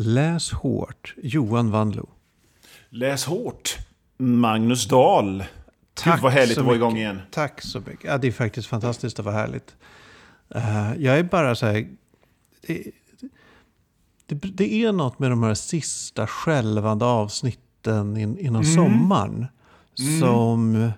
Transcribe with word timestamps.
Läs 0.00 0.52
hårt, 0.52 1.14
Johan 1.22 1.70
Wanlo. 1.70 2.08
Läs 2.88 3.24
hårt, 3.24 3.78
Magnus 4.16 4.88
Dahl. 4.88 5.44
Tack 5.94 6.14
Gud 6.14 6.22
vad 6.22 6.32
härligt 6.32 6.58
att 6.58 6.64
vara 6.64 6.76
igång 6.76 6.96
igen. 6.96 7.20
Tack 7.30 7.62
så 7.62 7.80
mycket. 7.80 8.04
Ja, 8.04 8.18
det 8.18 8.26
är 8.26 8.32
faktiskt 8.32 8.68
fantastiskt 8.68 9.18
att 9.18 9.24
vara 9.24 9.34
härligt. 9.34 9.76
Uh, 10.56 11.02
jag 11.02 11.18
är 11.18 11.22
bara 11.22 11.54
så 11.54 11.66
här... 11.66 11.88
Det, 12.66 12.92
det, 14.26 14.34
det, 14.34 14.84
är 14.84 14.92
något 14.92 15.18
med 15.18 15.30
de 15.30 15.42
här 15.42 15.54
sista 15.54 16.26
skälvande 16.26 17.04
avsnitten 17.04 18.16
in, 18.16 18.38
innan 18.38 18.62
mm. 18.62 18.74
sommaren. 18.74 19.46
Mm. 19.98 20.90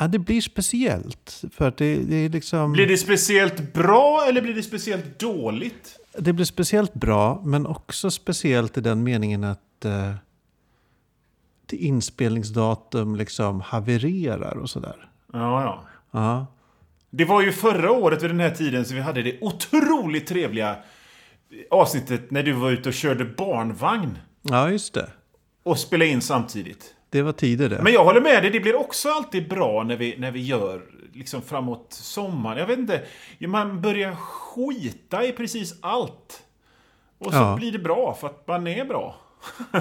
Ja, 0.00 0.08
det 0.08 0.18
blir 0.18 0.40
speciellt. 0.40 1.44
För 1.52 1.68
att 1.68 1.76
det, 1.76 1.96
det 1.96 2.16
är 2.16 2.28
liksom... 2.28 2.72
Blir 2.72 2.86
det 2.86 2.96
speciellt 2.96 3.72
bra 3.72 4.24
eller 4.28 4.42
blir 4.42 4.54
det 4.54 4.62
speciellt 4.62 5.18
dåligt? 5.18 5.98
Det 6.18 6.32
blir 6.32 6.44
speciellt 6.44 6.94
bra, 6.94 7.42
men 7.44 7.66
också 7.66 8.10
speciellt 8.10 8.78
i 8.78 8.80
den 8.80 9.02
meningen 9.02 9.44
att 9.44 9.84
eh, 9.84 10.14
inspelningsdatum 11.72 13.16
liksom 13.16 13.60
havererar 13.60 14.56
och 14.56 14.70
sådär. 14.70 15.08
Ja, 15.32 15.62
ja. 15.62 15.84
ja. 16.10 16.46
Det 17.10 17.24
var 17.24 17.42
ju 17.42 17.52
förra 17.52 17.92
året 17.92 18.22
vid 18.22 18.30
den 18.30 18.40
här 18.40 18.50
tiden 18.50 18.84
som 18.84 18.96
vi 18.96 19.02
hade 19.02 19.22
det 19.22 19.38
otroligt 19.40 20.26
trevliga 20.26 20.76
avsnittet 21.70 22.30
när 22.30 22.42
du 22.42 22.52
var 22.52 22.70
ute 22.70 22.88
och 22.88 22.94
körde 22.94 23.24
barnvagn. 23.24 24.18
Ja, 24.42 24.70
just 24.70 24.94
det. 24.94 25.10
Och 25.62 25.78
spelade 25.78 26.10
in 26.10 26.22
samtidigt. 26.22 26.94
Det 27.10 27.22
var 27.22 27.32
tider 27.32 27.68
det. 27.68 27.82
Men 27.82 27.92
jag 27.92 28.04
håller 28.04 28.20
med 28.20 28.42
dig, 28.42 28.50
det 28.50 28.60
blir 28.60 28.76
också 28.76 29.08
alltid 29.08 29.48
bra 29.48 29.82
när 29.82 29.96
vi, 29.96 30.16
när 30.18 30.30
vi 30.30 30.40
gör 30.40 30.82
liksom 31.12 31.42
framåt 31.42 31.86
sommaren. 31.90 32.58
Jag 32.58 32.66
vet 32.66 32.78
inte, 32.78 33.02
man 33.40 33.80
börjar 33.80 34.14
skita 34.14 35.24
i 35.24 35.32
precis 35.32 35.74
allt. 35.80 36.42
Och 37.18 37.32
så 37.32 37.38
ja. 37.38 37.56
blir 37.56 37.72
det 37.72 37.78
bra 37.78 38.16
för 38.20 38.26
att 38.26 38.48
man 38.48 38.66
är 38.66 38.84
bra. 38.84 39.16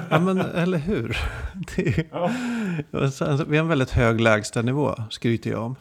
ja 0.10 0.20
men 0.20 0.40
eller 0.40 0.78
hur. 0.78 1.10
Är, 1.78 2.06
ja. 2.12 2.32
alltså, 3.00 3.46
vi 3.48 3.58
har 3.58 3.64
en 3.64 3.70
väldigt 3.70 3.92
hög 3.92 4.22
lägstanivå, 4.22 4.96
skryter 5.10 5.50
jag 5.50 5.64
om. 5.64 5.76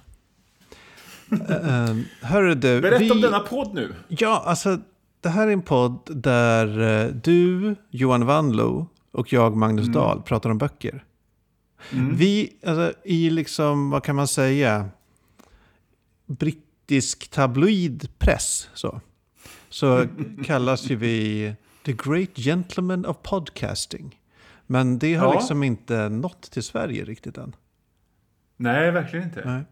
uh, 1.32 2.02
hörru 2.22 2.54
du, 2.54 2.80
Berätta 2.80 2.98
vi, 2.98 3.10
om 3.10 3.20
denna 3.20 3.40
podd 3.40 3.74
nu. 3.74 3.94
Ja, 4.08 4.42
alltså 4.46 4.78
det 5.20 5.28
här 5.28 5.46
är 5.46 5.52
en 5.52 5.62
podd 5.62 6.00
där 6.06 6.80
uh, 6.80 7.14
du, 7.14 7.74
Johan 7.90 8.26
Wanlo 8.26 8.88
och 9.12 9.32
jag, 9.32 9.56
Magnus 9.56 9.86
mm. 9.86 9.92
Dahl, 9.92 10.22
pratar 10.22 10.50
om 10.50 10.58
böcker. 10.58 11.04
Mm. 11.92 12.16
Vi, 12.16 12.56
alltså, 12.66 12.92
i 13.04 13.30
liksom, 13.30 13.90
vad 13.90 14.04
kan 14.04 14.16
man 14.16 14.28
säga, 14.28 14.88
brittisk 16.26 17.28
tabloidpress 17.30 18.68
så, 18.74 19.00
så 19.68 20.06
kallas 20.44 20.90
ju 20.90 20.96
vi 20.96 21.54
The 21.84 21.92
Great 21.92 22.36
Gentleman 22.36 23.06
of 23.06 23.16
Podcasting. 23.22 24.20
Men 24.66 24.98
det 24.98 25.14
har 25.14 25.26
ja. 25.26 25.34
liksom 25.34 25.62
inte 25.62 26.08
nått 26.08 26.50
till 26.50 26.62
Sverige 26.62 27.04
riktigt 27.04 27.38
än. 27.38 27.56
Nej, 28.56 28.90
verkligen 28.90 29.24
inte. 29.24 29.42
Nej. 29.44 29.64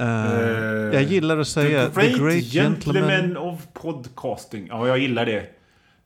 Uh, 0.00 0.94
jag 0.94 1.02
gillar 1.02 1.38
att 1.38 1.48
säga 1.48 1.88
The 1.88 2.00
Great, 2.00 2.12
the 2.12 2.18
great 2.18 2.44
gentleman, 2.44 3.10
gentleman, 3.10 3.36
of 3.36 3.66
Podcasting. 3.72 4.66
Ja, 4.66 4.88
jag 4.88 4.98
gillar 4.98 5.26
det. 5.26 5.46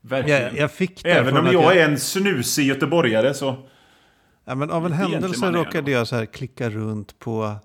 Verkligen. 0.00 0.42
Jag, 0.42 0.56
jag 0.56 0.70
fick 0.70 1.02
det 1.02 1.10
Även 1.10 1.36
om 1.36 1.46
jag, 1.46 1.54
jag, 1.54 1.76
är 1.76 1.88
en 1.88 1.98
snusig 1.98 2.66
göteborgare 2.66 3.34
så... 3.34 3.68
Ja, 4.48 4.54
men 4.54 4.70
av 4.70 4.86
en 4.86 4.92
händelse 4.92 5.50
råkade 5.50 5.90
jag 5.90 6.08
så 6.08 6.16
här 6.16 6.26
klicka 6.26 6.70
runt 6.70 7.18
på 7.18 7.56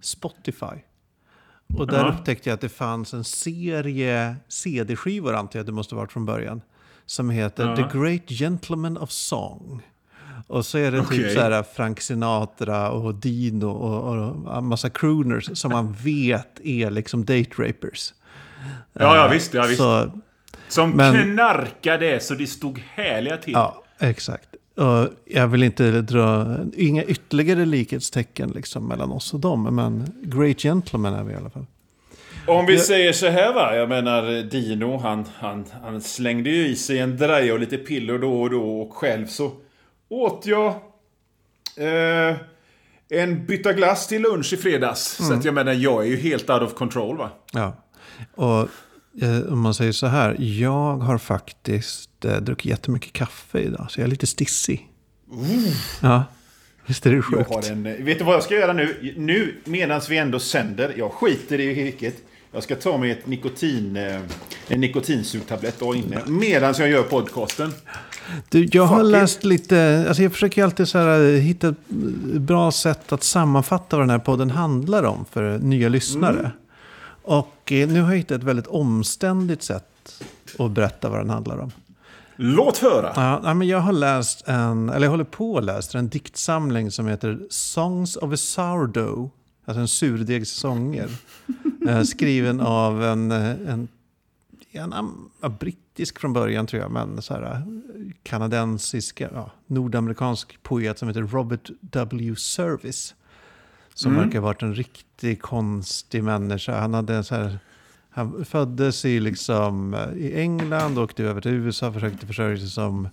Spotify. 0.00 0.82
Och 1.74 1.86
där 1.86 2.00
uh 2.00 2.04
-huh. 2.04 2.18
upptäckte 2.18 2.48
jag 2.48 2.54
att 2.54 2.60
det 2.60 2.68
fanns 2.68 3.14
en 3.14 3.24
serie 3.24 4.36
CD-skivor, 4.48 5.34
antar 5.34 5.58
jag 5.58 5.66
det 5.66 5.72
måste 5.72 5.94
ha 5.94 6.00
varit 6.00 6.12
från 6.12 6.26
början. 6.26 6.62
Som 7.06 7.30
heter 7.30 7.64
uh 7.64 7.70
-huh. 7.70 7.92
The 7.92 7.98
Great 7.98 8.30
Gentleman 8.30 8.98
of 8.98 9.10
Song. 9.10 9.82
Och 10.46 10.66
så 10.66 10.78
är 10.78 10.92
det 10.92 11.00
okay. 11.00 11.18
typ 11.18 11.32
så 11.32 11.40
här 11.40 11.62
Frank 11.62 12.00
Sinatra 12.00 12.90
och 12.90 13.14
Dino 13.14 13.66
och, 13.66 14.14
och 14.44 14.58
en 14.58 14.64
massa 14.64 14.90
crooners 14.90 15.58
som 15.58 15.72
man 15.72 15.92
vet 15.92 16.60
är 16.64 16.90
liksom 16.90 17.24
date 17.24 17.50
rapers. 17.58 18.14
Ja, 18.92 19.16
ja 19.16 19.28
visst. 19.28 19.54
Ja, 19.54 19.66
visst. 19.66 19.78
Så, 19.78 20.10
som 20.68 20.90
men, 20.90 21.32
knarkade 21.34 22.20
så 22.20 22.34
det 22.34 22.46
stod 22.46 22.78
härliga 22.78 23.36
till. 23.36 23.52
Ja, 23.52 23.82
exakt. 23.98 24.53
Och 24.74 25.08
jag 25.24 25.48
vill 25.48 25.62
inte 25.62 26.00
dra 26.00 26.56
inga 26.76 27.04
ytterligare 27.04 27.64
likhetstecken 27.64 28.50
liksom 28.50 28.88
mellan 28.88 29.12
oss 29.12 29.34
och 29.34 29.40
dem. 29.40 29.74
Men 29.74 30.12
Great 30.22 30.60
Gentlemen 30.60 31.14
är 31.14 31.24
vi 31.24 31.32
i 31.32 31.36
alla 31.36 31.50
fall. 31.50 31.66
Om 32.46 32.66
vi 32.66 32.78
säger 32.78 33.12
så 33.12 33.26
här 33.26 33.54
va. 33.54 33.76
Jag 33.76 33.88
menar 33.88 34.42
Dino 34.42 34.98
han, 34.98 35.24
han, 35.36 35.64
han 35.82 36.00
slängde 36.00 36.50
ju 36.50 36.66
i 36.66 36.76
sig 36.76 36.98
en 36.98 37.16
draja 37.16 37.54
och 37.54 37.60
lite 37.60 37.76
piller 37.76 38.18
då 38.18 38.42
och 38.42 38.50
då. 38.50 38.80
Och 38.80 38.94
själv 38.94 39.26
så 39.26 39.52
åt 40.08 40.46
jag 40.46 40.68
eh, 41.76 42.36
en 43.08 43.46
bytta 43.46 43.72
glass 43.72 44.06
till 44.06 44.22
lunch 44.22 44.52
i 44.52 44.56
fredags. 44.56 45.20
Mm. 45.20 45.30
Så 45.30 45.38
att 45.38 45.44
jag 45.44 45.54
menar 45.54 45.72
jag 45.72 46.02
är 46.02 46.08
ju 46.08 46.16
helt 46.16 46.50
out 46.50 46.62
of 46.62 46.74
control 46.74 47.16
va. 47.16 47.30
Ja. 47.52 47.72
Och 48.34 48.60
Eh, 48.60 48.68
om 49.48 49.60
man 49.60 49.74
säger 49.74 49.92
så 49.92 50.06
här, 50.06 50.36
jag 50.38 50.96
har 50.96 51.18
faktiskt 51.18 52.24
eh, 52.24 52.36
druckit 52.36 52.70
jättemycket 52.70 53.12
kaffe 53.12 53.58
idag, 53.58 53.86
så 53.90 54.00
jag 54.00 54.04
är 54.06 54.10
lite 54.10 54.26
stissig. 54.26 54.88
Mm. 55.32 55.64
Ja, 56.02 56.24
visst 56.86 57.06
är 57.06 57.12
det 57.12 57.22
sjukt? 57.22 57.46
Jag 57.50 57.56
har 57.56 57.70
en, 57.72 57.86
eh, 57.86 58.04
vet 58.04 58.18
du 58.18 58.24
vad 58.24 58.34
jag 58.34 58.42
ska 58.42 58.54
göra 58.54 58.72
nu? 58.72 59.14
Nu, 59.16 59.54
medan 59.64 60.00
vi 60.08 60.18
ändå 60.18 60.38
sänder, 60.38 60.94
jag 60.96 61.12
skiter 61.12 61.60
i 61.60 61.74
vilket. 61.74 62.14
Jag 62.52 62.62
ska 62.62 62.76
ta 62.76 62.98
mig 62.98 63.10
ett 63.10 63.26
nikotin, 63.26 63.96
eh, 63.96 64.20
en 64.68 64.80
nikotinsugtablett 64.80 65.78
då 65.78 65.94
inne, 65.94 66.20
medan 66.26 66.74
jag 66.78 66.88
gör 66.88 67.02
podcasten. 67.02 67.72
Du, 68.48 68.68
jag 68.72 68.86
har 68.86 69.00
Fuck 69.00 69.12
läst 69.12 69.38
it. 69.38 69.44
lite, 69.44 70.04
alltså 70.08 70.22
jag 70.22 70.32
försöker 70.32 70.64
alltid 70.64 70.88
så 70.88 70.98
här, 70.98 71.20
eh, 71.20 71.40
hitta 71.40 71.68
ett 71.68 71.86
bra 72.40 72.72
sätt 72.72 73.12
att 73.12 73.22
sammanfatta 73.22 73.96
vad 73.96 74.02
den 74.02 74.10
här 74.10 74.18
podden 74.18 74.50
handlar 74.50 75.02
om 75.02 75.24
för 75.32 75.58
nya 75.58 75.88
lyssnare. 75.88 76.38
Mm. 76.38 76.50
Och 77.22 77.53
eh, 77.72 77.88
nu 77.88 78.00
har 78.00 78.10
jag 78.10 78.18
hittat 78.18 78.38
ett 78.38 78.44
väldigt 78.44 78.66
omständigt 78.66 79.62
sätt 79.62 80.24
att 80.58 80.70
berätta 80.70 81.08
vad 81.08 81.20
den 81.20 81.30
handlar 81.30 81.58
om. 81.58 81.72
Låt 82.36 82.78
höra! 82.78 83.12
Ja, 83.16 83.54
men 83.54 83.68
jag 83.68 83.80
har 83.80 83.92
läst 83.92 84.48
en, 84.48 84.88
eller 84.88 85.06
jag 85.06 85.10
håller 85.10 85.24
på 85.24 85.58
att 85.58 85.64
läsa 85.64 85.98
en 85.98 86.08
diktsamling 86.08 86.90
som 86.90 87.06
heter 87.06 87.40
Songs 87.50 88.16
of 88.16 88.32
a 88.32 88.36
Sourdough. 88.36 89.30
Alltså 89.64 89.80
en 89.80 89.88
surdegssånger. 89.88 91.08
eh, 91.88 92.02
skriven 92.02 92.60
av 92.60 93.04
en, 93.04 93.30
eh, 93.30 93.50
en, 93.50 93.88
en, 94.72 95.56
brittisk 95.58 96.18
från 96.18 96.32
början 96.32 96.66
tror 96.66 96.82
jag, 96.82 96.90
men 96.90 97.22
så 97.22 97.34
här, 97.34 97.62
kanadensisk, 98.22 99.20
ja, 99.20 99.50
nordamerikansk 99.66 100.62
poet 100.62 100.98
som 100.98 101.08
heter 101.08 101.22
Robert 101.22 101.70
W. 101.80 102.36
Service. 102.36 103.14
Som 103.94 104.12
mm. 104.12 104.24
verkar 104.24 104.38
ha 104.38 104.46
varit 104.46 104.62
en 104.62 104.74
riktigt 104.74 105.42
konstig 105.42 106.24
människa. 106.24 106.80
Han, 106.80 106.94
hade 106.94 107.24
så 107.24 107.34
här, 107.34 107.58
han 108.10 108.44
föddes 108.44 109.04
i, 109.04 109.20
liksom, 109.20 109.96
i 110.16 110.40
England, 110.40 110.98
åkte 110.98 111.24
över 111.24 111.40
till 111.40 111.50
USA, 111.50 111.92
försökte 111.92 112.26
försörja 112.26 112.58
sig 112.58 112.68
som 112.68 113.08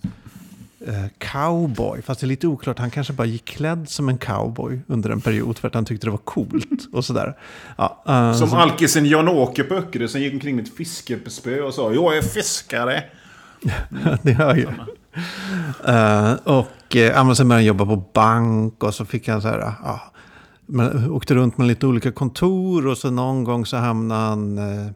eh, 0.86 1.04
cowboy. 1.18 2.02
Fast 2.02 2.20
det 2.20 2.24
är 2.24 2.28
lite 2.28 2.46
oklart, 2.46 2.78
han 2.78 2.90
kanske 2.90 3.12
bara 3.12 3.26
gick 3.26 3.44
klädd 3.44 3.88
som 3.88 4.08
en 4.08 4.18
cowboy 4.18 4.80
under 4.86 5.10
en 5.10 5.20
period 5.20 5.58
för 5.58 5.68
att 5.68 5.74
han 5.74 5.84
tyckte 5.84 6.06
det 6.06 6.10
var 6.10 6.18
coolt. 6.18 6.88
och 6.92 7.04
sådär. 7.04 7.36
Ja, 7.76 8.04
uh, 8.08 8.38
som 8.38 8.48
så... 8.48 8.56
alkisen 8.56 9.06
Jan-Åke 9.06 9.64
på 9.64 9.74
Öckerö 9.74 10.08
som 10.08 10.20
gick 10.20 10.34
omkring 10.34 10.56
med 10.56 10.66
ett 10.66 10.76
fiskespö 10.76 11.60
och 11.60 11.74
sa 11.74 11.92
jag 11.92 12.16
är 12.16 12.22
fiskare. 12.22 13.04
det 14.22 14.32
hör 14.32 14.54
ju. 14.54 14.66
Uh, 15.88 16.32
och 16.44 16.96
uh, 16.96 17.32
sen 17.32 17.48
började 17.48 17.54
han 17.54 17.64
jobba 17.64 17.86
på 17.86 17.96
bank 17.96 18.84
och 18.84 18.94
så 18.94 19.04
fick 19.04 19.28
han 19.28 19.42
så 19.42 19.48
här, 19.48 19.58
uh, 19.58 20.00
man 20.72 21.10
åkte 21.10 21.34
runt 21.34 21.58
med 21.58 21.66
lite 21.66 21.86
olika 21.86 22.12
kontor 22.12 22.86
och 22.86 22.98
så 22.98 23.10
någon 23.10 23.44
gång 23.44 23.66
så 23.66 23.76
hamnade 23.76 24.20
han 24.20 24.58
eh, 24.58 24.86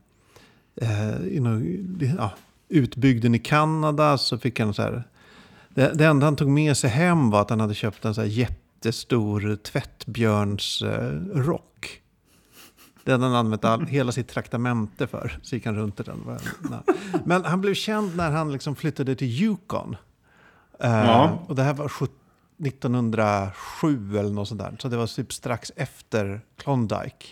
eh 0.76 1.26
i 1.26 1.41
någon, 1.41 1.98
ja, 2.19 2.32
utbygden 2.69 3.34
i 3.34 3.38
Kanada. 3.38 4.19
Så 4.19 4.38
fick 4.38 4.60
han 4.60 4.75
så 4.75 4.82
här, 4.82 5.04
det, 5.68 5.92
det 5.95 6.06
enda 6.06 6.27
han 6.27 6.36
tog 6.36 6.48
med 6.48 6.77
sig 6.77 6.91
hem 6.91 7.30
var 7.30 7.41
att 7.41 7.51
han 7.51 7.60
hade 7.60 7.74
köpt 7.74 8.04
en 8.04 8.15
så 8.15 8.21
här 8.21 8.28
jättestor 8.28 9.56
tvättbjörnsrock. 9.56 11.84
Eh, 11.84 11.91
den 13.04 13.22
han 13.22 13.34
använt 13.34 13.65
all, 13.65 13.86
hela 13.86 14.12
sitt 14.12 14.28
traktamente 14.28 15.06
för. 15.06 15.39
Så 15.42 15.54
gick 15.54 15.66
han 15.66 15.77
runt 15.77 16.01
i 16.01 16.03
den. 16.03 16.39
Men 17.24 17.45
han 17.45 17.60
blev 17.60 17.74
känd 17.74 18.16
när 18.16 18.30
han 18.30 18.53
liksom 18.53 18.77
flyttade 18.77 19.15
till 19.15 19.42
Yukon. 19.42 19.97
Eh, 20.80 20.91
ja. 20.91 21.39
och 21.48 21.54
det 21.54 21.62
här 21.62 21.74
var 21.74 21.89
70 21.89 22.26
1907 22.58 24.18
eller 24.18 24.30
något 24.30 24.48
sånt 24.48 24.60
där. 24.60 24.76
Så 24.78 24.88
det 24.88 24.97
var 24.97 25.06
typ 25.06 25.32
strax 25.32 25.72
efter 25.76 26.41
Klondike. 26.56 27.26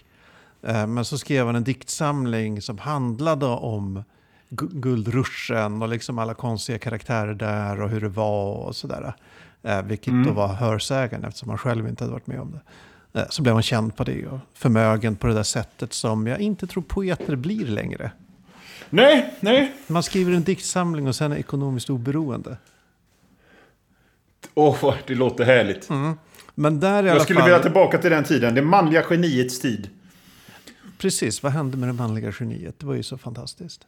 Eh, 0.62 0.86
men 0.86 1.04
så 1.04 1.18
skrev 1.18 1.46
han 1.46 1.56
en 1.56 1.64
diktsamling 1.64 2.62
som 2.62 2.78
handlade 2.78 3.46
om 3.46 4.04
guldruschen 4.56 5.82
och 5.82 5.88
liksom 5.88 6.18
alla 6.18 6.34
konstiga 6.34 6.78
karaktärer 6.78 7.34
där 7.34 7.80
och 7.80 7.90
hur 7.90 8.00
det 8.00 8.08
var 8.08 8.54
och 8.54 8.76
sådär. 8.76 9.14
Eh, 9.62 9.82
vilket 9.82 10.12
mm. 10.12 10.26
då 10.26 10.32
var 10.32 10.48
hörsägen 10.48 11.24
eftersom 11.24 11.48
han 11.48 11.58
själv 11.58 11.88
inte 11.88 12.04
hade 12.04 12.12
varit 12.12 12.26
med 12.26 12.40
om 12.40 12.52
det. 12.52 12.60
Eh, 13.20 13.26
så 13.30 13.42
blev 13.42 13.54
han 13.54 13.62
känd 13.62 13.96
på 13.96 14.04
det 14.04 14.26
och 14.26 14.38
förmögen 14.54 15.16
på 15.16 15.26
det 15.26 15.34
där 15.34 15.42
sättet 15.42 15.92
som 15.92 16.26
jag 16.26 16.40
inte 16.40 16.66
tror 16.66 16.82
poeter 16.82 17.36
blir 17.36 17.66
längre. 17.66 18.10
Nej, 18.90 19.34
nej. 19.40 19.72
Man 19.86 20.02
skriver 20.02 20.32
en 20.32 20.42
diktsamling 20.42 21.08
och 21.08 21.16
sen 21.16 21.32
är 21.32 21.36
ekonomiskt 21.36 21.90
oberoende. 21.90 22.56
Åh, 24.54 24.84
oh, 24.84 24.94
det 25.06 25.14
låter 25.14 25.44
härligt. 25.44 25.90
Mm. 25.90 26.14
Men 26.54 26.80
där 26.80 26.94
i 26.94 26.96
alla 26.98 27.08
Jag 27.08 27.22
skulle 27.22 27.40
fall... 27.40 27.48
vilja 27.48 27.62
tillbaka 27.62 27.98
till 27.98 28.10
den 28.10 28.24
tiden. 28.24 28.54
Det 28.54 28.62
manliga 28.62 29.02
geniets 29.10 29.60
tid. 29.60 29.90
Precis, 30.98 31.42
vad 31.42 31.52
hände 31.52 31.76
med 31.76 31.88
det 31.88 31.92
manliga 31.92 32.32
geniet? 32.40 32.78
Det 32.78 32.86
var 32.86 32.94
ju 32.94 33.02
så 33.02 33.18
fantastiskt. 33.18 33.86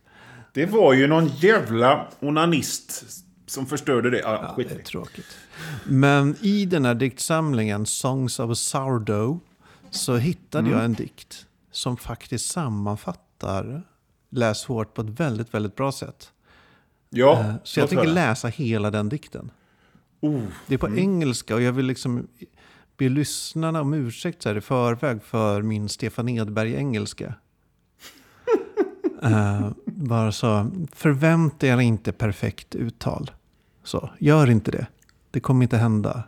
Det 0.52 0.66
var 0.66 0.92
ju 0.94 1.06
någon 1.06 1.26
jävla 1.28 2.06
onanist 2.20 3.04
som 3.46 3.66
förstörde 3.66 4.10
det. 4.10 4.18
Ja, 4.18 4.40
Ja, 4.42 4.54
skit 4.56 4.68
det 4.68 4.74
är 4.74 4.82
tråkigt. 4.82 5.36
Men 5.84 6.36
i 6.40 6.64
den 6.66 6.84
här 6.84 6.94
diktsamlingen, 6.94 7.86
Songs 7.86 8.38
of 8.40 8.50
a 8.50 8.54
Sourdough, 8.54 9.38
så 9.90 10.16
hittade 10.16 10.70
jag 10.70 10.84
en 10.84 10.92
dikt 10.94 11.46
som 11.70 11.96
faktiskt 11.96 12.50
sammanfattar 12.50 13.82
Läs 14.30 14.64
hårt 14.64 14.94
på 14.94 15.02
ett 15.02 15.20
väldigt, 15.20 15.54
väldigt 15.54 15.76
bra 15.76 15.92
sätt. 15.92 16.30
Ja, 17.10 17.40
Eh, 17.40 17.54
Så 17.64 17.80
jag 17.80 17.88
tänker 17.88 18.04
höra. 18.04 18.14
läsa 18.14 18.48
hela 18.48 18.90
den 18.90 19.08
dikten. 19.08 19.50
Oh, 20.26 20.42
Det 20.66 20.74
är 20.74 20.78
på 20.78 20.96
engelska 20.96 21.54
och 21.54 21.62
jag 21.62 21.72
vill 21.72 21.86
liksom 21.86 22.26
be 22.96 23.08
lyssnarna 23.08 23.80
om 23.80 23.94
ursäkt 23.94 24.42
så 24.42 24.48
här 24.48 24.56
i 24.56 24.60
förväg 24.60 25.22
för 25.22 25.62
min 25.62 25.88
Stefan 25.88 26.28
Edberg-engelska. 26.28 27.34
uh, 29.24 29.70
bara 29.86 30.32
så, 30.32 30.70
förvänta 30.92 31.66
er 31.66 31.80
inte 31.80 32.12
perfekt 32.12 32.74
uttal. 32.74 33.30
Så, 33.84 34.10
gör 34.18 34.50
inte 34.50 34.70
det. 34.70 34.86
Det 35.30 35.40
kommer 35.40 35.62
inte 35.62 35.76
hända. 35.76 36.22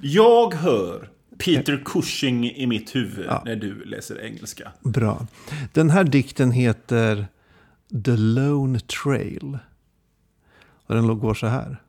Jag 0.00 0.54
hör 0.54 1.10
Peter 1.38 1.82
Cushing 1.84 2.50
i 2.50 2.66
mitt 2.66 2.94
huvud 2.94 3.26
Ja. 3.28 3.42
när 3.44 3.56
du 3.56 3.84
läser 3.84 4.20
engelska. 4.20 4.72
Bra. 4.80 5.26
Den 5.72 5.90
här 5.90 6.04
dikten 6.04 6.50
heter 6.50 7.26
The 8.04 8.16
Lone 8.16 8.80
Trail. 8.80 9.58
Och 10.86 10.94
den 10.94 11.18
går 11.18 11.34
så 11.34 11.46
här. 11.46 11.82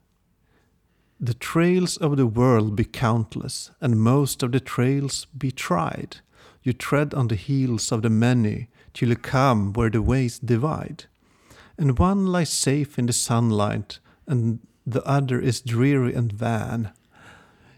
The 1.24 1.34
trails 1.34 1.96
of 1.96 2.18
the 2.18 2.28
world 2.28 2.76
be 2.76 2.84
countless, 2.84 3.72
and 3.80 3.98
most 3.98 4.44
of 4.44 4.52
the 4.52 4.60
trails 4.60 5.26
be 5.38 5.52
tried. 5.52 6.18
You 6.64 6.74
tread 6.74 7.14
on 7.14 7.30
the 7.30 7.38
heels 7.38 7.94
of 7.94 8.02
the 8.02 8.10
many 8.10 8.68
till 8.94 9.08
you 9.08 9.16
come 9.16 9.72
where 9.72 9.90
the 9.90 10.02
ways 10.02 10.38
divide. 10.38 11.06
And 11.78 11.98
one 11.98 12.26
lies 12.28 12.50
safe 12.50 13.00
in 13.00 13.06
the 13.06 13.14
sunlight, 13.14 14.00
and 14.28 14.60
the 14.86 15.02
other 15.06 15.40
is 15.40 15.62
dreary 15.62 16.14
and 16.14 16.30
van. 16.30 16.92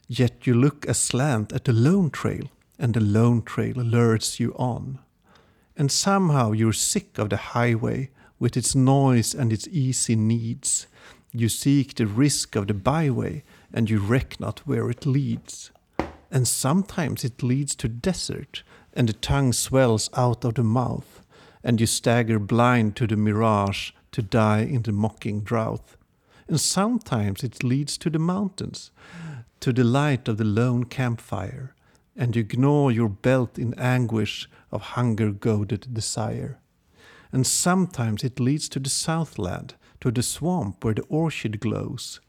Yet 0.08 0.48
you 0.48 0.56
look 0.56 0.88
aslant 0.88 1.54
at 1.54 1.66
the 1.66 1.74
lone 1.74 2.10
trail, 2.10 2.50
and 2.80 2.96
the 2.96 3.00
lone 3.00 3.44
trail 3.44 3.76
lures 3.76 4.40
you 4.40 4.56
on. 4.56 4.98
And 5.78 5.92
somehow 5.92 6.52
you're 6.54 6.74
sick 6.74 7.20
of 7.20 7.30
the 7.30 7.38
highway 7.38 8.10
with 8.40 8.58
its 8.58 8.74
noise 8.74 9.36
and 9.36 9.54
its 9.54 9.68
easy 9.68 10.16
needs. 10.16 10.88
You 11.38 11.50
seek 11.50 11.96
the 11.96 12.08
risk 12.08 12.56
of 12.56 12.68
the 12.68 12.74
byway, 12.74 13.44
and 13.74 13.90
you 13.90 14.00
reck 14.00 14.40
not 14.40 14.60
where 14.60 14.90
it 14.90 15.06
leads. 15.06 15.70
And 16.32 16.48
sometimes 16.48 17.26
it 17.26 17.44
leads 17.44 17.76
to 17.76 17.90
desert, 17.90 18.64
and 18.94 19.10
the 19.10 19.14
tongue 19.14 19.52
swells 19.52 20.10
out 20.14 20.46
of 20.46 20.54
the 20.54 20.64
mouth, 20.64 21.22
and 21.62 21.82
you 21.82 21.88
stagger 21.88 22.40
blind 22.40 22.96
to 22.96 23.06
the 23.06 23.18
mirage 23.18 23.92
to 24.14 24.22
die 24.22 24.62
in 24.62 24.84
the 24.84 24.94
mocking 24.94 25.42
drought. 25.42 25.98
And 26.48 26.58
sometimes 26.58 27.44
it 27.44 27.66
leads 27.66 27.98
to 27.98 28.10
the 28.10 28.20
mountains, 28.20 28.92
to 29.60 29.74
the 29.74 29.84
light 29.84 30.30
of 30.30 30.38
the 30.38 30.46
lone 30.46 30.86
campfire, 30.86 31.76
and 32.16 32.34
you 32.34 32.46
gnaw 32.46 32.88
your 32.88 33.10
belt 33.10 33.60
in 33.60 33.74
anguish 33.74 34.48
of 34.72 34.82
hunger 34.82 35.32
goaded 35.32 35.94
desire. 35.94 36.60
And 37.34 37.46
sometimes 37.46 38.24
it 38.24 38.40
leads 38.40 38.70
to 38.70 38.80
the 38.80 38.90
southland, 38.90 39.76
to 40.06 40.12
the 40.12 40.22
swamp 40.22 40.84
where 40.84 40.94
the 40.94 41.02
orchid 41.10 41.60
glows, 41.60 42.20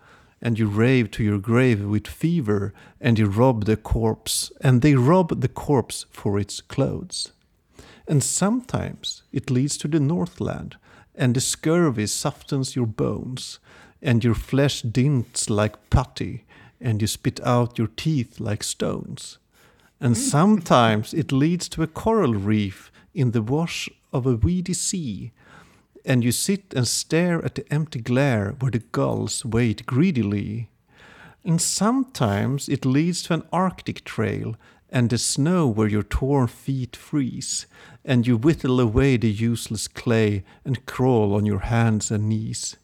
and 0.40 0.58
you 0.58 0.66
rave 0.66 1.10
to 1.10 1.22
your 1.22 1.38
grave 1.38 1.84
with 1.84 2.06
fever, 2.06 2.72
and 3.02 3.18
you 3.18 3.26
rob 3.26 3.66
the 3.66 3.76
corpse, 3.76 4.50
and 4.62 4.80
they 4.80 4.94
rob 4.94 5.42
the 5.42 5.48
corpse 5.48 6.06
for 6.10 6.38
its 6.38 6.62
clothes. 6.62 7.32
And 8.08 8.22
sometimes 8.22 9.24
it 9.30 9.50
leads 9.50 9.76
to 9.78 9.88
the 9.88 10.00
northland, 10.00 10.76
and 11.14 11.34
the 11.34 11.40
scurvy 11.40 12.06
softens 12.06 12.74
your 12.74 12.86
bones, 12.86 13.58
and 14.00 14.24
your 14.24 14.34
flesh 14.34 14.80
dints 14.80 15.50
like 15.50 15.90
putty, 15.90 16.44
and 16.80 17.02
you 17.02 17.06
spit 17.06 17.40
out 17.44 17.76
your 17.76 17.90
teeth 17.94 18.40
like 18.40 18.62
stones. 18.62 19.36
And 20.00 20.16
hmm. 20.16 20.22
sometimes 20.22 21.12
it 21.12 21.30
leads 21.30 21.68
to 21.70 21.82
a 21.82 21.86
coral 21.86 22.32
reef 22.32 22.90
in 23.12 23.32
the 23.32 23.42
wash 23.42 23.90
of 24.14 24.24
a 24.24 24.34
weedy 24.34 24.72
sea, 24.72 25.32
and 26.06 26.22
you 26.22 26.30
sit 26.30 26.72
and 26.74 26.86
stare 26.86 27.44
at 27.44 27.56
the 27.56 27.70
empty 27.72 28.00
glare 28.00 28.54
where 28.60 28.70
the 28.70 28.78
gulls 28.78 29.44
wait 29.44 29.84
greedily. 29.84 30.70
And 31.44 31.60
sometimes 31.60 32.68
it 32.68 32.86
leads 32.86 33.22
to 33.24 33.34
an 33.34 33.42
Arctic 33.52 34.04
trail 34.04 34.56
and 34.88 35.10
the 35.10 35.18
snow 35.18 35.66
where 35.66 35.88
your 35.88 36.04
torn 36.04 36.46
feet 36.46 36.94
freeze, 36.94 37.66
and 38.04 38.24
you 38.24 38.36
whittle 38.36 38.80
away 38.80 39.16
the 39.16 39.30
useless 39.30 39.88
clay 39.88 40.44
and 40.64 40.86
crawl 40.86 41.34
on 41.34 41.44
your 41.44 41.58
hands 41.58 42.10
and 42.10 42.28
knees. 42.28 42.76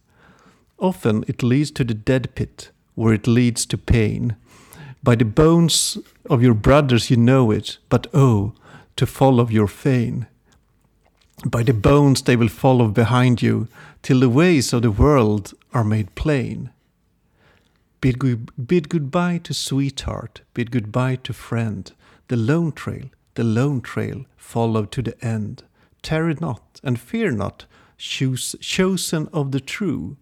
Often 0.78 1.24
it 1.28 1.44
leads 1.44 1.70
to 1.72 1.84
the 1.84 1.94
dead 1.94 2.34
pit, 2.34 2.70
where 2.96 3.14
it 3.14 3.28
leads 3.28 3.64
to 3.66 3.78
pain. 3.78 4.34
By 5.02 5.14
the 5.14 5.24
bones 5.24 5.96
of 6.28 6.42
your 6.42 6.54
brothers 6.54 7.08
you 7.08 7.16
know 7.16 7.52
it, 7.52 7.78
but 7.88 8.08
oh, 8.12 8.54
to 8.96 9.06
follow 9.06 9.48
your 9.48 9.69
fame. 9.69 10.26
By 11.44 11.65
the 11.65 11.75
bones 11.75 12.23
they 12.23 12.37
will 12.37 12.49
follow 12.49 12.89
behind 12.89 13.43
you, 13.43 13.69
till 14.03 14.21
the 14.21 14.29
ways 14.29 14.73
of 14.73 14.83
the 14.83 14.91
world 14.91 15.55
are 15.73 15.85
made 15.85 16.15
plain. 16.15 16.71
Bid, 18.00 18.19
good, 18.19 18.50
bid 18.67 18.89
goodbye 18.89 19.39
to 19.44 19.55
sweetheart, 19.55 20.43
bid 20.55 20.71
goodbye 20.71 21.17
to 21.25 21.33
friend. 21.33 21.91
The 22.29 22.37
lone 22.37 22.73
trail, 22.73 23.11
the 23.35 23.44
lone 23.44 23.81
trail, 23.81 24.25
follow 24.37 24.85
to 24.87 25.03
the 25.03 25.25
end. 25.25 25.65
Tarry 26.03 26.37
not 26.41 26.81
and 26.83 26.99
fear 26.99 27.31
not, 27.33 27.67
choose, 27.99 28.56
chosen 28.61 29.29
of 29.33 29.50
the 29.50 29.61
true. 29.61 30.17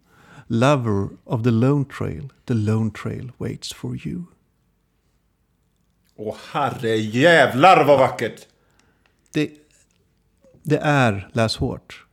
Lover 0.49 1.11
of 1.25 1.43
the 1.43 1.51
lone 1.51 1.85
trail, 1.85 2.29
the 2.45 2.55
lone 2.55 2.91
trail 2.91 3.29
waits 3.39 3.71
for 3.71 3.95
you. 3.95 4.27
Åh 6.17 6.35
herre 6.51 6.97
jävlar 6.97 7.85
vad 7.85 7.99
vackert! 7.99 8.47
Det, 9.33 9.49
det 10.63 10.77
är 10.77 11.29
Läs 11.33 11.57
hårt. 11.57 12.05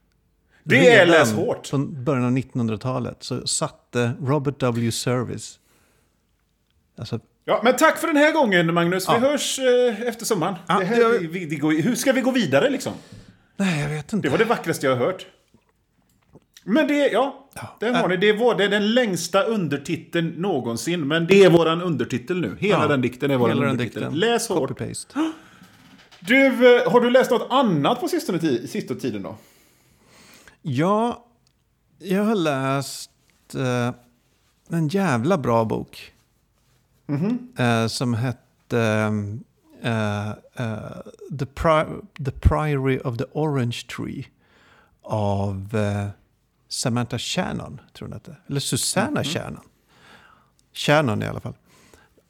Det 0.65 0.89
är 0.89 1.07
Redan 1.07 1.09
Läs 1.09 1.33
hårt! 1.33 1.71
På 1.71 1.79
början 1.79 2.25
av 2.25 2.31
1900-talet 2.33 3.17
så 3.21 3.47
satte 3.47 4.13
Robert 4.23 4.61
W. 4.61 4.93
Service, 4.93 5.59
alltså 6.99 7.21
Ja, 7.45 7.61
men 7.65 7.77
tack 7.77 7.99
för 7.99 8.07
den 8.07 8.17
här 8.17 8.33
gången 8.33 8.75
Magnus. 8.75 9.09
Vi 9.09 9.13
Ja. 9.13 9.19
hörs 9.19 9.59
eh, 9.59 10.03
efter 10.09 10.25
sommaren. 10.25 10.55
Ja, 10.67 10.75
det 10.75 10.81
det 10.81 10.87
här, 10.87 10.97
gör 11.01 11.19
vi, 11.19 11.27
vi, 11.27 11.47
det 11.47 11.57
går, 11.57 11.73
hur 11.83 11.95
ska 11.95 12.13
vi 12.13 12.21
gå 12.21 12.31
vidare 12.31 12.71
liksom? 12.71 12.93
Nej, 13.57 13.83
jag 13.83 13.89
vet 13.89 14.09
Det 14.09 14.17
inte. 14.17 14.29
var 14.29 14.39
det 14.39 14.45
vackraste 14.45 14.87
jag 14.87 14.97
har 14.97 15.07
hört. 15.07 15.27
Men 16.65 16.87
det, 16.89 17.09
ja. 17.13 17.51
Den 17.81 17.95
har 17.95 18.09
ni. 18.09 18.17
Det 18.17 18.33
var 18.33 18.55
det 18.55 18.65
är 18.65 18.69
den 18.69 18.95
längsta 18.95 19.43
undertiteln 19.43 20.29
någonsin. 20.29 21.09
Men 21.09 21.27
det 21.27 21.45
är 21.45 21.51
våran 21.51 21.83
undertitel 21.83 22.41
nu. 22.41 22.57
Hela 22.61 22.83
Ja, 22.83 22.89
den 22.89 23.01
dikten 23.01 23.31
är 23.31 23.37
våran 23.37 23.65
undertitel. 23.65 24.15
Läs 24.15 24.49
hårt. 24.49 24.71
Copy-paste. 24.71 25.33
Du, 26.21 26.47
eh, 26.81 26.91
har 26.93 27.01
du 27.01 27.11
läst 27.11 27.31
något 27.31 27.47
annat 27.51 28.01
på 28.01 28.09
sistone, 28.09 28.67
sista 28.69 28.95
tiden 28.95 29.23
då? 29.23 29.37
Ja, 30.63 31.25
jag 31.99 32.25
har 32.25 32.35
läst 32.35 33.11
eh, 33.55 33.93
en 34.77 34.89
jävla 34.89 35.39
bra 35.39 35.65
bok. 35.65 36.13
eh, 37.59 37.87
som 37.87 38.15
hette 38.15 38.79
eh, 39.83 40.29
eh, 40.31 40.91
the, 41.39 41.45
Pri- 41.45 42.07
the 42.25 42.31
Priory 42.31 42.99
of 43.05 43.17
the 43.17 43.25
Orange 43.33 43.83
Tree. 43.97 44.27
Av 45.03 45.77
eh, 45.77 46.09
Samantha 46.69 47.19
Shannon, 47.19 47.81
tror 47.93 48.11
jag 48.11 48.15
hette. 48.15 48.37
Eller 48.47 48.61
Susanna 48.61 49.25
Shannon. 49.25 49.61
Shannon 50.73 51.23
i 51.23 51.27
alla 51.27 51.41
fall. 51.41 51.55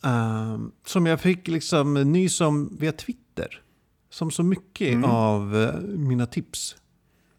Ehm, 0.04 0.72
som 0.86 1.06
jag 1.06 1.20
fick 1.20 1.48
liksom 1.48 1.94
nys 1.94 2.40
om 2.40 2.76
via 2.80 2.92
Twitter. 2.92 3.62
Som 4.10 4.30
så 4.30 4.42
mycket 4.42 5.04
av 5.04 5.56
eh, 5.56 5.80
mina 5.80 6.26
tips. 6.26 6.76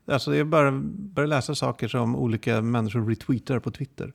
Alltså 0.07 0.35
jag 0.35 0.47
bara 0.47 0.71
började 0.93 1.35
läsa 1.35 1.55
saker 1.55 1.87
som 1.87 2.15
olika 2.15 2.61
människor 2.61 3.09
retweetar 3.09 3.59
på 3.59 3.71
Twitter. 3.71 4.13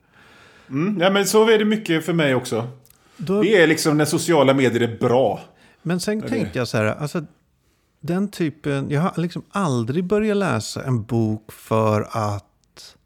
Mm, 0.70 1.00
ja, 1.00 1.10
men 1.10 1.26
så 1.26 1.50
är 1.50 1.58
det 1.58 1.64
mycket 1.64 2.04
för 2.04 2.12
mig 2.12 2.34
också. 2.34 2.68
Då, 3.16 3.42
Det 3.42 3.62
är 3.62 3.66
liksom 3.66 3.96
när 3.98 4.04
sociala 4.04 4.54
medier 4.54 4.80
är 4.80 4.98
bra. 4.98 5.40
men 5.82 6.00
sen 6.00 6.20
det- 6.20 6.28
tänkte 6.28 6.58
jag 6.58 6.68
så 6.68 6.76
här, 6.76 6.84
alltså 6.84 7.24
den 8.00 8.28
typen, 8.28 8.90
jag 8.90 9.00
har 9.00 9.12
liksom 9.22 9.42
aldrig 9.50 10.04
börjat 10.04 10.36
läsa 10.36 10.84
en 10.84 11.02
bok 11.04 11.52
för 11.52 12.08
att 12.10 12.96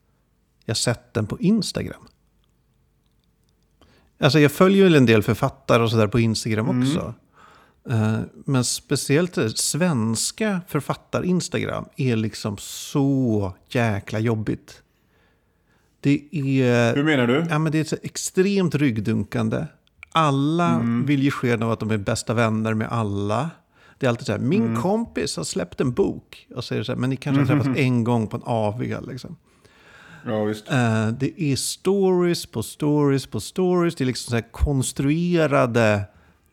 jag 0.65 0.77
sett 0.77 1.15
den 1.15 1.27
på 1.27 1.39
Instagram. 1.41 2.07
Alltså 4.21 4.39
jag 4.41 4.53
följer 4.53 4.85
väl 4.85 4.95
en 4.95 5.07
del 5.07 5.23
författare 5.23 5.83
och 5.83 5.91
sådär 5.91 6.07
på 6.07 6.21
Instagram 6.21 6.83
också. 6.83 6.99
Eh, 7.01 7.13
men 8.45 8.65
speciellt 8.65 9.33
det 9.35 9.59
svenska 9.59 10.61
författar-Instagram 10.69 11.85
är 11.97 12.17
liksom 12.17 12.57
så 12.59 13.53
jäkla 13.69 14.19
jobbigt. 14.19 14.83
Det 16.01 16.29
är... 16.63 16.95
Hur 16.97 17.05
menar 17.05 17.27
du? 17.27 17.47
Ja, 17.51 17.59
men 17.59 17.73
det 17.73 17.79
är 17.81 17.85
så 17.85 17.97
extremt 18.03 18.75
ryggdunkande. 18.75 19.67
Alla 20.13 20.69
Mm. 20.75 21.07
vill 21.07 21.23
ge 21.23 21.31
sken 21.31 21.63
av 21.63 21.71
att 21.71 21.81
de 21.81 21.91
är 21.91 21.97
bästa 21.99 22.35
vänner 22.35 22.75
med 22.75 22.89
alla. 22.91 23.51
Det 23.99 24.07
är 24.07 24.11
alltid 24.11 24.27
så 24.27 24.33
här, 24.33 24.39
min 24.39 24.63
Mm. 24.67 24.83
kompis 24.83 25.37
har 25.37 25.45
släppt 25.45 25.81
en 25.81 25.93
bok. 25.93 26.47
Och 26.51 26.65
det 26.71 26.85
så 26.85 26.93
här, 26.93 26.97
men 26.97 27.11
ni 27.11 27.17
kanske 27.17 27.41
har 27.43 27.47
träffats 27.61 27.79
en 27.79 28.05
gång 28.05 28.27
på 28.27 28.37
en 28.37 28.43
AV. 28.47 28.83
Liksom. 29.09 29.37
Ja, 30.27 30.45
visst. 30.45 30.71
Eh, 30.71 31.09
det 31.09 31.43
är 31.43 31.57
stories 31.57 32.47
på 32.47 32.63
stories 32.63 33.27
på 33.27 33.41
stories. 33.41 33.95
Det 33.95 34.05
är 34.05 34.07
liksom 34.07 34.31
så 34.31 34.37
här 34.37 34.53
konstruerade 34.53 36.03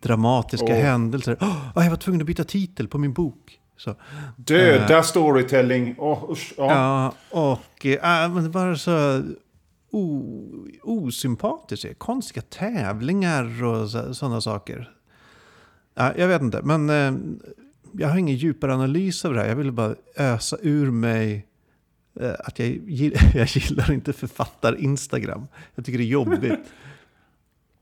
dramatiska 0.06 0.66
Åh. 0.66 0.76
händelser. 0.76 1.38
Oh, 1.40 1.72
jag 1.76 1.90
var 1.90 1.98
tvungen 1.98 2.22
att 2.22 2.28
byta 2.28 2.44
titel 2.44 2.88
på 2.88 2.98
min 2.98 3.14
bok. 3.14 3.60
Så, 3.78 3.96
Döda 4.36 5.04
storytelling. 5.04 5.96
Åh, 5.98 6.32
usch. 6.32 6.54
Ja. 6.58 6.72
ja, 6.72 7.14
och 7.40 7.86
äh, 7.86 8.34
men 8.34 8.44
det 8.44 8.50
var 8.50 8.76
så 8.76 9.24
o, 9.92 10.68
osympatiskt. 10.84 12.00
Konstiga 12.00 12.42
tävlingar 12.42 13.64
och 13.64 13.90
sådana 14.16 14.42
saker. 14.42 14.92
Ja, 15.96 16.14
jag 16.18 16.28
vet 16.28 16.42
inte, 16.42 16.62
men 16.62 16.90
eh, 16.90 17.14
jag 17.92 18.08
har 18.08 18.18
ingen 18.18 18.36
djupare 18.36 18.74
analys 18.74 19.26
av 19.26 19.34
det 19.34 19.40
här. 19.40 19.48
Jag 19.48 19.56
ville 19.56 19.72
bara 19.72 19.96
ösa 20.18 20.58
ur 20.62 20.92
mig 20.92 21.48
eh, 22.20 22.34
att 22.40 22.60
jag, 22.60 22.68
jag 23.36 23.48
gillar 23.48 23.92
inte 23.92 24.14
författar-Instagram. 24.14 25.48
Jag 25.76 25.86
tycker 25.86 25.98
det 25.98 26.04
är 26.04 26.08
jobbigt. 26.08 26.60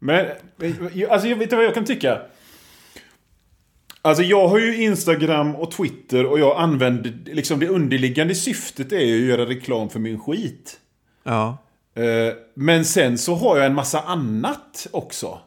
Men, 0.03 0.25
alltså 1.09 1.27
jag 1.27 1.35
vet 1.35 1.43
inte 1.43 1.55
vad 1.55 1.65
jag 1.65 1.73
kan 1.73 1.85
tycka. 1.85 2.21
Alltså 4.01 4.23
jag 4.23 4.47
har 4.47 4.59
ju 4.59 4.83
Instagram 4.83 5.55
och 5.55 5.71
Twitter 5.71 6.25
och 6.25 6.39
jag 6.39 6.57
använder, 6.57 7.13
liksom 7.25 7.59
det 7.59 7.67
underliggande 7.67 8.35
syftet 8.35 8.91
är 8.91 8.99
ju 8.99 9.23
att 9.23 9.37
göra 9.39 9.49
reklam 9.49 9.89
för 9.89 9.99
min 9.99 10.19
skit. 10.19 10.79
Ja, 11.23 11.57
Eh, 11.95 12.33
Men 12.53 12.85
sen 12.85 13.17
så 13.17 13.35
har 13.35 13.57
jag 13.57 13.65
en 13.65 13.75
massa 13.75 14.01
annat 14.01 14.87
också. 14.91 15.39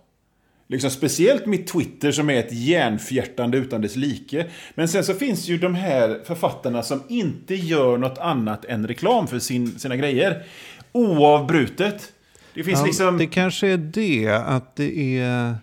Liksom 0.68 0.90
speciellt 0.90 1.46
mitt 1.46 1.66
Twitter 1.66 2.12
som 2.12 2.30
är 2.30 2.38
ett 2.40 2.52
järnfjärtande 2.52 3.58
utan 3.58 3.80
dess 3.80 3.96
like. 3.96 4.46
Men 4.74 4.88
sen 4.88 5.04
så 5.04 5.14
finns 5.14 5.48
ju 5.48 5.58
de 5.58 5.74
här 5.74 6.20
författarna 6.24 6.82
som 6.82 7.02
inte 7.08 7.54
gör 7.54 7.98
något 7.98 8.18
annat 8.18 8.64
än 8.64 8.88
reklam 8.88 9.26
för 9.26 9.38
sin, 9.38 9.78
sina 9.78 9.96
grejer. 9.96 10.44
Oavbrutet. 10.92 12.12
Det 12.56 12.64
finns 12.64 12.78
ja 12.80 12.86
liksom... 12.86 13.18
det 13.18 13.26
kanske 13.26 13.68
är 13.68 13.76
det, 13.76 14.28
att 14.28 14.76
det 14.76 15.18
är... 15.20 15.56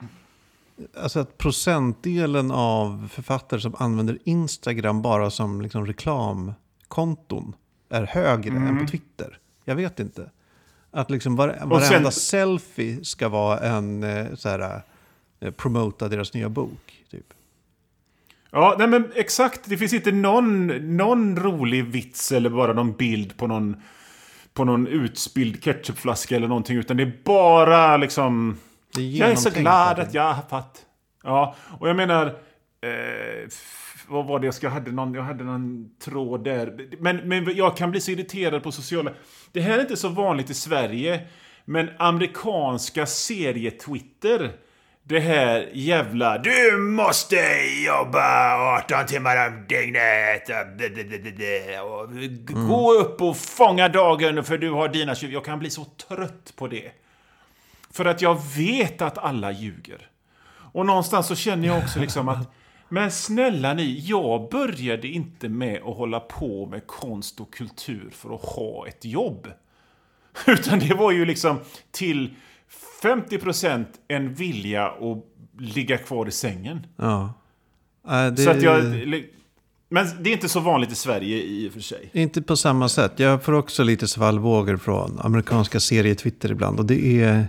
Alltså 0.98 1.20
att 1.20 1.38
procentdelen 1.38 2.52
av 2.52 3.10
författare 3.12 3.62
som 3.62 3.76
använder 3.78 4.18
Instagram 4.24 5.02
bara 5.02 5.30
som 5.30 5.62
liksom 5.62 5.86
reklamkonton 5.86 7.56
är 7.90 8.04
högre 8.04 8.50
än 8.56 8.58
Mm. 8.68 8.86
på 8.86 8.92
Twitter. 8.92 9.38
Jag 9.66 9.76
vet 9.76 10.00
inte. 10.00 10.30
Att 10.92 11.10
liksom 11.10 11.36
var, 11.36 11.60
varenda 11.66 12.12
selfie 12.12 13.06
ska 13.06 13.30
vara 13.30 13.60
en 13.60 14.04
eh, 14.04 14.36
så 14.36 14.50
här, 14.50 14.82
eh, 15.40 15.52
promota 15.52 16.08
deras 16.08 16.34
nya 16.34 16.50
bok. 16.50 17.04
Typ. 17.12 17.34
Ja, 18.52 18.76
nej 18.80 18.88
men 18.88 19.12
exakt. 19.16 19.62
Det 19.66 19.78
finns 19.78 19.94
inte 19.94 20.12
någon, 20.12 20.68
någon 20.98 21.38
rolig 21.40 21.86
vits 21.86 22.32
eller 22.32 22.50
bara 22.50 22.74
någon 22.74 22.94
bild 22.94 23.38
på 23.38 23.48
någon, 23.48 23.76
på 24.54 24.64
någon 24.64 24.88
utspilld 24.88 25.64
ketchupflaska 25.64 26.36
eller 26.36 26.48
någonting. 26.48 26.78
Utan 26.78 26.98
det 26.98 27.04
är 27.04 27.14
bara 27.24 27.98
liksom... 27.98 28.58
Är 28.98 29.02
Jag 29.02 29.32
är 29.32 29.36
så 29.36 29.50
glad 29.50 30.00
att 30.00 30.14
jag 30.14 30.34
har 30.34 30.44
fått... 30.50 30.86
Ja, 31.24 31.56
och 31.80 31.90
jag 31.90 31.96
menar... 31.96 32.26
Eh, 32.82 33.50
vad 34.08 34.26
var 34.26 34.40
det 34.40 34.46
jag 34.48 34.54
ska... 34.54 34.68
Jag 34.68 34.72
hade 34.72 34.92
någon, 34.92 35.14
jag 35.14 35.24
hade 35.24 35.44
någon 35.44 35.90
tråd 36.00 36.44
där. 36.44 36.90
Men, 37.00 37.18
men 37.18 37.56
jag 37.56 37.78
kan 37.78 37.92
bli 37.92 38.02
så 38.02 38.12
irriterad 38.12 38.64
på 38.64 38.72
sociala... 38.72 39.12
Det 39.52 39.62
här 39.62 39.78
är 39.78 39.82
inte 39.82 39.98
så 39.98 40.10
vanligt 40.10 40.50
i 40.50 40.54
Sverige. 40.54 41.28
Men 41.66 41.90
amerikanska 41.98 43.06
serietwitter. 43.06 44.52
Det 45.06 45.20
här 45.20 45.70
jävla... 45.74 46.38
Du 46.38 46.78
måste 46.78 47.36
jobba 47.86 48.56
18 48.78 49.06
timmar 49.06 49.48
om 49.48 49.66
dygnet. 49.68 50.50
Och 51.84 52.10
Gå 52.68 52.94
upp 52.94 53.22
och 53.22 53.38
fånga 53.38 53.90
dagen 53.90 54.44
för 54.44 54.58
du 54.58 54.70
har 54.70 54.88
dina 54.88 55.16
20... 55.16 55.34
Jag 55.34 55.46
kan 55.46 55.60
bli 55.60 55.70
så 55.70 55.86
trött 55.86 56.54
på 56.56 56.68
det. 56.68 56.92
För 57.92 58.06
att 58.06 58.22
jag 58.22 58.42
vet 58.58 59.02
att 59.02 59.18
alla 59.18 59.52
ljuger. 59.52 60.10
Och 60.72 60.86
någonstans 60.86 61.28
så 61.28 61.36
känner 61.36 61.68
jag 61.68 61.78
också 61.78 62.00
liksom 62.00 62.30
att 62.30 62.54
Men 62.90 63.12
snälla 63.12 63.74
ni, 63.74 64.00
jag 64.00 64.50
började 64.50 65.08
inte 65.08 65.50
med 65.50 65.78
att 65.78 65.98
hålla 65.98 66.20
på 66.20 66.66
med 66.66 66.88
konst 66.88 67.40
och 67.40 67.54
kultur 67.54 68.10
för 68.12 68.36
att 68.36 68.46
ha 68.46 68.88
ett 68.88 69.06
jobb. 69.06 69.48
Utan 70.48 70.80
det 70.80 70.94
var 70.94 71.12
ju 71.12 71.26
liksom 71.26 71.60
till 71.92 72.36
50% 73.04 73.86
en 74.08 74.34
vilja 74.34 74.86
att 74.86 75.24
ligga 75.60 75.98
kvar 75.98 76.28
i 76.28 76.32
sängen. 76.32 76.86
Ja. 76.96 77.34
Eh, 78.08 78.28
det, 78.28 78.42
Så 78.42 78.50
att 78.50 78.62
jag... 78.62 78.84
Men 79.90 80.08
det 80.20 80.30
är 80.30 80.34
inte 80.34 80.50
så 80.50 80.60
vanligt 80.60 80.92
i 80.92 80.96
Sverige 80.96 81.38
i 81.38 81.70
och 81.70 81.74
för 81.74 81.80
sig. 81.80 82.10
Inte 82.14 82.42
på 82.42 82.56
samma 82.56 82.90
sätt. 82.90 83.12
Jag 83.16 83.44
får 83.44 83.54
också 83.54 83.84
lite 83.84 84.08
svallvågor 84.08 84.78
från 84.78 85.20
amerikanska 85.20 85.80
serietwitter 85.80 86.52
ibland. 86.52 86.80
Och 86.80 86.86
det 86.86 87.22
är 87.22 87.48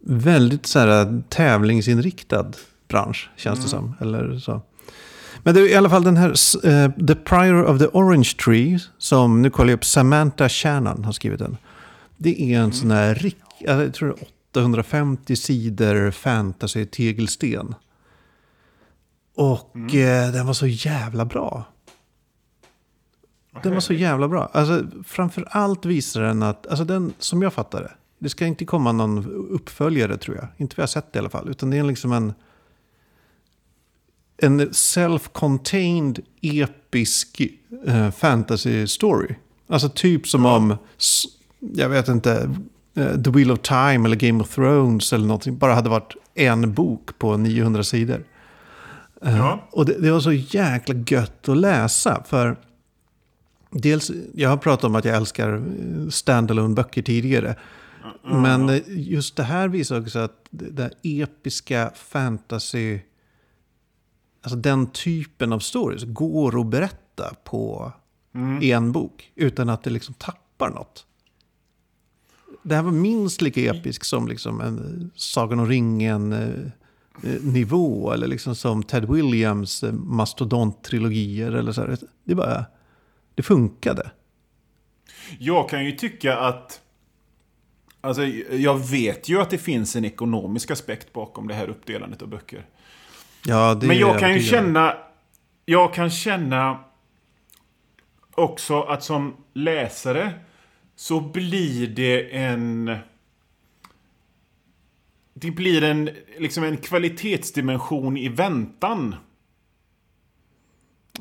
väldigt 0.00 0.66
så 0.66 0.78
här, 0.78 1.22
tävlingsinriktad 1.28 2.52
bransch, 2.88 3.30
känns 3.36 3.62
det 3.62 3.68
som. 3.68 3.94
Eller 4.00 4.38
så. 4.38 4.62
Men 5.42 5.54
det 5.54 5.60
är 5.60 5.68
i 5.68 5.74
alla 5.74 5.90
fall 5.90 6.04
den 6.04 6.16
här 6.16 6.30
eh, 6.66 6.90
The 7.06 7.14
Prior 7.14 7.64
of 7.64 7.78
the 7.78 7.86
Orange 7.86 8.30
Tree, 8.44 8.78
som 8.98 9.42
nu 9.42 9.50
kollar 9.50 9.70
jag 9.70 9.76
upp, 9.76 9.84
Samantha 9.84 10.48
Shannon 10.48 11.04
har 11.04 11.12
skrivit 11.12 11.38
den. 11.38 11.56
Det 12.16 12.42
är 12.54 12.60
en 12.60 12.72
sån 12.72 12.90
här, 12.90 13.14
rik, 13.14 13.36
jag 13.60 13.94
tror 13.94 14.08
det 14.08 14.20
är 14.20 14.26
850 14.50 15.36
sidor 15.36 16.10
fantasy 16.10 16.86
tegelsten. 16.86 17.74
Och 19.34 19.94
eh, 19.94 20.32
den 20.32 20.46
var 20.46 20.52
så 20.52 20.66
jävla 20.66 21.24
bra. 21.24 21.64
Den 23.62 23.72
var 23.72 23.80
så 23.80 23.92
jävla 23.92 24.28
bra. 24.28 24.50
Alltså, 24.52 24.86
framför 25.04 25.48
allt 25.50 25.84
visar 25.84 26.22
den 26.22 26.42
att, 26.42 26.66
alltså 26.66 26.84
den 26.84 27.12
som 27.18 27.42
jag 27.42 27.52
fattar 27.52 27.82
det, 27.82 27.92
det 28.18 28.28
ska 28.28 28.46
inte 28.46 28.64
komma 28.64 28.92
någon 28.92 29.26
uppföljare 29.50 30.16
tror 30.16 30.36
jag. 30.36 30.48
Inte 30.56 30.74
vad 30.76 30.82
jag 30.82 30.88
har 30.88 31.02
sett 31.02 31.16
i 31.16 31.18
alla 31.18 31.30
fall. 31.30 31.48
Utan 31.48 31.70
det 31.70 31.78
är 31.78 31.84
liksom 31.84 32.12
en, 32.12 32.34
en 34.36 34.60
self-contained 34.60 36.20
episk 36.40 37.42
eh, 37.86 38.10
fantasy 38.10 38.86
story. 38.86 39.34
Alltså 39.66 39.88
typ 39.88 40.28
som 40.28 40.46
om, 40.46 40.76
jag 41.58 41.88
vet 41.88 42.08
inte, 42.08 42.54
The 42.94 43.30
Wheel 43.30 43.50
of 43.50 43.58
Time 43.58 44.06
eller 44.06 44.16
Game 44.16 44.42
of 44.42 44.54
Thrones 44.54 45.12
eller 45.12 45.26
någonting 45.26 45.58
bara 45.58 45.74
hade 45.74 45.90
varit 45.90 46.14
en 46.34 46.74
bok 46.74 47.18
på 47.18 47.36
900 47.36 47.82
sidor. 47.84 48.24
Eh, 49.22 49.36
Ja. 49.36 49.68
Och 49.72 49.86
det, 49.86 49.98
det 49.98 50.10
var 50.10 50.20
så 50.20 50.32
jäkla 50.32 50.94
gött 51.06 51.48
att 51.48 51.56
läsa. 51.56 52.22
För 52.26 52.56
dels, 53.70 54.10
jag 54.34 54.48
har 54.50 54.56
pratat 54.56 54.84
om 54.84 54.94
att 54.94 55.04
jag 55.04 55.16
älskar 55.16 55.54
eh, 55.54 56.08
standalone 56.08 56.74
böcker 56.74 57.02
tidigare. 57.02 57.54
Men 58.24 58.68
eh, 58.68 58.80
just 58.86 59.36
det 59.36 59.42
här 59.42 59.68
visar 59.68 60.00
också 60.00 60.18
att 60.18 60.46
det 60.50 60.70
där 60.70 60.92
episka 61.02 61.92
fantasy, 61.94 62.98
alltså 64.42 64.56
den 64.56 64.86
typen 64.86 65.52
av 65.52 65.58
stories 65.58 66.04
går 66.04 66.60
att 66.60 66.66
berätta 66.66 67.34
på 67.44 67.92
i 68.60 68.72
en 68.72 68.92
bok 68.92 69.32
utan 69.34 69.68
att 69.68 69.82
det 69.82 69.90
liksom 69.90 70.14
tappar 70.14 70.70
något. 70.70 71.06
Det 72.62 72.74
här 72.74 72.82
var 72.82 72.92
minst 72.92 73.42
lika 73.42 73.60
episk 73.60 74.04
som 74.04 74.28
liksom 74.28 74.60
en 74.60 75.10
Sagan 75.14 75.60
om 75.60 75.66
ringen 75.66 76.32
eh, 76.32 76.48
eh, 77.30 78.12
eller 78.12 78.26
liksom 78.26 78.54
som 78.54 78.82
Ted 78.82 79.04
Williams 79.04 79.82
eh, 79.82 79.92
mastodont-trilogier 79.92 81.52
eller 81.52 81.72
så 81.72 81.80
här. 81.80 81.96
Det 82.24 82.34
bara, 82.34 82.64
det 83.34 83.42
funkade. 83.42 84.10
Jag 85.38 85.68
kan 85.68 85.84
ju 85.84 85.92
tycka 85.92 86.38
att... 86.38 86.80
Alltså, 88.00 88.24
jag 88.50 88.90
vet 88.90 89.28
ju 89.28 89.40
att 89.40 89.50
det 89.50 89.58
finns 89.58 89.96
en 89.96 90.04
ekonomisk 90.04 90.70
aspekt 90.70 91.12
bakom 91.12 91.48
det 91.48 91.54
här 91.54 91.68
uppdelandet 91.68 92.22
av 92.22 92.28
böcker. 92.28 92.66
Ja, 93.46 93.74
det 93.74 93.86
Men 93.86 93.98
jag 93.98 94.18
kan 94.18 94.34
ju 94.34 94.42
känna... 94.42 94.96
Jag 95.64 95.94
kan 95.94 96.10
känna 96.10 96.78
också 98.34 98.82
att 98.82 99.04
som 99.04 99.36
läsare 99.52 100.32
så 101.00 101.20
blir 101.20 101.86
det 101.86 102.36
en... 102.36 102.96
Det 105.34 105.50
blir 105.50 105.82
en, 105.82 106.10
liksom 106.38 106.64
en 106.64 106.76
kvalitetsdimension 106.76 108.16
i 108.16 108.28
väntan 108.28 109.14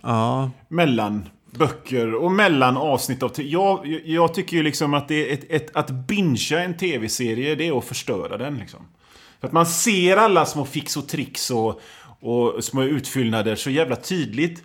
Ja, 0.02 0.52
mellan 0.68 1.30
böcker 1.52 2.16
och 2.16 2.32
mellan 2.32 2.78
avsnitt 2.78 3.24
av... 3.24 3.32
Jag, 3.38 4.02
jag 4.06 4.34
tycker 4.34 4.58
ju 4.58 4.64
liksom 4.64 4.94
att 4.94 5.08
det 5.08 5.30
är 5.30 5.34
ett, 5.34 5.46
ett, 5.50 5.76
att 5.76 5.90
bingea 5.90 6.64
en 6.64 6.78
tv-serie, 6.78 7.56
det 7.56 7.68
är 7.68 7.78
att 7.78 7.86
förstöra 7.86 8.38
den 8.38 8.58
liksom. 8.58 8.80
För 9.40 9.48
att 9.48 9.54
man 9.54 9.66
ser 9.66 10.18
alla 10.18 10.46
små 10.46 10.66
fix 10.66 10.98
och 10.98 11.08
tricks 11.08 11.52
och, 11.52 11.82
och 12.20 12.64
små 12.64 12.84
utfyllnader 12.84 13.56
så 13.56 13.70
jävla 13.70 13.96
tydligt. 13.96 14.64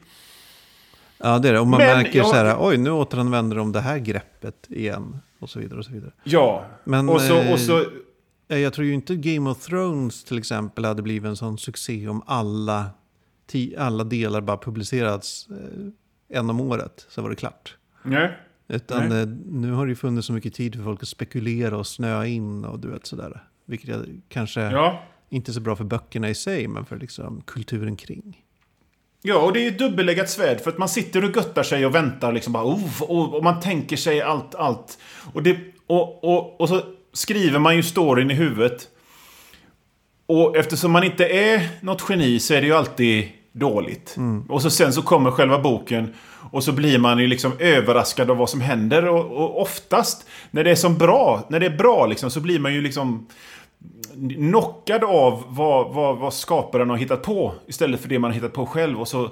Ja, 1.24 1.38
det 1.38 1.48
är 1.48 1.52
det. 1.52 1.60
Och 1.60 1.66
man 1.66 1.78
Men 1.78 1.96
märker 1.98 2.18
jag- 2.18 2.26
så 2.26 2.34
här, 2.34 2.56
oj, 2.60 2.76
nu 2.76 2.90
återanvänder 2.90 3.56
de 3.56 3.72
det 3.72 3.80
här 3.80 3.98
greppet 3.98 4.66
igen. 4.70 5.16
Och 5.38 5.50
så 5.50 5.58
vidare 5.58 5.78
och 5.78 5.84
så 5.84 5.92
vidare. 5.92 6.12
Ja, 6.24 6.64
Men, 6.84 7.08
och, 7.08 7.20
så, 7.20 7.36
eh, 7.40 7.52
och 7.52 7.58
så... 7.60 7.80
Eh, 8.48 8.58
Jag 8.58 8.72
tror 8.72 8.86
ju 8.86 8.94
inte 8.94 9.16
Game 9.16 9.50
of 9.50 9.66
Thrones 9.66 10.24
till 10.24 10.38
exempel 10.38 10.84
hade 10.84 11.02
blivit 11.02 11.28
en 11.28 11.36
sån 11.36 11.58
succé 11.58 12.08
om 12.08 12.22
alla, 12.26 12.86
alla 13.78 14.04
delar 14.04 14.40
bara 14.40 14.56
publicerats 14.58 15.48
eh, 15.50 16.38
en 16.38 16.50
om 16.50 16.60
året. 16.60 17.06
Så 17.08 17.22
var 17.22 17.30
det 17.30 17.36
klart. 17.36 17.76
Nej. 18.02 18.38
Utan 18.68 19.08
Nej. 19.08 19.20
eh, 19.22 19.28
nu 19.46 19.72
har 19.72 19.86
det 19.86 19.90
ju 19.90 19.96
funnits 19.96 20.26
så 20.26 20.32
mycket 20.32 20.54
tid 20.54 20.74
för 20.76 20.82
folk 20.82 21.02
att 21.02 21.08
spekulera 21.08 21.76
och 21.78 21.86
snöa 21.86 22.26
in 22.26 22.64
och 22.64 22.78
du 22.78 22.88
vet 22.90 23.06
sådär. 23.06 23.42
Vilket 23.66 23.88
jag, 23.88 24.20
kanske 24.28 24.60
Ja. 24.60 25.02
inte 25.28 25.50
är 25.50 25.52
så 25.52 25.60
bra 25.60 25.76
för 25.76 25.84
böckerna 25.84 26.28
i 26.30 26.34
sig, 26.34 26.68
men 26.68 26.84
för 26.84 26.96
liksom 26.96 27.42
kulturen 27.46 27.96
kring. 27.96 28.42
Ja, 29.26 29.38
och 29.38 29.52
det 29.52 29.60
är 29.60 29.62
ju 29.62 29.68
ett 29.68 29.78
dubbelläggat 29.78 30.30
svärd 30.30 30.60
för 30.60 30.70
att 30.70 30.78
man 30.78 30.88
sitter 30.88 31.24
och 31.24 31.36
göttar 31.36 31.62
sig 31.62 31.86
och 31.86 31.94
väntar 31.94 32.32
liksom 32.32 32.52
bara 32.52 32.64
oh, 32.64 33.02
och, 33.02 33.34
och 33.34 33.44
man 33.44 33.60
tänker 33.60 33.96
sig 33.96 34.22
allt, 34.22 34.54
allt. 34.54 34.98
Och, 35.32 35.42
det, 35.42 35.58
och, 35.86 36.24
och, 36.24 36.60
och 36.60 36.68
så 36.68 36.80
skriver 37.12 37.58
man 37.58 37.76
ju 37.76 37.82
storyn 37.82 38.30
i 38.30 38.34
huvudet. 38.34 38.88
Och 40.26 40.56
eftersom 40.56 40.90
man 40.90 41.04
inte 41.04 41.26
är 41.26 41.68
något 41.80 42.04
geni 42.08 42.40
så 42.40 42.54
är 42.54 42.60
det 42.60 42.66
ju 42.66 42.74
alltid 42.74 43.28
dåligt. 43.52 44.16
Och 44.48 44.62
så 44.62 44.70
sen 44.70 44.92
så 44.92 45.02
kommer 45.02 45.30
själva 45.30 45.58
boken 45.58 46.14
och 46.50 46.64
så 46.64 46.72
blir 46.72 46.98
man 46.98 47.18
ju 47.18 47.26
liksom 47.26 47.52
överraskad 47.58 48.30
av 48.30 48.36
vad 48.36 48.50
som 48.50 48.60
händer. 48.60 49.08
Och, 49.08 49.24
och 49.24 49.60
oftast 49.60 50.26
när 50.50 50.64
det 50.64 50.70
är 50.70 50.74
som 50.74 50.98
bra, 50.98 51.46
när 51.48 51.60
det 51.60 51.66
är 51.66 51.76
bra 51.76 52.06
liksom, 52.06 52.30
så 52.30 52.40
blir 52.40 52.58
man 52.58 52.74
ju 52.74 52.82
liksom 52.82 53.26
knockad 54.28 55.04
av 55.04 55.44
vad, 55.48 55.94
vad, 55.94 56.18
vad 56.18 56.34
skaparen 56.34 56.90
har 56.90 56.96
hittat 56.96 57.22
på 57.22 57.54
istället 57.66 58.00
för 58.00 58.08
det 58.08 58.18
man 58.18 58.30
har 58.30 58.34
hittat 58.34 58.52
på 58.52 58.66
själv. 58.66 59.00
Och 59.00 59.08
så, 59.08 59.30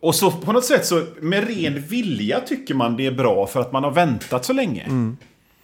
och 0.00 0.14
så 0.14 0.30
på 0.30 0.52
något 0.52 0.64
sätt 0.64 0.86
så 0.86 1.02
med 1.20 1.46
ren 1.48 1.82
vilja 1.82 2.40
tycker 2.40 2.74
man 2.74 2.96
det 2.96 3.06
är 3.06 3.12
bra 3.12 3.46
för 3.46 3.60
att 3.60 3.72
man 3.72 3.84
har 3.84 3.90
väntat 3.90 4.44
så 4.44 4.52
länge. 4.52 5.16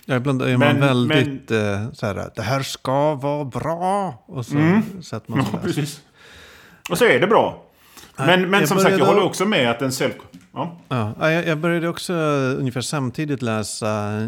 Ja, 0.05 0.17
ibland 0.17 0.43
är 0.43 0.57
man 0.57 0.77
Men- 0.77 0.81
väldigt 0.81 1.51
eh, 1.51 1.93
så 1.93 2.07
här, 2.07 2.31
det 2.35 2.43
här 2.43 2.63
ska 2.63 3.15
vara 3.15 3.45
bra. 3.45 4.25
Och 4.27 4.47
så 4.47 4.81
sätter 5.03 5.31
man 5.31 5.45
Ja, 5.53 5.59
precis. 5.63 6.01
Och 6.91 6.99
så 6.99 7.05
är 7.05 7.21
det 7.21 7.27
bra. 7.27 7.65
Men, 8.17 8.51
men 8.51 8.67
som 8.67 8.79
sagt, 8.79 8.99
jag 8.99 9.07
håller 9.07 9.23
också 9.23 9.45
med 9.45 9.71
att 9.71 9.83
en 9.83 9.93
self... 9.93 10.15
Ja. 10.53 10.77
Ja, 10.89 11.13
ja, 11.21 11.31
jag 11.31 11.59
började 11.59 11.89
också 11.89 12.13
ungefär 12.59 12.81
samtidigt 12.81 13.43
läsa 13.43 14.21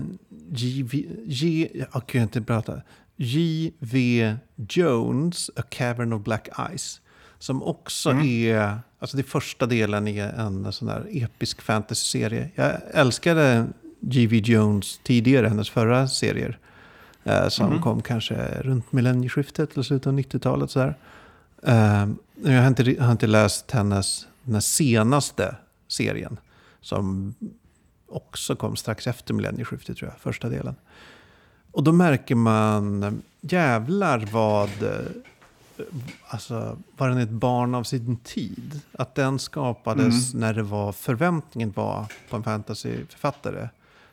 J.V. 0.50 1.04
J, 1.24 1.68
jag 1.92 2.06
kan 2.06 2.22
inte 2.22 2.42
prata. 2.42 2.72
J.V. 3.16 4.36
Jones, 4.68 5.50
A 5.56 5.62
Cavern 5.68 6.12
of 6.12 6.22
Black 6.22 6.48
Ice. 6.76 7.00
Som 7.38 7.62
också 7.62 8.10
är, 8.10 8.78
alltså 8.98 9.16
det 9.16 9.22
första 9.22 9.66
delen 9.66 10.08
i 10.08 10.18
en 10.18 10.72
sån 10.72 10.88
här 10.88 11.06
episk 11.10 11.62
fantasy-serie. 11.62 12.50
Jag 12.54 12.72
älskade 12.92 13.66
J.V. 14.00 14.36
Jones 14.36 15.00
tidigare, 15.02 15.48
hennes 15.48 15.70
förra 15.70 16.08
serier. 16.08 16.58
Eh, 17.24 17.48
som 17.48 17.82
kom 17.82 18.02
kanske 18.02 18.34
runt 18.60 18.92
millennieskiftet 18.92 19.72
eller 19.72 19.82
slutet 19.82 20.06
av 20.06 20.18
90-talet. 20.18 20.70
Sådär. 20.70 20.96
Eh, 21.62 22.08
jag 22.44 22.60
har 22.60 22.68
inte, 22.68 22.96
har 23.00 23.12
inte 23.12 23.26
läst 23.26 23.70
hennes 23.70 24.26
den 24.42 24.62
senaste 24.62 25.56
serien. 25.88 26.38
Som 26.80 27.34
också 28.08 28.56
kom 28.56 28.76
strax 28.76 29.06
efter 29.06 29.34
millennieskiftet 29.34 29.96
tror 29.96 30.10
jag, 30.10 30.20
första 30.20 30.48
delen. 30.48 30.74
Och 31.72 31.82
då 31.82 31.92
märker 31.92 32.34
man, 32.34 33.22
jävlar 33.40 34.28
vad, 34.32 34.82
eh, 34.82 35.86
alltså, 36.28 36.78
var 36.96 37.08
den 37.08 37.18
ett 37.18 37.30
barn 37.30 37.74
av 37.74 37.82
sin 37.82 38.16
tid? 38.16 38.80
Att 38.92 39.14
den 39.14 39.38
skapades 39.38 40.34
när 40.34 40.54
det 40.54 40.62
var, 40.62 40.92
förväntningen 40.92 41.72
var 41.76 42.12
på 42.30 42.36
en 42.36 42.42
fantasyförfattare. 42.42 43.68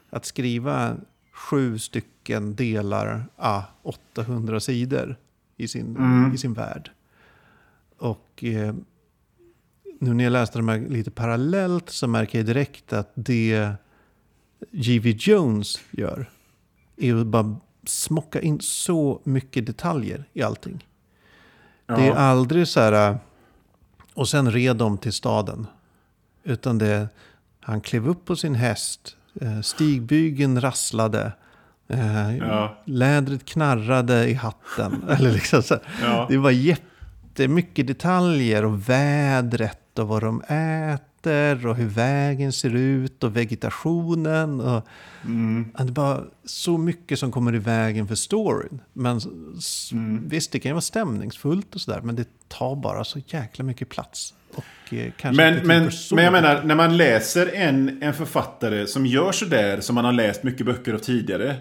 Att 0.10 0.26
skriva 0.26 0.96
sju 1.32 1.80
stycken 1.80 2.56
delar, 2.56 3.26
ah, 3.36 3.62
800 3.84 4.60
sidor 4.60 5.16
i 5.58 5.68
sin, 5.68 6.32
i 6.36 6.38
sin 6.38 6.54
värld. 6.54 6.92
Och 7.98 8.44
eh, 8.44 8.76
nu 10.00 10.14
när 10.14 10.24
jag 10.24 10.32
läste 10.32 10.60
de 10.60 10.70
här 10.70 10.80
lite 10.80 11.12
parallellt 11.12 11.90
så 11.90 12.08
märker 12.08 12.40
jag 12.40 12.46
direkt 12.46 12.94
att 12.94 13.12
det 13.14 13.74
J.V. 14.72 15.16
Jones 15.20 15.80
gör 15.92 16.30
är 17.00 17.16
att 17.16 17.28
bara 17.28 17.56
smocka 17.86 18.42
in 18.42 18.60
så 18.62 19.22
mycket 19.24 19.66
detaljer 19.66 20.24
i 20.34 20.42
allting. 20.44 20.86
Det 21.86 21.94
är 21.94 22.08
Ja. 22.08 22.14
aldrig 22.16 22.68
så 22.68 22.80
här, 22.80 23.18
och 24.14 24.30
sen 24.30 24.52
red 24.52 24.76
de 24.76 24.98
till 24.98 25.14
staden. 25.14 25.68
Utan 26.44 26.78
det, 26.78 27.08
han 27.60 27.82
klev 27.82 28.08
upp 28.10 28.26
på 28.26 28.36
sin 28.36 28.56
häst, 28.56 29.16
eh, 29.42 29.62
stigbygeln 29.62 30.62
rasslade, 30.62 31.32
eh, 31.88 32.38
Ja. 32.38 32.78
lädret 32.86 33.46
knarrade 33.46 34.30
i 34.30 34.34
hatten. 34.34 35.04
Eller 35.10 35.32
liksom 35.32 35.64
så. 35.64 35.78
Ja. 36.02 36.26
Det 36.30 36.38
var 36.38 36.52
jättemycket 36.52 37.88
detaljer 37.88 38.66
och 38.66 38.90
vädret 38.90 40.00
och 40.00 40.08
vad 40.08 40.24
de 40.24 40.42
äter 40.42 41.09
och 41.68 41.76
hur 41.76 41.88
vägen 41.90 42.54
ser 42.54 42.76
ut 42.76 43.24
och 43.24 43.36
vegetationen. 43.38 44.62
Och, 44.62 44.88
Ja, 45.78 45.84
Det 45.84 45.90
är 45.90 45.92
bara 45.92 46.24
så 46.46 46.78
mycket 46.78 47.20
som 47.20 47.32
kommer 47.32 47.56
i 47.56 47.58
vägen 47.58 48.08
för 48.08 48.16
storyn. 48.16 48.82
Men 48.94 49.18
s- 49.58 49.90
visst, 50.26 50.52
det 50.52 50.60
kan 50.60 50.70
ju 50.70 50.74
vara 50.74 50.82
stämningsfullt 50.82 51.76
och 51.76 51.82
sådär, 51.82 52.02
men 52.02 52.16
det 52.16 52.28
tar 52.48 52.76
bara 52.76 53.04
så 53.04 53.20
jäkla 53.28 53.66
mycket 53.66 53.90
plats. 53.90 54.34
Och 54.56 54.94
eh, 54.94 55.12
Men, 55.24 55.36
men, 55.68 55.92
men 56.12 56.24
jag 56.24 56.32
menar, 56.32 56.64
när 56.64 56.76
man 56.76 56.98
läser 56.98 57.52
en, 57.56 58.04
en 58.04 58.14
författare 58.14 58.88
som 58.88 59.06
gör 59.06 59.32
sådär, 59.32 59.82
som 59.82 59.96
man 59.96 60.06
har 60.06 60.12
läst 60.12 60.44
mycket 60.44 60.66
böcker 60.66 60.94
av 60.94 60.98
tidigare. 61.00 61.56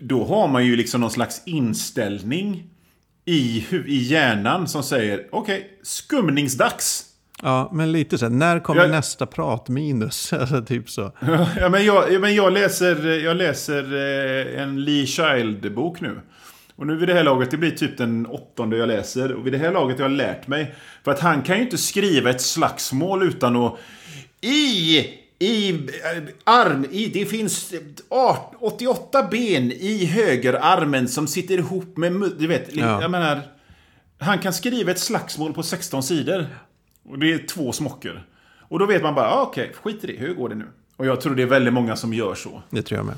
Då 0.00 0.24
har 0.24 0.48
man 0.48 0.66
ju 0.66 0.76
liksom 0.76 1.00
någon 1.00 1.10
slags 1.10 1.42
inställning 1.46 2.64
i, 3.24 3.66
i 3.86 3.96
hjärnan 4.02 4.68
som 4.68 4.82
säger 4.82 5.26
okej, 5.32 5.78
skumningsdags. 5.82 7.04
Ja, 7.42 7.70
men 7.72 7.92
lite 7.92 8.18
så 8.18 8.24
här, 8.24 8.30
när 8.30 8.58
kommer 8.60 8.80
Jag- 8.82 8.90
nästa 8.90 9.26
pratminus? 9.26 10.32
Alltså 10.40 10.62
typ 10.62 10.90
så. 10.90 11.12
Ja, 11.60 11.68
men 11.68 11.84
jag, 11.84 12.12
ja, 12.12 12.18
men 12.18 12.34
jag 12.34 12.52
läser, 12.52 13.18
jag 13.24 13.36
läser 13.36 13.82
eh, 14.56 14.62
en 14.62 14.84
Lee 14.84 15.06
Child-bok 15.06 16.00
nu. 16.00 16.20
Och 16.76 16.86
nu 16.86 16.96
vid 16.96 17.08
det 17.08 17.14
här 17.14 17.24
laget, 17.24 17.50
det 17.50 17.56
blir 17.56 17.70
typ 17.70 17.98
den 17.98 18.26
åttonde 18.26 18.76
jag 18.76 18.88
läser. 18.88 19.32
Och 19.32 19.46
vid 19.46 19.52
det 19.52 19.58
här 19.58 19.72
laget 19.72 19.96
har 19.98 20.04
jag 20.04 20.12
lärt 20.12 20.46
mig. 20.46 20.74
För 21.04 21.10
att 21.10 21.20
han 21.20 21.42
kan 21.42 21.56
ju 21.56 21.62
inte 21.62 21.78
skriva 21.78 22.30
ett 22.30 22.40
slagsmål 22.40 23.22
utan 23.22 23.56
att... 23.56 23.76
I, 24.40 24.98
i 25.38 25.70
eh, 25.70 25.78
arm, 26.44 26.86
i, 26.90 27.06
det 27.06 27.26
finns 27.26 27.72
eh, 27.72 27.78
art- 28.08 28.52
88 28.60 29.28
ben 29.30 29.72
i 29.72 30.04
högerarmen 30.04 31.08
som 31.08 31.26
sitter 31.26 31.54
ihop 31.58 31.96
med... 31.96 32.12
Du 32.38 32.46
vet, 32.46 32.76
Ja. 32.76 33.02
jag 33.02 33.10
menar... 33.10 33.40
Han 34.18 34.38
kan 34.38 34.52
skriva 34.52 34.90
ett 34.90 34.98
slagsmål 34.98 35.52
på 35.52 35.62
16 35.62 36.02
sidor. 36.02 36.46
Och 37.04 37.18
det 37.18 37.32
är 37.32 37.46
två 37.46 37.72
smockor. 37.72 38.22
Och 38.58 38.78
då 38.78 38.86
vet 38.86 39.02
man 39.02 39.14
bara, 39.14 39.30
ah, 39.30 39.42
okej, 39.42 39.72
skit 39.82 40.04
i 40.04 40.06
det, 40.06 40.12
hur 40.18 40.34
går 40.34 40.48
det 40.48 40.54
nu? 40.54 40.68
Och 40.96 41.06
jag 41.06 41.20
tror 41.20 41.34
det 41.34 41.42
är 41.42 41.46
väldigt 41.46 41.74
många 41.74 41.96
som 41.96 42.12
gör 42.14 42.34
så. 42.34 42.62
Det 42.70 42.82
tror 42.82 42.98
jag 42.98 43.06
med. 43.06 43.16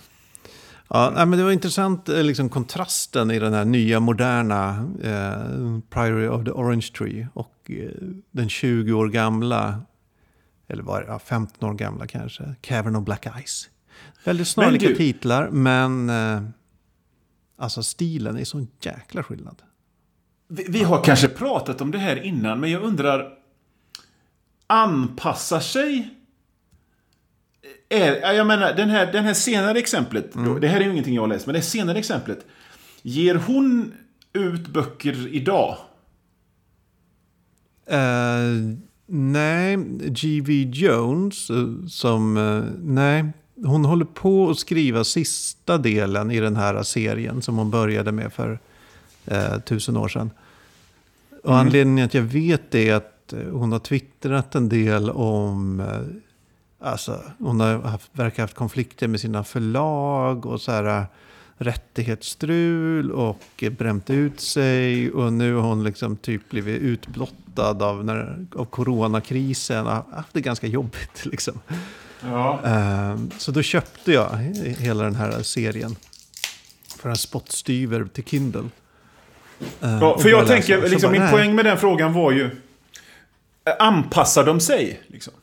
Ja, 0.88 1.12
men 1.16 1.30
det 1.30 1.44
var 1.44 1.50
intressant 1.50 2.08
eh, 2.08 2.22
liksom, 2.22 2.48
kontrasten 2.48 3.30
i 3.30 3.38
den 3.38 3.52
här 3.52 3.64
nya 3.64 4.00
moderna 4.00 4.68
eh, 5.02 5.78
Priory 5.90 6.28
of 6.28 6.44
the 6.44 6.50
Orange 6.50 6.90
Tree 6.98 7.28
och 7.34 7.70
eh, 7.70 7.90
den 8.30 8.48
20 8.48 8.92
år 8.92 9.08
gamla, 9.08 9.82
eller 10.68 10.82
var 10.82 11.04
ja, 11.08 11.18
15 11.18 11.70
år 11.70 11.74
gamla 11.74 12.06
kanske, 12.06 12.54
Cavern 12.60 12.96
of 12.96 13.04
Black 13.04 13.26
Ice. 13.46 13.68
Väldigt 14.24 14.48
snarlika 14.48 14.88
du- 14.88 14.94
titlar, 14.96 15.48
men 15.50 16.10
eh, 16.10 16.42
alltså 17.58 17.82
stilen 17.82 18.36
är 18.36 18.44
sån 18.44 18.68
jäkla 18.80 19.22
skillnad. 19.22 19.62
Vi, 20.48 20.66
vi 20.68 20.82
har 20.82 21.04
kanske 21.04 21.28
pratat 21.28 21.80
om 21.80 21.90
det 21.90 21.98
här 21.98 22.22
innan, 22.22 22.60
men 22.60 22.70
jag 22.70 22.82
undrar... 22.82 23.43
Anpassar 24.66 25.60
sig... 25.60 26.08
Är, 27.88 28.32
jag 28.32 28.46
menar, 28.46 28.72
den 28.72 28.90
här, 28.90 29.12
den 29.12 29.24
här 29.24 29.34
senare 29.34 29.78
exemplet. 29.78 30.32
Då, 30.32 30.58
det 30.58 30.68
här 30.68 30.80
är 30.80 30.84
ju 30.84 30.92
ingenting 30.92 31.14
jag 31.14 31.22
har 31.22 31.28
läst, 31.28 31.46
men 31.46 31.54
det 31.54 31.62
senare 31.62 31.98
exemplet. 31.98 32.46
Ger 33.02 33.34
hon 33.34 33.92
ut 34.32 34.68
böcker 34.68 35.34
idag? 35.34 35.76
Eh, 37.86 37.98
nej, 39.06 39.76
G.V. 40.00 40.70
Jones 40.72 41.50
eh, 41.50 41.86
som, 41.88 42.36
eh, 42.36 42.64
nej, 42.82 43.24
hon 43.56 43.84
håller 43.84 44.04
på 44.04 44.50
att 44.50 44.58
skriva 44.58 45.04
sista 45.04 45.78
delen 45.78 46.30
i 46.30 46.40
den 46.40 46.56
här 46.56 46.82
serien 46.82 47.42
som 47.42 47.56
hon 47.56 47.70
började 47.70 48.12
med 48.12 48.32
för 48.32 48.58
eh, 49.26 49.58
tusen 49.58 49.96
år 49.96 50.08
sedan. 50.08 50.30
Och 51.42 51.56
anledningen 51.56 52.04
att 52.04 52.14
jag 52.14 52.22
vet 52.22 52.70
det 52.70 52.88
är 52.88 52.94
att 52.94 53.04
eh, 53.04 53.13
hon 53.52 53.72
har 53.72 53.78
twittrat 53.78 54.54
en 54.54 54.68
del 54.68 55.10
om, 55.10 55.80
eh, 55.80 56.86
alltså 56.88 57.20
hon 57.38 57.60
har 57.60 57.78
haft, 57.78 58.10
verkar 58.12 58.36
ha 58.36 58.44
haft 58.44 58.54
konflikter 58.56 59.08
med 59.08 59.20
sina 59.20 59.44
förlag 59.44 60.46
och 60.46 60.60
så 60.60 60.72
här. 60.72 60.98
eh, 61.00 61.04
rättighetsstrul 61.56 63.10
och 63.10 63.64
bränt 63.78 64.10
ut 64.10 64.40
sig. 64.40 65.10
Och 65.10 65.32
nu 65.32 65.54
har 65.54 65.62
hon 65.62 65.84
liksom 65.84 66.16
typ 66.16 66.50
blivit 66.50 66.80
utblottad 66.82 67.84
av, 67.84 68.04
när, 68.04 68.46
av 68.56 68.64
coronakrisen. 68.64 69.86
Har 69.86 70.04
haft 70.12 70.32
det 70.32 70.40
ganska 70.40 70.66
jobbigt 70.66 71.24
liksom. 71.26 71.60
Ja. 72.22 72.60
Eh, 72.64 73.16
så 73.38 73.50
då 73.52 73.62
köpte 73.62 74.12
jag 74.12 74.28
hela 74.78 75.04
den 75.04 75.14
här 75.14 75.42
serien. 75.42 75.96
För 76.98 77.10
en 77.10 77.16
spottstyver 77.16 78.04
till 78.04 78.24
Kindle. 78.24 78.64
Eh, 79.80 79.98
Ja, 80.00 80.18
för 80.18 80.28
jag 80.28 80.46
tänker, 80.46 80.88
liksom, 80.88 81.12
bara, 81.12 81.20
min 81.20 81.30
poäng 81.30 81.54
med 81.54 81.64
den 81.64 81.78
frågan 81.78 82.12
var 82.12 82.32
ju... 82.32 82.50
eh, 83.64 83.72
Anpassar 83.78 84.44
de 84.44 84.60
sig? 84.60 85.02
Liksom? 85.06 85.34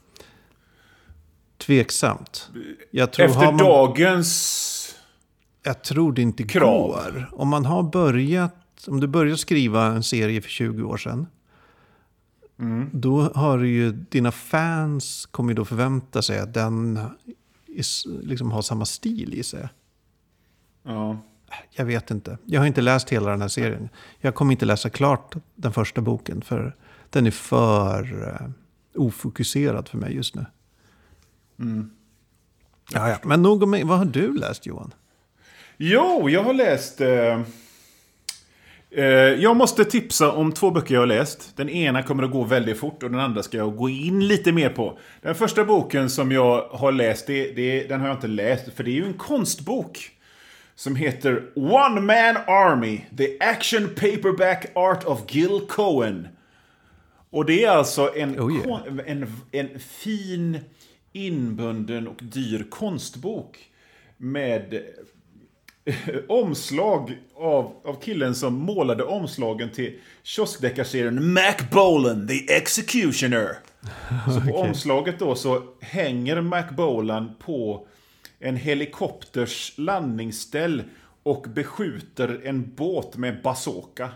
Tveksamt. 1.57 2.49
Jag 2.91 3.13
tror, 3.13 3.25
Efter 3.25 3.45
man, 3.45 3.57
dagens... 3.57 4.95
jag 5.63 5.83
tror 5.83 6.13
det 6.13 6.21
inte 6.21 6.43
krav. 6.43 6.87
går. 6.87 7.29
Om 7.31 7.47
man 7.47 7.65
har 7.65 7.83
börjat, 7.83 8.87
om 8.87 8.99
du 8.99 9.07
började 9.07 9.37
skriva 9.37 9.85
en 9.85 10.03
serie 10.03 10.41
för 10.41 10.49
20 10.49 10.83
år 10.83 10.97
sedan. 10.97 11.27
Mm. 12.59 12.89
Då 12.93 13.21
har 13.21 13.59
ju, 13.59 13.91
dina 13.91 14.31
fans 14.31 15.25
kommer 15.31 15.53
då 15.53 15.65
förvänta 15.65 16.21
sig 16.21 16.39
att 16.39 16.53
den 16.53 16.99
is, 17.67 18.05
liksom 18.21 18.51
har 18.51 18.61
samma 18.61 18.85
stil 18.85 19.33
i 19.33 19.43
sig. 19.43 19.69
Ja. 20.83 21.17
Jag 21.71 21.85
vet 21.85 22.11
inte. 22.11 22.37
Jag 22.45 22.61
har 22.61 22.67
inte 22.67 22.81
läst 22.81 23.09
hela 23.09 23.31
den 23.31 23.41
här 23.41 23.47
serien. 23.47 23.89
Jag 24.19 24.35
kommer 24.35 24.51
inte 24.51 24.65
läsa 24.65 24.89
klart 24.89 25.35
den 25.55 25.73
första 25.73 26.01
boken. 26.01 26.41
För 26.41 26.75
den 27.11 27.27
är 27.27 27.31
för 27.31 28.13
uh, 28.13 28.49
ofokuserad 28.95 29.89
för 29.89 29.97
mig 29.97 30.15
just 30.15 30.35
nu. 30.35 30.45
Ja, 32.93 33.09
ja. 33.09 33.17
Men 33.23 33.41
nog 33.41 33.63
om. 33.63 33.81
Vad 33.83 33.97
har 33.97 34.05
du 34.05 34.37
läst 34.37 34.65
Johan? 34.65 34.93
Jo, 35.77 36.29
jag 36.29 36.43
har 36.43 36.53
läst... 36.53 37.01
Eh, 37.01 37.41
eh, 38.91 39.05
jag 39.15 39.55
måste 39.55 39.85
tipsa 39.85 40.31
om 40.31 40.51
två 40.51 40.71
böcker 40.71 40.93
jag 40.93 41.01
har 41.01 41.07
läst. 41.07 41.57
Den 41.57 41.69
ena 41.69 42.03
kommer 42.03 42.23
att 42.23 42.31
gå 42.31 42.43
väldigt 42.43 42.79
fort 42.79 43.03
och 43.03 43.11
den 43.11 43.19
andra 43.19 43.43
ska 43.43 43.57
jag 43.57 43.75
gå 43.75 43.89
in 43.89 44.27
lite 44.27 44.51
mer 44.51 44.69
på. 44.69 44.99
Den 45.21 45.35
första 45.35 45.65
boken 45.65 46.09
som 46.09 46.31
jag 46.31 46.67
har 46.71 46.91
läst, 46.91 47.27
det, 47.27 47.51
det, 47.51 47.83
den 47.83 48.01
har 48.01 48.07
jag 48.07 48.17
inte 48.17 48.27
läst, 48.27 48.73
för 48.73 48.83
det 48.83 48.91
är 48.91 48.95
ju 48.95 49.05
en 49.05 49.13
konstbok. 49.13 50.11
Som 50.75 50.95
heter 50.95 51.43
One 51.55 52.01
Man 52.01 52.37
Army, 52.47 53.01
The 53.17 53.39
Action 53.39 53.87
Paperback 53.87 54.65
Art 54.75 55.03
of 55.03 55.19
Gil 55.27 55.61
Cohen. 55.69 56.27
Och 57.31 57.45
det 57.45 57.63
är 57.63 57.69
alltså 57.69 58.15
en, 58.15 58.39
Oh 58.39 58.53
yeah. 58.53 59.09
en, 59.11 59.27
en 59.51 59.79
fin, 59.79 60.59
inbunden 61.11 62.07
och 62.07 62.19
dyr 62.21 62.67
konstbok. 62.69 63.67
Med 64.17 64.83
omslag 66.27 67.17
av, 67.35 67.73
av 67.83 68.01
killen 68.01 68.35
som 68.35 68.53
målade 68.53 69.03
omslagen 69.03 69.69
till 69.69 69.99
kioskdeckarserien 70.23 71.33
Mac 71.33 71.55
Bolan, 71.71 72.27
The 72.27 72.53
Executioner. 72.53 73.57
Så 74.33 74.51
på 74.51 74.57
omslaget 74.57 75.19
då 75.19 75.35
så 75.35 75.63
hänger 75.81 76.41
Mac 76.41 76.63
Bolan 76.77 77.35
på 77.39 77.87
en 78.39 78.55
helikopters 78.55 79.73
landningsställ 79.77 80.83
och 81.23 81.45
beskjuter 81.49 82.41
en 82.43 82.75
båt 82.75 83.17
med 83.17 83.41
bazooka. 83.41 84.09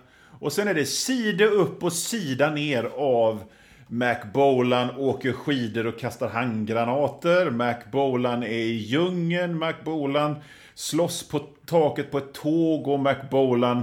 Och 0.45 0.53
sen 0.53 0.67
är 0.67 0.73
det 0.73 0.85
sida 0.85 1.45
upp 1.45 1.83
och 1.83 1.93
sida 1.93 2.49
ner 2.49 2.83
av 2.97 3.43
Mac 3.87 4.15
Bolan 4.33 4.89
åker 4.97 5.31
skidor 5.31 5.87
och 5.87 5.99
kastar 5.99 6.29
handgranater. 6.29 7.49
Mac 7.49 7.75
Bolan 7.91 8.43
är 8.43 8.47
i 8.47 8.73
djungeln. 8.73 9.57
Mac 9.57 9.73
Bolan 9.85 10.35
slåss 10.75 11.27
på 11.27 11.39
taket 11.65 12.11
på 12.11 12.17
ett 12.17 12.33
tåg 12.33 12.87
och 12.87 12.99
Mac 12.99 13.15
Bolan... 13.31 13.77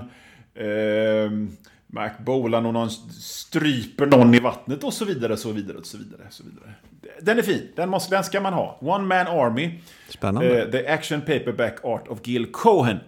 eh, 0.55 1.31
Mac 1.94 2.11
Bolan 2.18 2.66
och 2.66 2.72
någon 2.72 2.90
stryper 2.90 4.07
någon 4.07 4.35
i 4.35 4.40
vattnet 4.40 4.85
och 4.85 4.92
så 4.92 5.05
vidare, 5.05 5.37
så 5.37 5.52
vidare, 5.52 5.78
och 5.78 5.87
så 5.87 5.98
vidare. 5.98 6.22
Så 6.31 6.44
vidare. 6.44 6.74
Den 7.20 7.38
är 7.38 7.42
fin. 7.42 7.68
Den, 7.76 7.88
måste, 7.88 8.14
den 8.14 8.24
ska 8.24 8.40
man 8.40 8.52
ha. 8.52 8.78
One 8.81 9.05
Man 9.05 9.26
Army. 9.26 9.78
Spännande. 10.09 10.62
Eh, 10.62 10.70
The 10.70 10.87
Action 10.87 11.20
Paperback 11.20 11.85
Art 11.85 12.09
of 12.09 12.18
Gil 12.24 12.52
Cohen. 12.52 12.98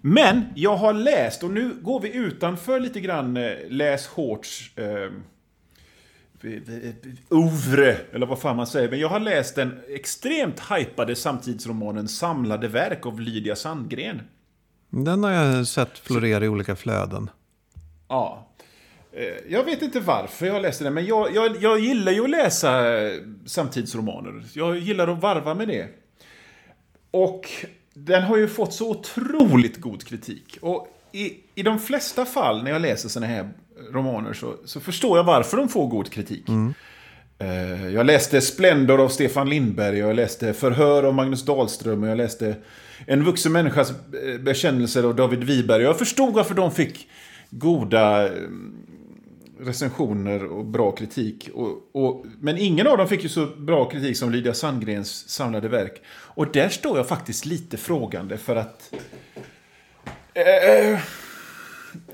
Men 0.00 0.42
jag 0.54 0.76
har 0.76 0.92
läst, 0.92 1.42
och 1.42 1.50
nu 1.50 1.74
går 1.82 2.00
vi 2.00 2.14
utanför 2.14 2.80
lite 2.80 3.00
grann 3.00 3.36
eh, 3.36 3.52
Läs 3.68 4.06
Hårts 4.06 4.78
eh, 4.78 5.10
oeuvre, 7.28 7.96
eller 8.12 8.26
vad 8.26 8.38
fan 8.38 8.56
man 8.56 8.66
säger. 8.66 8.90
Men 8.90 8.98
jag 8.98 9.08
har 9.08 9.20
läst 9.20 9.54
den 9.54 9.80
extremt 9.88 10.60
hypade 10.60 11.16
samtidsromanen 11.16 12.08
Samlade 12.08 12.68
verk 12.68 13.06
av 13.06 13.20
Lydia 13.20 13.56
Sandgren. 13.56 14.22
Den 14.90 15.24
har 15.24 15.30
jag 15.30 15.66
sett 15.66 15.98
florera 15.98 16.44
i 16.44 16.48
olika 16.48 16.76
flöden. 16.76 17.30
Ja. 18.08 18.46
Eh, 19.12 19.24
Jag 19.52 19.64
vet 19.64 19.82
inte 19.82 20.00
varför 20.00 20.46
jag 20.46 20.62
läste 20.62 20.84
den, 20.84 20.94
men 20.94 21.06
jag, 21.06 21.34
jag, 21.34 21.56
jag 21.62 21.78
gillar 21.78 22.12
ju 22.12 22.24
att 22.24 22.30
läsa 22.30 22.82
samtidsromaner. 23.46 24.42
Jag 24.52 24.78
gillar 24.78 25.08
att 25.08 25.20
varva 25.22 25.54
med 25.54 25.68
det. 25.68 25.88
Och 27.10 27.50
den 27.94 28.22
har 28.22 28.36
ju 28.36 28.48
fått 28.48 28.72
så 28.72 28.90
otroligt 28.90 29.80
god 29.80 30.04
kritik. 30.06 30.58
Och 30.60 30.88
i, 31.12 31.32
i 31.54 31.62
de 31.62 31.78
flesta 31.78 32.24
fall 32.24 32.62
när 32.64 32.70
jag 32.70 32.82
läser 32.82 33.08
såna 33.08 33.26
här 33.26 33.48
romaner 33.92 34.32
så, 34.32 34.54
så 34.64 34.80
förstår 34.80 35.18
jag 35.18 35.24
varför 35.24 35.56
de 35.56 35.68
får 35.68 35.86
god 35.86 36.10
kritik. 36.12 36.44
Eh, 37.38 37.88
Jag 37.88 38.06
läste 38.06 38.40
Splendor 38.40 39.00
av 39.00 39.08
Stefan 39.08 39.48
Lindberg, 39.48 39.98
jag 39.98 40.16
läste 40.16 40.52
Förhör 40.52 41.02
av 41.02 41.14
Magnus 41.14 41.44
Dahlström 41.44 42.02
och 42.02 42.08
jag 42.08 42.16
läste 42.18 42.54
En 43.06 43.24
vuxen 43.24 43.52
människas 43.52 43.90
eh, 43.90 44.40
bekännelser 44.40 45.02
av 45.04 45.14
David 45.16 45.44
Wiberg. 45.44 45.82
Jag 45.82 45.98
förstod 45.98 46.34
varför 46.34 46.54
de 46.54 46.70
fick 46.72 47.08
goda 47.50 48.26
eh, 48.26 48.48
recensioner 49.60 50.44
och 50.44 50.64
bra 50.64 50.92
kritik. 50.92 51.50
Och, 51.54 51.90
och, 51.92 52.26
men 52.40 52.58
ingen 52.58 52.86
av 52.86 52.98
dem 52.98 53.08
fick 53.08 53.22
ju 53.22 53.28
så 53.28 53.46
bra 53.46 53.90
kritik 53.90 54.16
som 54.16 54.30
Lydia 54.30 54.54
Sandgrens 54.54 55.28
samlade 55.28 55.68
verk. 55.68 56.02
Och 56.08 56.52
där 56.52 56.68
står 56.68 56.96
jag 56.96 57.08
faktiskt 57.08 57.46
lite 57.46 57.76
frågande 57.76 58.38
för 58.38 58.56
att... 58.56 58.94
Eh, 60.34 61.00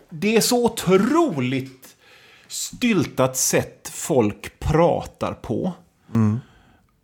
det 0.08 0.36
är 0.36 0.40
så 0.40 0.64
otroligt 0.64 1.96
styltat 2.48 3.36
sätt 3.36 3.90
folk 3.92 4.58
pratar 4.58 5.32
på. 5.32 5.72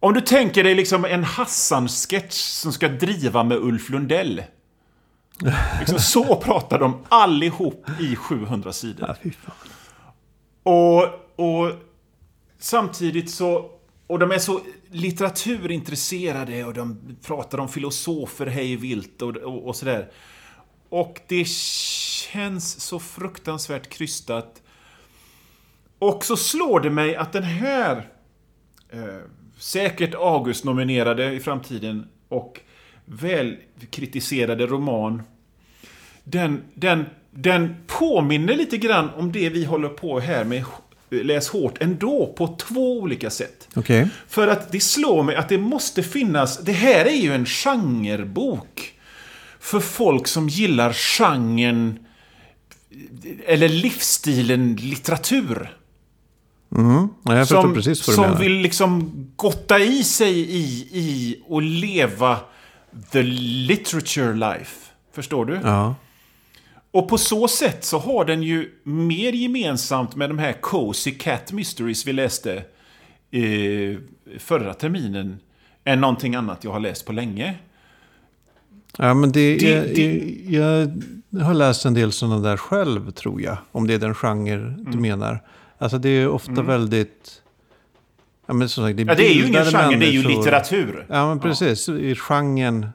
Om 0.00 0.14
du 0.14 0.20
tänker 0.20 0.64
dig 0.64 0.74
liksom 0.74 1.04
en 1.04 1.24
Hassan-sketch 1.24 2.32
som 2.32 2.72
ska 2.72 2.88
driva 2.88 3.44
med 3.44 3.58
Ulf 3.58 3.90
Lundell. 3.90 4.42
Liksom 5.78 5.98
så 5.98 6.36
pratar 6.36 6.78
de 6.78 7.04
allihop 7.08 7.86
i 8.00 8.16
700 8.16 8.72
sidor. 8.72 9.16
Och, 10.62 11.02
och 11.36 11.72
samtidigt 12.58 13.30
så... 13.30 13.70
Och 14.06 14.18
de 14.18 14.30
är 14.32 14.38
så 14.38 14.60
litteraturintresserade 14.90 16.64
och 16.64 16.74
de 16.74 17.16
pratar 17.26 17.58
om 17.58 17.68
filosofer 17.68 18.46
hej 18.46 18.76
vilt 18.76 19.22
och, 19.22 19.36
och, 19.36 19.66
och 19.66 19.76
sådär. 19.76 20.10
Och 20.88 21.20
det 21.28 21.48
känns 21.48 22.80
så 22.80 22.98
fruktansvärt 22.98 23.88
krystat. 23.88 24.62
Och 25.98 26.24
så 26.24 26.36
slår 26.36 26.80
det 26.80 26.90
mig 26.90 27.16
att 27.16 27.32
den 27.32 27.42
här 27.42 28.08
eh, 28.88 29.20
säkert 29.58 30.14
August-nominerade 30.14 31.32
i 31.32 31.40
framtiden 31.40 32.08
och 32.28 32.60
välkritiserade 33.06 34.66
roman 34.66 35.22
den, 36.28 36.62
den, 36.74 37.04
den 37.30 37.76
påminner 37.86 38.54
lite 38.56 38.76
grann 38.76 39.10
om 39.16 39.32
det 39.32 39.48
vi 39.48 39.64
håller 39.64 39.88
på 39.88 40.20
här 40.20 40.44
med 40.44 40.64
Läs 41.10 41.48
hårt 41.48 41.82
ändå 41.82 42.34
på 42.36 42.56
två 42.58 43.00
olika 43.00 43.30
sätt. 43.30 43.68
Okej. 43.74 44.08
För 44.28 44.48
att 44.48 44.72
det 44.72 44.80
slår 44.80 45.22
mig 45.22 45.36
att 45.36 45.48
det 45.48 45.58
måste 45.58 46.02
finnas... 46.02 46.58
Det 46.58 46.72
här 46.72 47.04
är 47.04 47.16
ju 47.16 47.34
en 47.34 47.46
genrebok. 47.46 48.92
För 49.60 49.80
folk 49.80 50.26
som 50.26 50.48
gillar 50.48 50.92
genren... 50.92 51.98
Eller 53.46 53.68
livsstilen 53.68 54.76
litteratur. 54.76 55.76
Mm. 56.76 57.08
Ja, 57.22 57.46
Som, 57.46 57.82
som 57.94 58.38
vill 58.38 58.52
liksom 58.52 59.12
gotta 59.36 59.78
i 59.78 60.04
sig 60.04 60.38
i, 60.38 60.88
i 60.92 61.42
och 61.46 61.62
leva 61.62 62.38
the 63.10 63.22
literature 63.22 64.34
life. 64.34 64.90
Förstår 65.12 65.44
du? 65.44 65.60
Ja. 65.64 65.94
Och 66.90 67.08
på 67.08 67.18
så 67.18 67.48
sätt 67.48 67.84
så 67.84 67.98
har 67.98 68.24
den 68.24 68.42
ju 68.42 68.70
mer 68.82 69.32
gemensamt 69.32 70.16
med 70.16 70.30
de 70.30 70.38
här 70.38 70.52
Cozy 70.52 71.10
Cat 71.10 71.52
Mysteries 71.52 72.06
vi 72.06 72.12
läste 72.12 72.54
eh, 73.30 73.98
förra 74.38 74.74
terminen 74.74 75.38
än 75.84 76.00
någonting 76.00 76.34
annat 76.34 76.64
jag 76.64 76.70
har 76.72 76.80
läst 76.80 77.06
på 77.06 77.12
länge. 77.12 77.54
Ja, 78.98 79.14
men 79.14 79.32
det, 79.32 79.56
Det- 79.56 79.72
är- 79.74 79.94
det- 79.94 80.56
Jag 80.56 81.44
har 81.44 81.54
läst 81.54 81.84
en 81.84 81.94
del 81.94 82.12
sådana 82.12 82.38
där 82.38 82.56
själv, 82.56 83.10
tror 83.10 83.42
jag. 83.42 83.56
Om 83.72 83.86
det 83.86 83.94
är 83.94 83.98
den 83.98 84.14
genre 84.14 84.56
du 84.56 84.90
Mm. 84.90 85.02
menar. 85.02 85.42
Alltså 85.78 85.98
det 85.98 86.08
är 86.08 86.28
ofta 86.28 86.62
väldigt... 86.62 87.42
Ja, 88.46 88.54
men 88.54 88.68
som 88.68 88.84
sagt, 88.84 88.96
det 88.96 89.02
är, 89.02 89.06
Ja, 89.06 89.14
det 89.14 89.30
är 89.30 89.34
ju 89.34 89.46
ingen 89.46 89.64
genre, 89.64 89.96
det 89.96 90.06
är 90.06 90.10
ju 90.10 90.22
litteratur. 90.22 91.06
Ja, 91.08 91.28
men 91.28 91.40
precis. 91.40 91.88
I 91.88 92.14
genren 92.14 92.86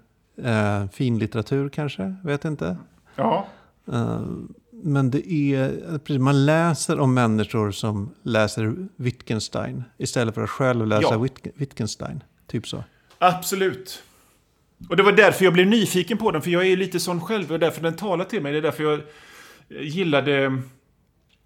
Eh, 0.43 0.87
finlitteratur 0.93 1.69
kanske, 1.69 2.15
vet 2.23 2.45
inte. 2.45 2.77
Ja. 3.15 3.47
Eh, 3.93 4.21
men 4.83 5.11
det 5.11 5.31
är, 5.31 6.19
man 6.19 6.45
läser 6.45 6.99
om 6.99 7.13
människor 7.13 7.71
som 7.71 8.11
läser 8.23 8.75
Wittgenstein 8.95 9.83
istället 9.97 10.35
för 10.35 10.43
att 10.43 10.49
själv 10.49 10.87
läsa 10.87 11.01
Ja. 11.11 11.17
Witt- 11.17 11.51
Wittgenstein. 11.55 12.23
Typ 12.47 12.67
så. 12.67 12.83
Absolut. 13.17 14.03
Och 14.89 14.97
det 14.97 15.03
var 15.03 15.11
därför 15.11 15.43
jag 15.45 15.53
blev 15.53 15.67
nyfiken 15.67 16.17
på 16.17 16.31
den, 16.31 16.41
för 16.41 16.51
jag 16.51 16.61
är 16.61 16.67
ju 16.69 16.75
lite 16.75 16.99
sån 16.99 17.21
själv. 17.21 17.51
Och 17.51 17.59
därför 17.59 17.81
den 17.81 17.95
talar 17.95 18.25
till 18.25 18.41
mig. 18.41 18.51
Det 18.51 18.57
är 18.57 18.61
därför 18.61 18.83
jag 18.83 19.01
gillade... 19.83 20.61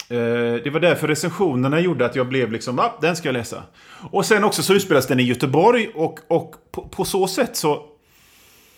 Eh, 0.10 0.64
det 0.64 0.70
var 0.74 0.80
därför 0.80 1.08
recensionerna 1.08 1.80
gjorde 1.80 2.06
att 2.06 2.16
jag 2.16 2.30
blev 2.30 2.52
liksom, 2.52 2.80
ah, 2.80 2.98
den 3.02 3.16
ska 3.16 3.28
jag 3.28 3.34
läsa. 3.34 3.64
Och 4.12 4.26
sen 4.26 4.44
också 4.44 4.64
så 4.64 4.74
utspelas 4.74 5.08
den 5.08 5.20
i 5.20 5.24
Göteborg 5.24 5.92
och, 5.96 6.20
och 6.28 6.56
på, 6.72 6.88
på 6.88 7.06
så 7.06 7.28
sätt 7.28 7.56
så... 7.56 7.86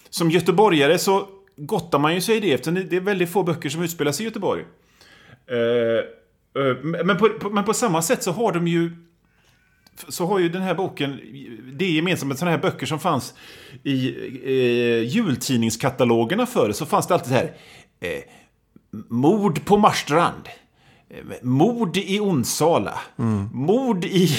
Som 0.10 0.32
göteborgare 0.32 0.98
så 0.98 1.28
gottar 1.58 2.00
man 2.00 2.16
ju 2.16 2.22
sig 2.22 2.38
i 2.38 2.40
det 2.40 2.54
eftersom 2.54 2.74
det 2.90 2.96
är 2.96 3.02
väldigt 3.02 3.32
få 3.32 3.44
böcker 3.44 3.70
som 3.70 3.84
utspelas 3.84 4.22
i 4.22 4.24
Göteborg. 4.24 4.66
Eh, 5.48 5.58
eh 5.58 6.78
men, 6.84 7.18
på, 7.18 7.30
på, 7.30 7.50
men 7.50 7.64
på 7.64 7.74
samma 7.74 8.02
sätt 8.02 8.24
så 8.24 8.32
har 8.32 8.52
de 8.52 8.68
ju 8.68 8.92
så 10.08 10.26
har 10.26 10.40
ju 10.40 10.50
den 10.50 10.62
här 10.62 10.76
boken 10.76 11.20
det 11.74 11.86
är 11.86 11.90
gemensamt 11.90 12.28
med 12.28 12.38
sådana 12.38 12.56
här 12.56 12.62
böcker 12.62 12.86
som 12.86 13.00
fanns 13.00 13.34
i 13.84 14.16
eh, 14.44 15.04
jultidningskatalogerna 15.04 16.46
förr. 16.46 16.72
Så 16.72 16.86
fanns 16.86 17.08
det 17.08 17.14
alltid 17.14 17.28
så 17.28 17.34
här. 17.34 17.54
Eh, 18.00 18.24
mord 19.10 19.66
på 19.66 19.78
Marstrand. 19.78 20.50
Mord 21.42 21.98
i 21.98 22.20
Onsala. 22.20 22.94
Mord, 23.54 24.06
i, 24.06 24.30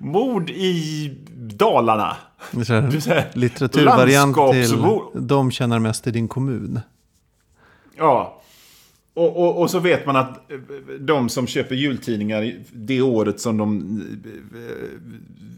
mord 0.00 0.50
i 0.50 1.08
Dalarna. 1.36 2.16
Litteraturvariant 3.32 4.36
till 4.52 4.82
De 5.14 5.50
tjänar 5.50 5.78
mest 5.78 6.06
i 6.06 6.10
din 6.10 6.28
kommun. 6.28 6.80
Ja. 7.96 8.36
Och, 9.14 9.36
och, 9.36 9.60
och 9.62 9.70
så 9.70 9.78
vet 9.78 10.06
man 10.06 10.16
att 10.16 10.50
eh, 10.52 10.58
de 11.00 11.28
som 11.28 11.46
köper 11.46 11.74
jultidningar 11.74 12.54
det 12.72 13.02
året 13.02 13.40
som 13.40 13.56
de... 13.56 13.80
eh, 14.54 14.60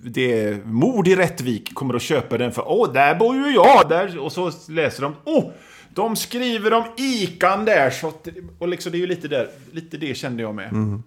Det 0.04 0.40
är 0.42 0.64
mord 0.64 1.08
i 1.08 1.16
Rättvik 1.16 1.74
kommer 1.74 1.94
att 1.94 2.02
köpa 2.02 2.38
den 2.38 2.52
för 2.52 2.64
åh, 2.68 2.92
där 2.92 3.14
bor 3.14 3.36
ju 3.36 3.54
jag! 3.54 3.88
Där. 3.88 4.18
Och 4.18 4.32
så 4.32 4.50
läser 4.68 5.02
de 5.02 5.14
åh, 5.24 5.44
de 5.94 6.16
skriver 6.16 6.72
om 6.72 6.84
Ikan 6.96 7.64
där. 7.64 7.90
Så 7.90 8.08
att, 8.08 8.28
och 8.58 8.68
liksom 8.68 8.92
det 8.92 8.98
är 8.98 9.00
ju 9.00 9.06
lite 9.06 9.28
där, 9.28 9.48
lite 9.72 9.96
det 9.96 10.14
kände 10.14 10.42
jag 10.42 10.54
med. 10.54 11.02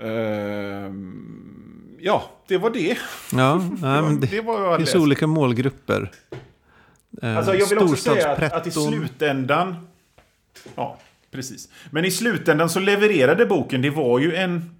Ehm, 0.00 1.96
ja, 2.00 2.30
det 2.48 2.58
var 2.58 2.70
det. 2.70 2.98
Ja, 3.32 3.56
nej, 3.80 4.02
men 4.02 4.20
det 4.20 4.26
det 4.26 4.40
var 4.40 4.60
jag 4.60 4.76
finns 4.76 4.94
olika 4.94 5.26
målgrupper. 5.26 6.10
Eh, 7.22 7.36
Alltså 7.36 7.54
jag 7.54 7.66
vill 7.66 7.78
också 7.78 7.96
säga 7.96 8.30
att, 8.30 8.52
att 8.52 8.66
i 8.66 8.70
slutändan... 8.70 9.86
Ja, 10.74 10.98
precis. 11.30 11.68
Men 11.90 12.04
i 12.04 12.10
slutändan 12.10 12.68
så 12.70 12.80
levererade 12.80 13.46
boken, 13.46 13.82
det 13.82 13.90
var 13.90 14.18
ju 14.18 14.34
en... 14.34 14.74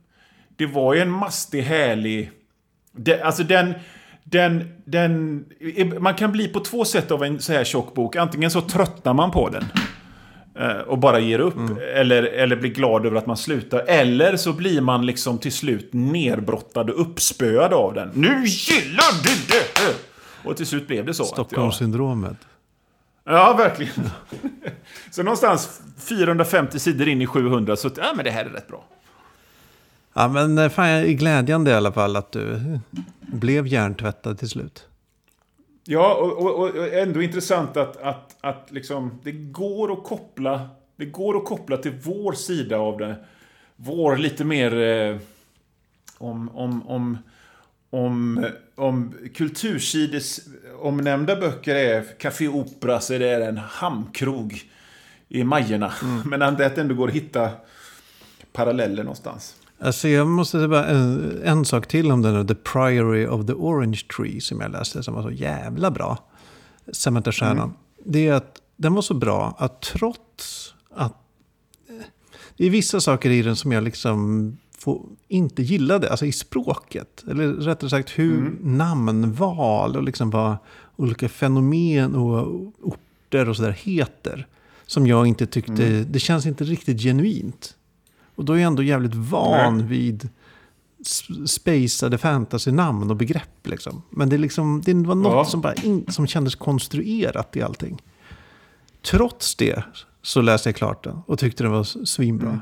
Det 0.57 0.67
var 0.67 0.95
ju 0.95 1.01
en 1.01 1.11
mastig, 1.11 1.63
härlig... 1.63 2.31
Det, 2.93 3.23
alltså 3.23 3.43
den... 3.43 3.75
Den, 4.25 4.69
den, 4.85 5.45
man 6.01 6.15
kan 6.15 6.33
bli 6.33 6.49
på 6.49 6.61
två 6.61 6.85
sätt 6.85 7.11
av 7.11 7.25
en 7.25 7.41
så 7.41 7.53
här 7.53 7.65
tjock 7.65 7.95
bok. 7.95 8.17
Antingen 8.17 8.51
så 8.51 8.61
tröttnar 8.61 9.15
man 9.15 9.31
på 9.31 9.49
den. 9.49 9.65
eh, 10.59 10.79
Och 10.79 10.99
bara 10.99 11.19
ger 11.19 11.39
upp. 11.39 11.55
Eller, 11.95 12.23
eller 12.23 12.57
blir 12.57 12.71
glad 12.71 13.07
över 13.07 13.17
att 13.17 13.27
man 13.27 13.37
slutar. 13.37 13.85
Eller 13.87 14.37
så 14.37 14.53
blir 14.53 14.81
man 14.81 15.07
liksom 15.07 15.39
till 15.39 15.53
slut 15.53 15.89
nerbrottad 15.93 16.91
och 16.91 17.01
uppspöad 17.01 17.73
av 17.73 17.95
den. 17.95 18.11
Nu 18.15 18.45
gillar 18.45 19.23
du 19.23 19.55
det! 19.55 19.95
Och 20.49 20.57
till 20.57 20.67
slut 20.67 20.87
blev 20.87 21.07
det 21.07 21.15
så. 21.15 21.25
Stockholmssyndromet. 21.25 22.37
Ja, 23.25 23.55
verkligen. 23.59 24.11
så 25.11 25.23
någonstans 25.23 25.81
450 26.09 26.79
sidor 26.79 27.09
in 27.09 27.23
i 27.23 27.27
700 27.27 27.77
så 27.77 27.91
ja, 27.97 28.13
men 28.17 28.25
det 28.25 28.31
här 28.31 28.45
är 28.45 28.49
rätt 28.49 28.69
bra. 28.69 28.85
Ja, 30.15 30.29
men 30.29 30.59
eh, 30.59 30.69
fan, 30.69 31.17
glädjande 31.17 31.71
i 31.71 31.75
alla 31.75 31.93
fall 31.93 32.17
att 32.17 32.33
du 32.33 32.79
blev 33.21 33.67
hjärntvättad 33.67 34.39
till 34.39 34.49
slut. 34.49 34.87
Ja, 35.85 36.15
och, 36.15 36.39
och, 36.39 36.59
och 36.59 36.93
ändå 36.93 37.23
intressant 37.23 37.77
att, 37.77 37.97
att, 37.97 38.37
att 38.41 38.69
liksom, 38.71 39.21
det 39.23 39.33
går 39.33 39.93
att 39.93 40.05
koppla 40.05 40.69
det 41.01 41.07
går 41.07 41.37
att 41.37 41.45
koppla 41.45 41.77
till 41.77 41.93
vår 42.03 42.33
sida 42.33 42.79
av 42.79 42.99
det. 42.99 43.17
Vår 43.77 44.17
lite 44.17 44.45
mer 44.45 44.77
eh, 44.77 45.17
om, 46.19 46.57
om, 46.57 46.89
om, 46.89 47.19
om, 47.91 48.47
om 48.75 49.15
kultursides 49.35 50.41
omnämnda 50.81 51.37
böcker 51.37 51.75
är 51.75 52.19
Café 52.19 52.49
Opera 52.49 53.01
så 53.01 53.15
är 53.15 53.19
det 53.19 53.47
en 53.47 53.57
hamnkrog 53.57 54.63
i 55.29 55.45
Majerna. 55.45 55.93
Men 56.25 56.43
att 56.43 56.59
det 56.59 56.79
ändå 56.79 56.95
går 56.95 57.09
att 57.09 57.15
hitta 57.15 57.51
paralleller 58.53 59.03
någonstans. 59.03 59.57
Alltså 59.83 60.09
jag 60.09 60.27
måste 60.27 60.59
säga 60.59 60.69
bara 60.69 60.87
en, 60.87 61.41
en 61.45 61.65
sak 61.65 61.87
till 61.87 62.13
om 62.13 62.23
den 62.23 62.35
här 62.35 62.45
The 62.45 62.55
Priory 62.55 63.27
of 63.27 63.47
the 63.47 63.53
Orange 63.53 64.01
Tree 64.17 64.41
som 64.41 64.61
jag 64.61 64.73
läste 64.73 65.03
som 65.03 65.15
var 65.15 65.23
så 65.23 65.31
jävla 65.31 65.91
bra. 65.91 66.19
Samantha 66.93 67.33
Shannon. 67.33 67.73
Det 68.05 68.27
är 68.27 68.33
att 68.33 68.61
den 68.77 68.95
var 68.95 69.03
så 69.03 69.15
bra 69.15 69.55
att 69.59 69.83
trots 69.83 70.75
att 70.95 71.17
eh, 71.89 71.95
det 72.57 72.67
är 72.67 72.71
vissa 72.71 73.01
saker 73.01 73.31
i 73.31 73.43
den 73.43 73.57
som 73.57 73.73
jag 73.73 73.85
liksom 73.85 74.57
får, 74.79 75.03
inte 75.29 75.63
gillade, 75.63 76.11
alltså 76.11 76.27
i 76.27 76.33
språket. 76.33 77.25
Eller 77.31 77.53
rättare 77.53 77.91
sagt 77.91 78.11
hur 78.11 78.59
namnval 78.61 79.97
och 79.97 80.03
liksom 80.03 80.31
vad 80.31 80.57
olika 80.97 81.29
fenomen 81.29 82.15
och 82.15 82.49
orter 82.83 83.49
och 83.49 83.57
sådär 83.57 83.71
heter. 83.71 84.47
Som 84.87 85.07
jag 85.07 85.27
inte 85.27 85.47
tyckte, 85.47 86.05
det 86.05 86.19
känns 86.19 86.47
inte 86.47 86.65
riktigt 86.65 87.01
genuint. 87.01 87.77
Och 88.41 88.47
då 88.47 88.53
är 88.53 88.57
jag 88.57 88.67
ändå 88.67 88.83
jävligt 88.83 89.15
van 89.15 89.79
Nej. 89.79 89.87
vid 89.87 90.29
spacade 91.47 92.19
fantasy-namn 92.19 93.11
och 93.11 93.17
begrepp. 93.17 93.67
Liksom. 93.67 94.03
Men 94.11 94.29
det, 94.29 94.39
liksom, 94.39 94.83
det 94.85 94.95
var 94.95 95.15
något 95.15 95.33
Ja. 95.33 95.45
som, 95.45 95.61
bara 95.61 95.75
in, 95.75 96.05
som 96.09 96.27
kändes 96.27 96.55
konstruerat 96.55 97.57
i 97.57 97.63
allting. 97.63 98.03
Trots 99.11 99.55
det 99.55 99.85
så 100.23 100.41
läste 100.41 100.69
jag 100.69 100.77
klart 100.77 101.05
den 101.05 101.19
och 101.27 101.39
tyckte 101.39 101.63
den 101.63 101.73
var 101.73 102.05
svinbra. 102.05 102.49
Mm. 102.49 102.61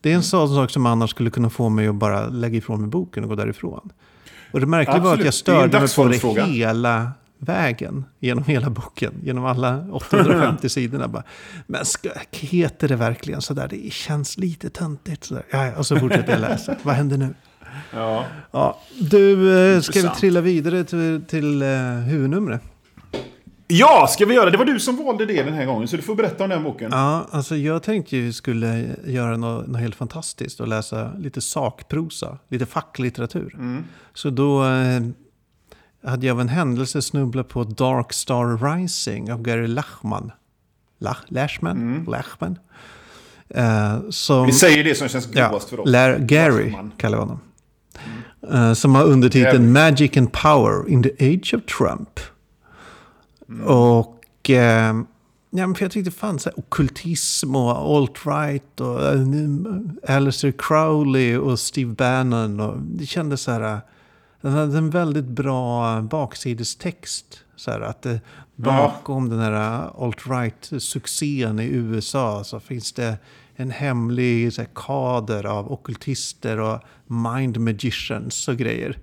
Det 0.00 0.10
är 0.12 0.14
en 0.14 0.22
sån 0.22 0.48
sak 0.48 0.70
som 0.70 0.86
annars 0.86 1.10
skulle 1.10 1.30
kunna 1.30 1.50
få 1.50 1.68
mig 1.68 1.88
att 1.88 1.94
bara 1.94 2.28
lägga 2.28 2.58
ifrån 2.58 2.80
mig 2.80 2.90
boken 2.90 3.22
och 3.22 3.28
gå 3.30 3.36
därifrån. 3.36 3.92
Och 4.52 4.60
det 4.60 4.66
märkliga 4.66 4.98
var 4.98 5.14
att 5.14 5.24
jag 5.24 5.34
störde 5.34 5.80
mig 5.80 6.20
på 6.20 6.34
det 6.34 6.42
hela 6.42 7.12
vägen. 7.44 8.04
Genom 8.20 8.44
hela 8.44 8.70
boken. 8.70 9.14
Genom 9.22 9.44
alla 9.44 9.86
850 9.92 10.68
sidorna. 10.68 11.08
Bara, 11.08 11.22
men 11.66 11.84
ska, 11.84 12.10
heter 12.30 12.88
det 12.88 12.96
verkligen 12.96 13.42
sådär? 13.42 13.68
Det 13.70 13.92
känns 13.92 14.38
lite 14.38 14.70
töntigt. 14.70 15.24
Sådär. 15.24 15.44
Ja, 15.50 15.66
ja, 15.66 15.76
och 15.76 15.86
så 15.86 15.96
fortsätter 15.96 16.32
jag 16.32 16.40
läsa. 16.40 16.76
Vad 16.82 16.94
händer 16.94 17.16
nu? 17.16 17.34
Ja. 17.92 18.24
Ja, 18.50 18.80
du, 19.00 19.58
eh, 19.58 19.80
ska 19.80 20.00
vi 20.00 20.08
trilla 20.08 20.40
vidare 20.40 20.84
till, 20.84 21.24
till 21.28 21.62
eh, 21.62 21.68
huvudnumret? 22.08 22.62
ja, 23.66 24.06
ska 24.10 24.26
vi 24.26 24.34
göra 24.34 24.50
det? 24.50 24.56
Var 24.58 24.64
du 24.64 24.80
som 24.80 24.96
valde 24.96 25.26
det 25.26 25.42
den 25.42 25.54
här 25.54 25.66
gången, 25.66 25.88
så 25.88 25.96
du 25.96 26.02
får 26.02 26.14
berätta 26.14 26.44
om 26.44 26.50
den 26.50 26.62
boken. 26.62 26.90
Ja, 26.92 27.26
alltså 27.30 27.56
jag 27.56 27.82
tänkte 27.82 28.16
ju 28.16 28.22
vi 28.22 28.32
skulle 28.32 28.96
göra 29.06 29.36
något, 29.36 29.66
något 29.66 29.80
helt 29.80 29.94
fantastiskt 29.94 30.60
och 30.60 30.68
läsa 30.68 31.12
lite 31.18 31.40
sakprosa, 31.40 32.38
lite 32.48 32.66
facklitteratur. 32.66 33.56
Så 34.14 34.30
då 34.30 34.64
eh, 34.64 35.00
hade 36.04 36.26
jag 36.26 36.34
av 36.34 36.40
en 36.40 36.48
händelse 36.48 37.02
snubblat 37.02 37.48
på 37.48 37.64
Dark 37.64 38.12
Star 38.12 38.76
Rising 38.76 39.32
av 39.32 39.42
Gary 39.42 39.66
Lachman. 39.66 40.32
Lach, 40.98 41.18
Lachman? 41.28 42.04
Lachman. 42.08 42.58
Eh, 43.48 43.98
som, 44.10 44.46
Vi 44.46 44.52
säger 44.52 44.84
det 44.84 44.94
som 44.94 45.08
känns 45.08 45.28
ja, 45.32 45.48
godast 45.48 45.68
för 45.68 45.80
oss. 45.80 45.88
Lar- 45.88 46.18
Gary 46.18 46.64
Lachman. 46.64 46.92
kallar 46.96 47.18
vi 47.18 47.22
honom. 47.22 47.40
Eh, 48.52 48.72
som 48.72 48.94
har 48.94 49.04
undertiteln 49.04 49.72
Magic 49.72 50.16
and 50.16 50.32
Power 50.32 50.88
in 50.88 51.02
the 51.02 51.34
Age 51.34 51.54
of 51.54 51.62
Trump. 51.78 52.20
Och... 53.66 54.50
Eh, 54.50 54.94
ja, 55.50 55.66
men 55.66 55.74
för 55.74 55.84
jag 55.84 55.92
tyckte 55.92 56.10
fan 56.10 56.38
så 56.38 56.50
här, 56.50 56.58
okkultism 56.58 57.56
och 57.56 57.72
alt-right 57.72 58.80
och 58.80 59.14
uh, 59.14 60.16
Alistair 60.16 60.52
Crowley 60.58 61.36
och 61.36 61.58
Steve 61.58 61.94
Bannon. 61.94 62.60
Och 62.60 62.78
det 62.80 63.06
kändes 63.06 63.40
så 63.40 63.50
här... 63.50 63.80
eh, 64.44 64.50
Den 64.50 64.52
hade 64.52 64.78
en 64.78 64.90
väldigt 64.90 65.24
bra 65.24 66.00
baksidestext. 66.02 67.40
Så 67.56 67.70
här, 67.70 67.80
att 67.80 68.02
det, 68.02 68.20
bakom 68.56 69.28
den 69.30 69.38
här 69.38 69.90
alt-right-succén 70.04 71.60
i 71.60 71.64
USA 71.66 72.44
så 72.44 72.60
finns 72.60 72.92
det 72.92 73.18
en 73.56 73.70
hemlig 73.70 74.52
så 74.52 74.60
här, 74.60 74.68
kader 74.74 75.46
av 75.46 75.72
ockultister 75.72 76.60
och 76.60 76.78
mind 77.06 77.60
magicians 77.60 78.48
och 78.48 78.56
grejer. 78.56 78.98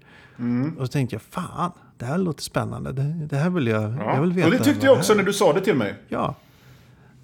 Och 0.78 0.86
så 0.86 0.92
tänkte 0.92 1.16
jag, 1.16 1.22
fan, 1.22 1.72
det 1.98 2.06
här 2.06 2.18
låter 2.18 2.44
spännande. 2.44 2.92
Det, 2.92 3.04
det 3.04 3.38
här 3.38 3.50
vill 3.50 3.68
jag, 3.68 3.82
Ja. 3.84 4.14
jag 4.16 4.22
vill 4.22 4.32
veta. 4.34 4.48
och 4.48 4.54
det 4.54 4.64
tyckte 4.64 4.86
jag 4.86 4.98
också 4.98 5.14
när 5.14 5.24
du 5.24 5.34
sa 5.34 5.54
det 5.54 5.62
till 5.62 5.76
mig. 5.76 5.96
Ja. 6.10 6.36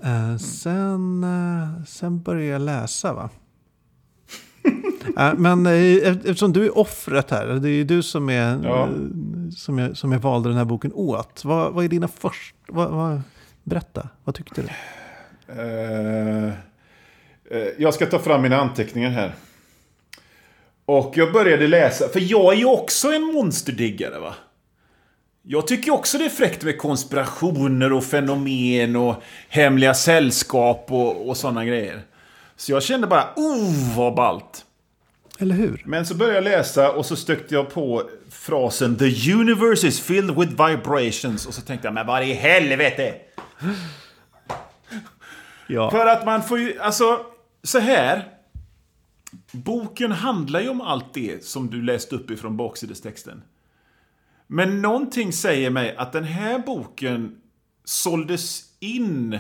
Eh, 0.04 0.38
sen, 0.38 1.24
eh, 1.24 1.84
sen 1.86 2.22
började 2.22 2.46
jag 2.46 2.62
läsa 2.62 3.14
va. 3.14 3.30
Äh, 5.18 5.34
men 5.38 5.66
eh, 5.66 6.08
eftersom 6.08 6.54
du 6.54 6.66
är 6.66 6.78
offret 6.78 7.32
här, 7.32 7.46
det 7.46 7.70
är 7.70 7.74
ju 7.74 7.84
du 7.84 8.04
som 8.04 8.30
är, 8.30 8.60
Ja. 8.64 8.84
eh, 8.84 8.90
som 9.56 9.78
jag, 9.80 9.98
som 9.98 10.12
jag 10.12 10.20
valde 10.20 10.50
den 10.50 10.58
här 10.58 10.66
boken 10.66 10.94
åt. 10.94 11.42
Vad, 11.46 11.74
vad 11.74 11.86
är 11.86 11.90
dina 11.90 12.08
första... 12.08 12.58
Vad, 12.68 12.90
vad, 12.92 13.22
berätta, 13.64 14.10
vad 14.24 14.36
tyckte 14.36 14.62
du? 14.62 14.68
Eh, 15.62 16.48
eh, 17.52 17.68
jag 17.78 17.94
ska 17.94 18.06
ta 18.06 18.20
fram 18.20 18.42
mina 18.42 18.58
anteckningar 18.58 19.10
här. 19.10 19.36
Och 20.86 21.14
jag 21.16 21.34
började 21.34 21.68
läsa, 21.68 22.08
för 22.08 22.20
jag 22.32 22.54
är 22.54 22.58
ju 22.58 22.66
också 22.66 23.08
en 23.14 23.22
monsterdiggare 23.34 24.20
va? 24.20 24.34
Jag 25.50 25.68
tycker 25.68 25.94
också 25.94 26.18
det 26.18 26.26
är 26.26 26.30
fräckt 26.30 26.64
med 26.64 26.78
konspirationer 26.78 27.94
och 27.94 28.04
fenomen 28.04 28.96
och 28.96 29.16
hemliga 29.50 29.94
sällskap 29.94 30.86
och, 30.90 31.30
och 31.30 31.38
sådana 31.38 31.66
grejer. 31.66 32.02
Så 32.56 32.72
jag 32.72 32.84
kände 32.84 33.08
bara, 33.08 33.26
oh 33.36 33.96
vad 33.98 34.16
ballt. 34.16 34.66
Eller 35.38 35.56
hur? 35.56 35.82
Men 35.86 36.06
så 36.06 36.16
började 36.16 36.36
jag 36.36 36.44
läsa 36.44 36.92
och 36.92 37.06
så 37.06 37.16
stökte 37.16 37.56
jag 37.56 37.70
på 37.74 38.10
frasen 38.30 38.98
The 38.98 39.34
universe 39.34 39.88
is 39.88 40.00
filled 40.00 40.36
with 40.36 40.68
vibrations. 40.68 41.46
Och 41.46 41.54
så 41.54 41.62
tänkte 41.62 41.88
jag, 41.88 41.94
men 41.94 42.08
vad 42.08 42.24
i 42.24 42.34
helvete? 42.34 43.16
Ja. 45.68 45.92
För 45.92 46.06
att 46.06 46.26
man 46.26 46.44
får 46.44 46.60
ju, 46.60 46.80
alltså, 46.80 47.26
så 47.64 47.80
här. 47.80 48.34
Boken 49.52 50.12
handlar 50.12 50.62
ju 50.62 50.70
om 50.70 50.82
allt 50.82 51.14
det 51.14 51.46
som 51.46 51.70
du 51.70 51.82
läste 51.82 52.16
upp 52.16 52.32
ifrån 52.32 52.58
baksidestexten. 52.58 53.44
Men 54.48 54.82
någonting 54.82 55.34
säger 55.34 55.70
mig 55.70 55.96
att 55.96 56.14
den 56.14 56.24
här 56.24 56.60
boken 56.60 57.36
såldes 57.84 58.64
in 58.80 59.40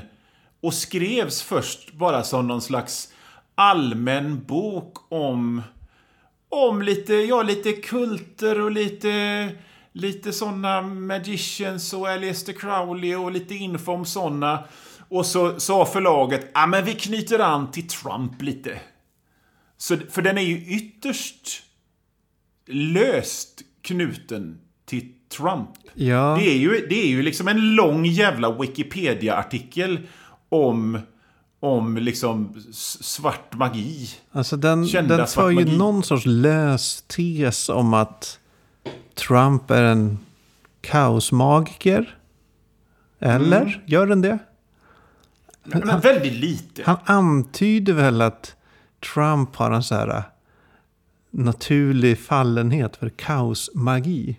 och 0.61 0.73
skrevs 0.73 1.41
först 1.41 1.93
bara 1.93 2.23
som 2.23 2.47
någon 2.47 2.61
slags 2.61 3.13
allmän 3.55 4.43
bok 4.43 5.11
om 5.11 5.61
om 6.49 6.81
lite, 6.81 7.13
ja, 7.13 7.43
lite 7.43 7.73
kulter 7.73 8.61
och 8.61 8.71
lite, 8.71 9.49
lite 9.91 10.33
sådana 10.33 10.81
magicians 10.81 11.93
och 11.93 12.07
Aleister 12.09 12.53
Crowley 12.53 13.15
och 13.15 13.31
lite 13.31 13.55
info 13.55 13.91
om 13.91 14.05
sådana. 14.05 14.63
Och 15.09 15.25
så 15.25 15.59
sa 15.59 15.85
förlaget, 15.85 16.51
ja 16.53 16.67
men 16.67 16.85
vi 16.85 16.93
knyter 16.93 17.39
an 17.39 17.71
till 17.71 17.87
Trump 17.87 18.41
lite. 18.41 18.79
Så, 19.77 19.97
för 20.09 20.21
den 20.21 20.37
är 20.37 20.41
ju 20.41 20.75
ytterst 20.75 21.63
löst 22.65 23.61
knuten 23.81 24.59
till 24.85 25.13
Trump. 25.37 25.69
Ja. 25.93 26.37
Det 26.39 26.49
är 26.49 26.57
ju, 26.57 26.87
det 26.89 27.01
är 27.03 27.07
ju 27.07 27.21
liksom 27.21 27.47
en 27.47 27.75
lång 27.75 28.05
jävla 28.05 28.51
Wikipedia-artikel 28.51 29.99
om, 30.49 30.99
om 31.67 31.97
liksom 31.97 32.63
svart 33.01 33.53
magi. 33.55 34.09
Alltså 34.31 34.57
den, 34.57 34.87
Kända 34.87 35.17
den 35.17 35.27
för 35.27 35.49
ju 35.49 35.55
magi. 35.55 35.77
någon 35.77 36.03
sorts 36.03 36.25
lös 36.25 37.03
tes 37.07 37.69
om 37.69 37.93
att 37.93 38.39
Trump 39.15 39.71
är 39.71 39.83
en 39.83 40.19
kaosmagiker. 40.81 42.17
Eller? 43.19 43.61
Mm. 43.61 43.73
Gör 43.85 44.07
den 44.07 44.21
det? 44.21 44.39
Men 45.63 45.99
väldigt 45.99 46.33
lite. 46.33 46.83
Han 46.85 46.97
antyder 47.05 47.93
väl 47.93 48.21
att 48.21 48.55
Trump 49.13 49.55
har 49.55 49.71
en 49.71 49.83
så 49.83 49.95
här 49.95 50.07
äh, 50.17 50.23
naturlig 51.31 52.19
fallenhet 52.19 52.95
för 52.95 53.09
kaosmagi. 53.09 54.37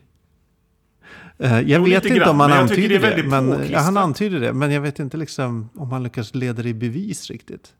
Eh, 1.39 1.53
Jag 1.53 1.63
Jo, 1.65 1.85
vet 1.85 2.05
inte 2.05 2.19
grann, 2.19 2.29
om 2.29 2.41
han 2.41 2.53
antyder 2.53 2.99
det 2.99 3.17
det. 3.17 3.23
Men, 3.23 3.49
ja, 3.49 3.55
påklistrat. 3.55 3.85
han 3.85 3.97
antyder 3.97 4.41
det, 4.41 4.53
men 4.53 4.71
jag 4.71 4.81
vet 4.81 4.99
inte 4.99 5.17
liksom 5.17 5.71
om 5.75 5.93
han 5.93 6.03
lyckas 6.03 6.35
leda 6.35 6.63
det 6.63 6.69
i 6.69 6.75
bevis 6.75 7.31
riktigt. 7.31 7.73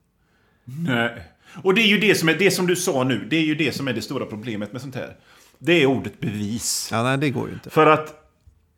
Nej. 0.65 1.21
Och 1.63 1.73
det 1.73 1.81
är 1.81 1.87
ju 1.87 1.97
det 1.97 2.15
som 2.15 2.29
är 2.29 2.33
det 2.33 2.51
som 2.51 2.67
du 2.67 2.75
sa 2.75 3.03
nu. 3.03 3.27
Det 3.29 3.35
är 3.35 3.45
ju 3.45 3.55
det 3.55 3.75
som 3.75 3.87
är 3.87 3.93
det 3.93 4.01
stora 4.01 4.25
problemet 4.25 4.73
med 4.73 4.81
sånt 4.81 4.95
här. 4.95 5.15
Det 5.59 5.81
är 5.81 5.85
ordet 5.85 6.19
bevis. 6.19 6.89
Ja, 6.91 7.03
nej, 7.03 7.17
det 7.17 7.29
går 7.29 7.47
ju 7.47 7.53
inte. 7.53 7.69
För 7.69 7.87
att, 7.87 8.13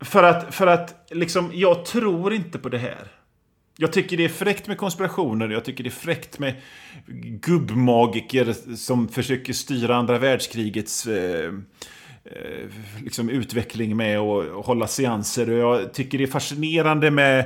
för 0.01 0.23
att, 0.23 0.55
för 0.55 0.67
att, 0.67 1.07
liksom, 1.11 1.51
jag 1.53 1.85
tror 1.85 2.33
inte 2.33 2.59
på 2.59 2.69
det 2.69 2.77
här. 2.77 3.07
Jag 3.77 3.93
tycker 3.93 4.17
det 4.17 4.25
är 4.25 4.29
fräckt 4.29 4.67
med 4.67 4.77
konspirationer, 4.77 5.49
jag 5.49 5.65
tycker 5.65 5.83
det 5.83 5.87
är 5.87 5.91
fräckt 5.91 6.39
med 6.39 6.53
gubbmagiker 7.41 8.75
som 8.75 9.07
försöker 9.07 9.53
styra 9.53 9.95
andra 9.95 10.17
världskrigets 10.17 11.07
eh, 11.07 11.45
eh, 11.45 11.51
Eh, 12.25 12.69
liksom 13.03 13.29
utveckling 13.29 13.97
med 13.97 14.19
att 14.19 14.65
hålla 14.65 14.87
seanser. 14.87 15.49
Och 15.49 15.57
jag 15.57 15.93
tycker 15.93 16.17
det 16.17 16.23
är 16.23 16.27
fascinerande 16.27 17.11
med, 17.11 17.45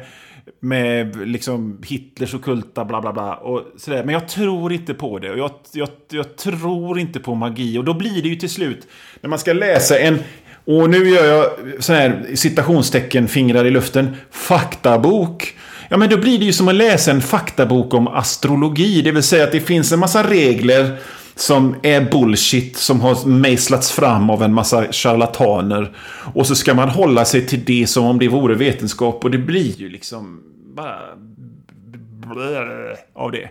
med 0.60 1.28
liksom 1.28 1.82
Hitlers 1.86 2.34
okulta 2.34 2.86
bla 2.86 3.02
bla 3.02 3.14
bla. 3.14 3.36
Och 3.36 3.62
sådär. 3.78 4.04
Men 4.04 4.14
jag 4.14 4.28
tror 4.28 4.74
inte 4.74 4.94
på 4.94 5.20
det. 5.20 5.32
Och 5.32 5.38
jag, 5.38 5.52
jag, 5.72 5.90
jag 6.10 6.36
tror 6.36 7.00
inte 7.00 7.20
på 7.20 7.36
magi. 7.36 7.78
Och 7.78 7.84
då 7.84 7.94
blir 7.94 8.22
det 8.22 8.30
ju 8.30 8.36
till 8.36 8.50
slut, 8.50 8.88
när 9.22 9.30
man 9.30 9.40
ska 9.40 9.54
läsa 9.54 10.00
en 10.00 10.20
och 10.66 10.90
nu 10.90 11.10
gör 11.10 11.26
jag 11.26 11.50
så 11.84 11.94
här 11.94 12.26
citationstecken, 12.36 13.28
fingrar 13.28 13.66
i 13.66 13.72
luften, 13.72 14.16
faktabok. 14.32 15.56
Ja, 15.90 15.98
men 15.98 16.10
då 16.10 16.18
blir 16.18 16.40
det 16.40 16.46
ju 16.46 16.54
som 16.54 16.68
att 16.68 16.76
läsa 16.76 17.12
en 17.12 17.22
faktabok 17.22 17.94
om 17.94 18.08
astrologi. 18.08 19.02
Det 19.02 19.12
vill 19.12 19.24
säga 19.24 19.44
att 19.44 19.52
det 19.52 19.60
finns 19.60 19.92
en 19.92 20.00
massa 20.00 20.30
regler 20.30 20.98
som 21.36 21.76
är 21.84 22.12
bullshit, 22.12 22.78
som 22.78 23.02
har 23.02 23.28
mejslats 23.28 23.92
fram 23.92 24.30
av 24.30 24.44
en 24.44 24.54
massa 24.54 24.92
charlataner. 24.92 25.98
Och 26.34 26.48
så 26.48 26.56
ska 26.56 26.74
man 26.74 26.90
hålla 26.90 27.26
sig 27.26 27.48
till 27.48 27.66
det 27.66 27.88
som 27.88 28.06
om 28.06 28.20
det 28.20 28.28
vore 28.28 28.56
vetenskap. 28.56 29.24
Och 29.24 29.32
det 29.32 29.38
blir 29.38 29.80
ju 29.80 29.90
liksom 29.90 30.42
bara... 30.76 31.00
av 33.14 33.32
det. 33.32 33.50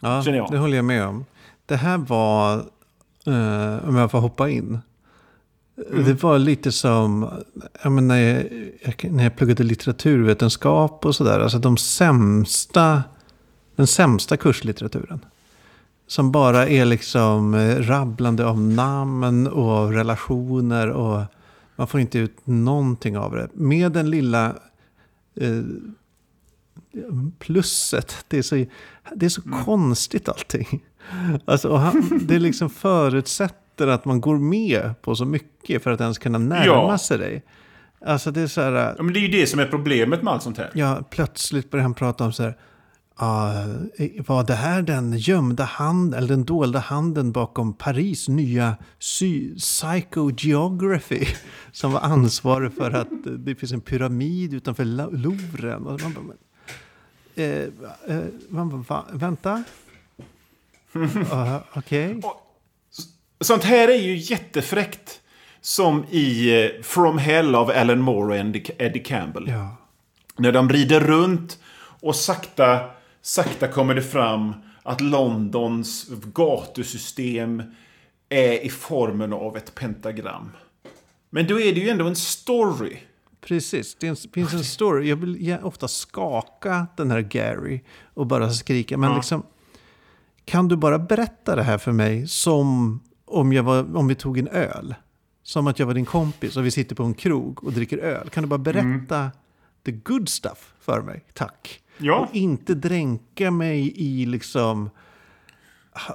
Ja, 0.00 0.22
Känner 0.22 0.38
jag. 0.38 0.50
det 0.50 0.58
håller 0.58 0.76
jag 0.76 0.84
med 0.84 1.06
om. 1.06 1.24
Det 1.66 1.76
här 1.76 1.98
var, 1.98 2.54
eh, 3.26 3.88
om 3.88 3.96
jag 3.96 4.10
får 4.10 4.18
hoppa 4.20 4.48
in. 4.50 4.78
Mm. 5.92 6.04
Det 6.04 6.22
var 6.22 6.38
lite 6.38 6.72
som, 6.72 7.30
jag 7.82 7.92
menar, 7.92 8.14
när, 8.14 8.34
jag, 8.34 8.44
jag, 8.82 9.12
när 9.12 9.24
jag 9.24 9.36
pluggade 9.36 9.62
litteraturvetenskap 9.62 11.06
och 11.06 11.14
sådär. 11.16 11.40
Alltså 11.40 11.58
de 11.58 11.76
sämsta, 11.76 13.02
den 13.76 13.86
sämsta 13.86 14.36
kurslitteraturen. 14.36 15.20
Som 16.08 16.32
bara 16.32 16.66
är 16.68 16.84
liksom 16.84 17.54
eh, 17.54 17.76
rabblande 17.76 18.46
av 18.46 18.60
namn 18.60 19.46
och 19.46 19.92
relationer. 19.92 20.88
Och 20.90 21.22
man 21.76 21.86
får 21.86 22.00
inte 22.00 22.18
ut 22.18 22.36
någonting 22.44 23.18
av 23.18 23.32
det. 23.34 23.48
Med 23.52 23.92
den 23.92 24.10
lilla 24.10 24.46
eh, 25.40 25.62
plusset. 27.38 28.24
Det 28.28 28.38
är 28.38 28.42
så, 28.42 28.64
det 29.14 29.26
är 29.26 29.30
så 29.30 29.42
Mm. 29.46 29.64
konstigt 29.64 30.28
allting. 30.28 30.84
Alltså, 31.44 31.74
han, 31.74 32.20
det 32.22 32.38
liksom 32.38 32.70
förutsätter 32.70 33.86
att 33.86 34.04
man 34.04 34.20
går 34.20 34.38
med 34.38 35.02
på 35.02 35.14
så 35.14 35.24
mycket 35.24 35.82
för 35.82 35.90
att 35.90 36.00
ens 36.00 36.18
kunna 36.18 36.38
närma 36.38 36.64
Ja. 36.66 36.98
sig 36.98 37.18
dig. 37.18 37.42
Alltså 38.06 38.30
det 38.30 38.40
är 38.40 38.46
så 38.46 38.60
här, 38.60 38.72
Ja, 38.96 39.02
men 39.02 39.12
det 39.14 39.18
är 39.18 39.22
ju 39.22 39.28
det 39.40 39.46
som 39.46 39.60
är 39.60 39.66
problemet 39.66 40.22
med 40.22 40.32
allt 40.32 40.42
sånt 40.42 40.58
här. 40.58 40.70
ja, 40.74 41.02
plötsligt 41.10 41.70
börjar 41.70 41.82
han 41.82 41.94
prata 41.94 42.24
om 42.24 42.32
så 42.32 42.42
här, 42.42 42.56
ah, 43.18 43.52
var 44.26 44.44
det 44.46 44.54
här 44.54 44.82
den 44.82 45.18
gömda 45.18 45.64
handen, 45.64 46.18
eller 46.18 46.28
den 46.28 46.44
dolda 46.44 46.78
handen 46.78 47.32
bakom 47.32 47.72
Paris 47.74 48.28
nya 48.28 48.76
sy- 48.98 49.54
psychogeography? 49.58 51.26
Som 51.72 51.92
var 51.92 52.00
ansvarig 52.00 52.72
för 52.72 52.90
att 52.90 53.08
det 53.38 53.54
finns 53.54 53.72
en 53.72 53.80
pyramid 53.80 54.54
utanför 54.54 54.84
Lo- 54.84 55.10
Louvren. 55.12 55.86
Och 55.86 56.00
man 56.02 56.12
bara, 56.12 56.24
men, 56.24 56.36
eh, 57.44 58.16
eh, 58.16 58.24
man 58.48 58.68
bara, 58.68 58.82
va, 58.88 59.04
vänta? 59.12 59.64
Uh, 60.96 61.56
Okej. 61.74 62.20
Sånt 63.40 63.64
här 63.64 63.88
är 63.88 64.02
ju 64.02 64.16
jättefräckt. 64.16 65.20
Som 65.60 66.04
i 66.10 66.50
eh, 66.64 66.82
From 66.82 67.18
Hell 67.18 67.54
av 67.54 67.70
Alan 67.70 68.00
Moore 68.00 68.40
och 68.40 68.70
Eddie 68.78 68.98
Campbell. 69.04 69.48
Ja. 69.48 69.76
När 70.36 70.52
de 70.52 70.68
rider 70.68 71.00
runt 71.00 71.58
och 72.00 72.16
sakta, 72.16 72.80
sakta 73.28 73.68
kommer 73.68 73.94
det 73.94 74.02
fram 74.02 74.54
att 74.82 75.00
Londons 75.00 76.06
gatusystem 76.34 77.62
är 78.28 78.64
i 78.66 78.68
formen 78.68 79.32
av 79.32 79.56
ett 79.56 79.74
pentagram. 79.74 80.50
Men 81.30 81.46
då 81.46 81.60
är 81.60 81.74
det 81.74 81.80
ju 81.80 81.88
ändå 81.88 82.06
en 82.06 82.16
story. 82.16 82.96
Precis, 83.40 83.94
det 83.94 84.26
finns 84.34 84.54
en 84.54 84.64
story. 84.64 85.08
Jag 85.08 85.16
vill 85.16 85.56
ofta 85.62 85.88
skaka 85.88 86.86
den 86.96 87.10
här 87.10 87.20
Gary 87.20 87.80
och 88.14 88.26
bara 88.26 88.50
skrika. 88.50 88.96
Men 88.98 89.10
Ja. 89.10 89.16
liksom, 89.16 89.42
kan 90.44 90.68
du 90.68 90.76
bara 90.76 90.98
berätta 90.98 91.56
det 91.56 91.62
här 91.62 91.78
för 91.78 91.92
mig 91.92 92.28
som 92.28 93.00
om, 93.24 93.52
jag 93.52 93.62
var, 93.62 93.96
om 93.96 94.08
vi 94.08 94.14
tog 94.14 94.38
en 94.38 94.48
öl? 94.48 94.94
Som 95.42 95.66
att 95.66 95.78
jag 95.78 95.86
var 95.86 95.94
din 95.94 96.04
kompis 96.04 96.56
och 96.56 96.66
vi 96.66 96.70
sitter 96.70 96.94
på 96.94 97.02
en 97.02 97.14
krog 97.14 97.64
och 97.64 97.72
dricker 97.72 97.98
öl. 97.98 98.28
Kan 98.28 98.42
du 98.42 98.48
bara 98.48 98.58
berätta 98.58 99.30
the 99.84 99.92
good 99.92 100.28
stuff 100.28 100.74
för 100.80 101.02
mig? 101.02 101.24
Tack. 101.34 101.80
Ja. 101.98 102.18
Och 102.18 102.34
inte 102.36 102.74
dränka 102.74 103.50
mig 103.50 103.92
i 103.96 104.26
liksom... 104.26 104.90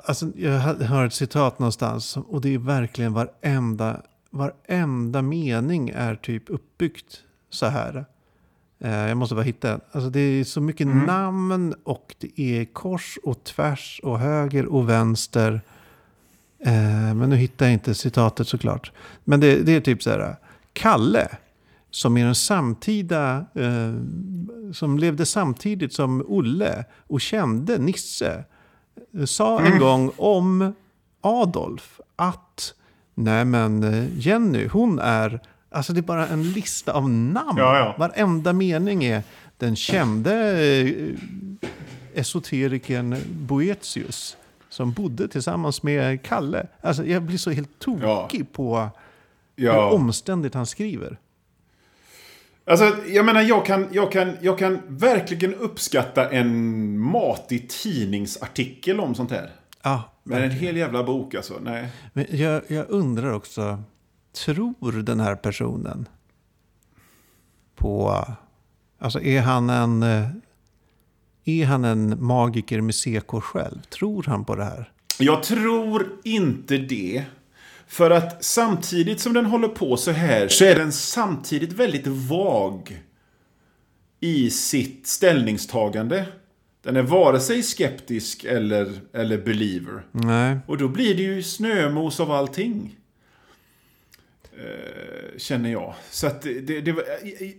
Alltså, 0.06 0.32
jag 0.36 0.60
har 0.60 1.06
ett 1.06 1.14
citat 1.14 1.60
någonstans 1.60 2.18
och 2.18 2.42
det 2.42 2.54
är 2.54 2.58
verkligen 2.58 3.14
varenda, 3.14 4.02
varenda 4.30 5.22
mening 5.22 5.90
är 5.90 6.16
typ 6.16 6.50
uppbyggt 6.50 7.22
så 7.50 7.66
här. 7.66 8.06
Eh, 8.80 8.92
Jag 9.08 9.18
måste 9.18 9.36
bara 9.36 9.42
hitta 9.44 9.68
den. 9.70 9.82
Alltså 9.92 10.10
det 10.10 10.20
är 10.20 10.44
så 10.44 10.62
mycket 10.62 10.88
namn 10.88 11.76
och 11.84 12.16
det 12.20 12.40
är 12.40 12.66
kors 12.66 13.20
och 13.24 13.44
tvärs 13.44 14.02
och 14.04 14.20
höger 14.20 14.66
och 14.66 14.90
vänster. 14.90 15.62
Eh, 16.66 17.14
men 17.14 17.30
nu 17.30 17.36
hittar 17.36 17.66
jag 17.66 17.74
inte 17.74 17.94
citatet 17.94 18.48
såklart. 18.48 18.92
Men 19.24 19.40
det, 19.40 19.56
det 19.56 19.72
är 19.76 19.82
typ 19.82 20.04
så 20.04 20.10
här. 20.10 20.36
Kalle, 20.74 21.28
som 21.94 22.18
är 22.18 22.26
en 22.26 22.36
samtida, 22.36 23.46
eh, 23.56 23.94
som 24.74 24.98
levde 24.98 25.26
samtidigt 25.26 25.94
som 25.94 26.26
Olle 26.28 26.86
och 27.08 27.22
kände 27.22 27.78
Nisse, 27.78 28.44
eh, 29.20 29.26
sa 29.26 29.62
en 29.62 29.80
gång 29.80 30.12
om 30.18 30.74
Adolf 31.22 32.00
att 32.16 32.74
nej 33.16 33.46
men 33.46 33.84
eh, 33.84 34.06
Jenny, 34.20 34.68
hon 34.68 35.00
är, 35.00 35.40
alltså 35.70 35.94
det 35.94 36.00
är 36.00 36.02
bara 36.02 36.28
en 36.28 36.52
lista 36.52 36.92
av 36.94 37.10
namn. 37.10 37.58
Ja, 37.58 37.78
ja. 37.78 37.96
Varenda 37.98 38.54
mening 38.54 39.04
är 39.04 39.24
den 39.58 39.76
kände 39.76 40.62
eh, 40.82 41.16
esoterikern 42.14 43.16
Boetius 43.32 44.38
som 44.70 44.92
bodde 44.92 45.28
tillsammans 45.28 45.84
med 45.84 46.22
Kalle. 46.24 46.68
Alltså 46.82 47.06
jag 47.06 47.24
blir 47.24 47.38
så 47.38 47.52
helt 47.52 47.80
tokig 47.80 48.54
på 48.54 48.78
hur 49.56 49.66
Ja. 49.66 49.92
omständigt 49.92 50.54
han 50.54 50.66
skriver. 50.66 51.18
Alltså, 52.66 52.96
jag 53.08 53.26
menar, 53.26 53.42
jag 53.42 53.66
kan, 53.66 53.88
jag, 53.92 54.12
kan, 54.12 54.38
jag 54.42 54.60
kan 54.60 54.82
verkligen 54.88 55.56
uppskatta 55.56 56.30
en 56.30 56.98
matig 57.00 57.70
tidningsartikel 57.70 59.00
om 59.00 59.16
sånt 59.16 59.32
här. 59.32 59.52
Ja, 59.84 60.04
Men 60.24 60.44
en 60.44 60.52
hel 60.52 60.78
jävla 60.78 61.04
bok 61.04 61.36
alltså, 61.36 61.54
nej. 61.62 61.88
Men 62.14 62.26
jag, 62.30 62.62
jag 62.68 62.86
undrar 62.90 63.34
också, 63.34 63.84
tror 64.46 64.92
den 64.92 65.20
här 65.20 65.36
personen 65.36 66.08
på... 67.76 68.26
Alltså 69.00 69.22
är 69.22 69.42
han 69.42 69.70
en... 69.70 70.04
eh, 70.04 70.28
Är 71.46 71.66
han 71.66 71.86
en 71.86 72.24
magiker 72.26 72.82
med 72.82 72.96
CK 72.96 73.32
själv? 73.44 73.82
Tror 73.82 74.24
han 74.28 74.46
på 74.46 74.56
det 74.56 74.64
här? 74.64 74.92
Jag 75.20 75.44
tror 75.44 76.08
inte 76.24 76.78
det. 76.78 77.24
För 77.88 78.12
att 78.12 78.44
samtidigt 78.44 79.20
som 79.20 79.34
den 79.34 79.46
håller 79.46 79.68
på 79.68 79.98
så 79.98 80.12
här 80.12 80.48
så 80.48 80.66
är 80.66 80.76
den 80.76 80.92
samtidigt 80.92 81.74
väldigt 81.74 82.08
vag 82.08 83.04
i 84.20 84.50
sitt 84.50 85.08
ställningstagande. 85.08 86.26
Den 86.84 86.96
är 86.96 87.02
vare 87.02 87.40
sig 87.40 87.64
skeptisk 87.64 88.44
eller, 88.44 88.92
eller 89.14 89.38
believer. 89.38 90.04
Nej. 90.12 90.58
Och 90.68 90.78
då 90.78 90.88
blir 90.88 91.16
det 91.16 91.24
ju 91.24 91.44
snömos 91.44 92.20
av 92.20 92.32
allting. 92.32 92.96
Eh, 94.58 95.38
känner 95.38 95.72
jag. 95.72 95.94
Så 96.10 96.28
att 96.28 96.42
det, 96.42 96.82
det, 96.82 96.92
var, 96.92 97.04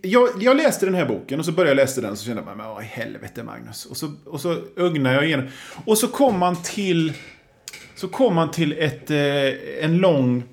jag, 0.01 0.29
jag 0.39 0.57
läste 0.57 0.85
den 0.85 0.95
här 0.95 1.05
boken 1.05 1.39
och 1.39 1.45
så 1.45 1.51
började 1.51 1.69
jag 1.69 1.85
läsa 1.87 2.01
den 2.01 2.17
så 2.17 2.25
kände 2.25 2.43
jag 2.45 2.57
mig, 2.57 2.67
vad 2.67 2.83
i 2.83 2.85
helvete 2.85 3.43
Magnus. 3.43 3.85
Och 3.85 3.97
så, 3.97 4.13
och 4.25 4.41
så 4.41 4.61
ögnade 4.77 5.15
jag 5.15 5.25
igenom. 5.25 5.47
Och 5.85 5.97
så 5.97 6.07
kom 6.07 6.39
man 6.39 6.63
till, 6.63 7.13
så 8.05 8.11
kom 8.11 8.35
man 8.35 8.51
till 8.51 8.75
ett, 8.79 9.11
eh, 9.11 9.85
en 9.85 9.97
lång 9.97 10.43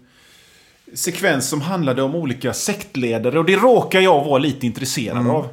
sekvens 0.94 1.48
som 1.48 1.61
handlade 1.61 2.03
om 2.03 2.14
olika 2.14 2.53
sektledare. 2.53 3.38
Och 3.38 3.44
det 3.44 3.57
råkar 3.57 4.00
jag 4.00 4.24
vara 4.24 4.38
lite 4.38 4.66
intresserad 4.66 5.30
av. 5.30 5.48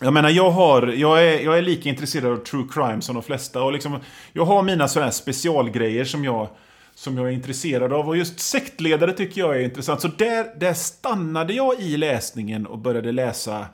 Jag 0.00 0.12
menar, 0.12 0.30
jag, 0.30 0.50
har, 0.50 0.86
jag, 0.86 1.26
är, 1.26 1.40
jag 1.40 1.58
är 1.58 1.62
lika 1.62 1.88
intresserad 1.88 2.32
av 2.32 2.36
true 2.36 2.66
crime 2.72 3.02
som 3.02 3.14
de 3.14 3.22
flesta. 3.22 3.62
Och 3.62 3.72
liksom, 3.72 3.98
jag 4.32 4.44
har 4.44 4.62
mina 4.62 4.88
så 4.88 5.00
här 5.00 5.10
specialgrejer 5.10 6.04
som 6.04 6.24
jag, 6.24 6.48
som 6.94 7.16
jag 7.16 7.28
är 7.28 7.32
intresserad 7.32 7.92
av. 7.92 8.08
Och 8.08 8.16
just 8.16 8.40
sektledare 8.40 9.12
tycker 9.12 9.40
jag 9.40 9.56
är 9.56 9.60
intressant. 9.60 10.00
Så 10.00 10.08
där, 10.08 10.60
där 10.60 10.74
stannade 10.74 11.52
jag 11.52 11.80
i 11.80 11.96
läsningen 11.96 12.66
och 12.66 12.78
började 12.78 13.12
läsa 13.12 13.66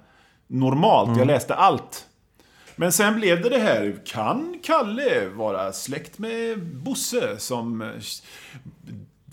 normalt. 0.47 1.19
Jag 1.19 1.27
läste 1.27 1.55
allt. 1.55 2.07
Men 2.81 2.93
sen 2.93 3.17
blev 3.17 3.43
det 3.43 3.49
det 3.49 3.59
här, 3.59 3.97
kan 4.07 4.61
Kalle 4.63 5.29
vara 5.29 5.73
släkt 5.73 6.19
med 6.19 6.67
Bosse 6.67 7.39
som 7.39 7.83
eh, 7.83 7.89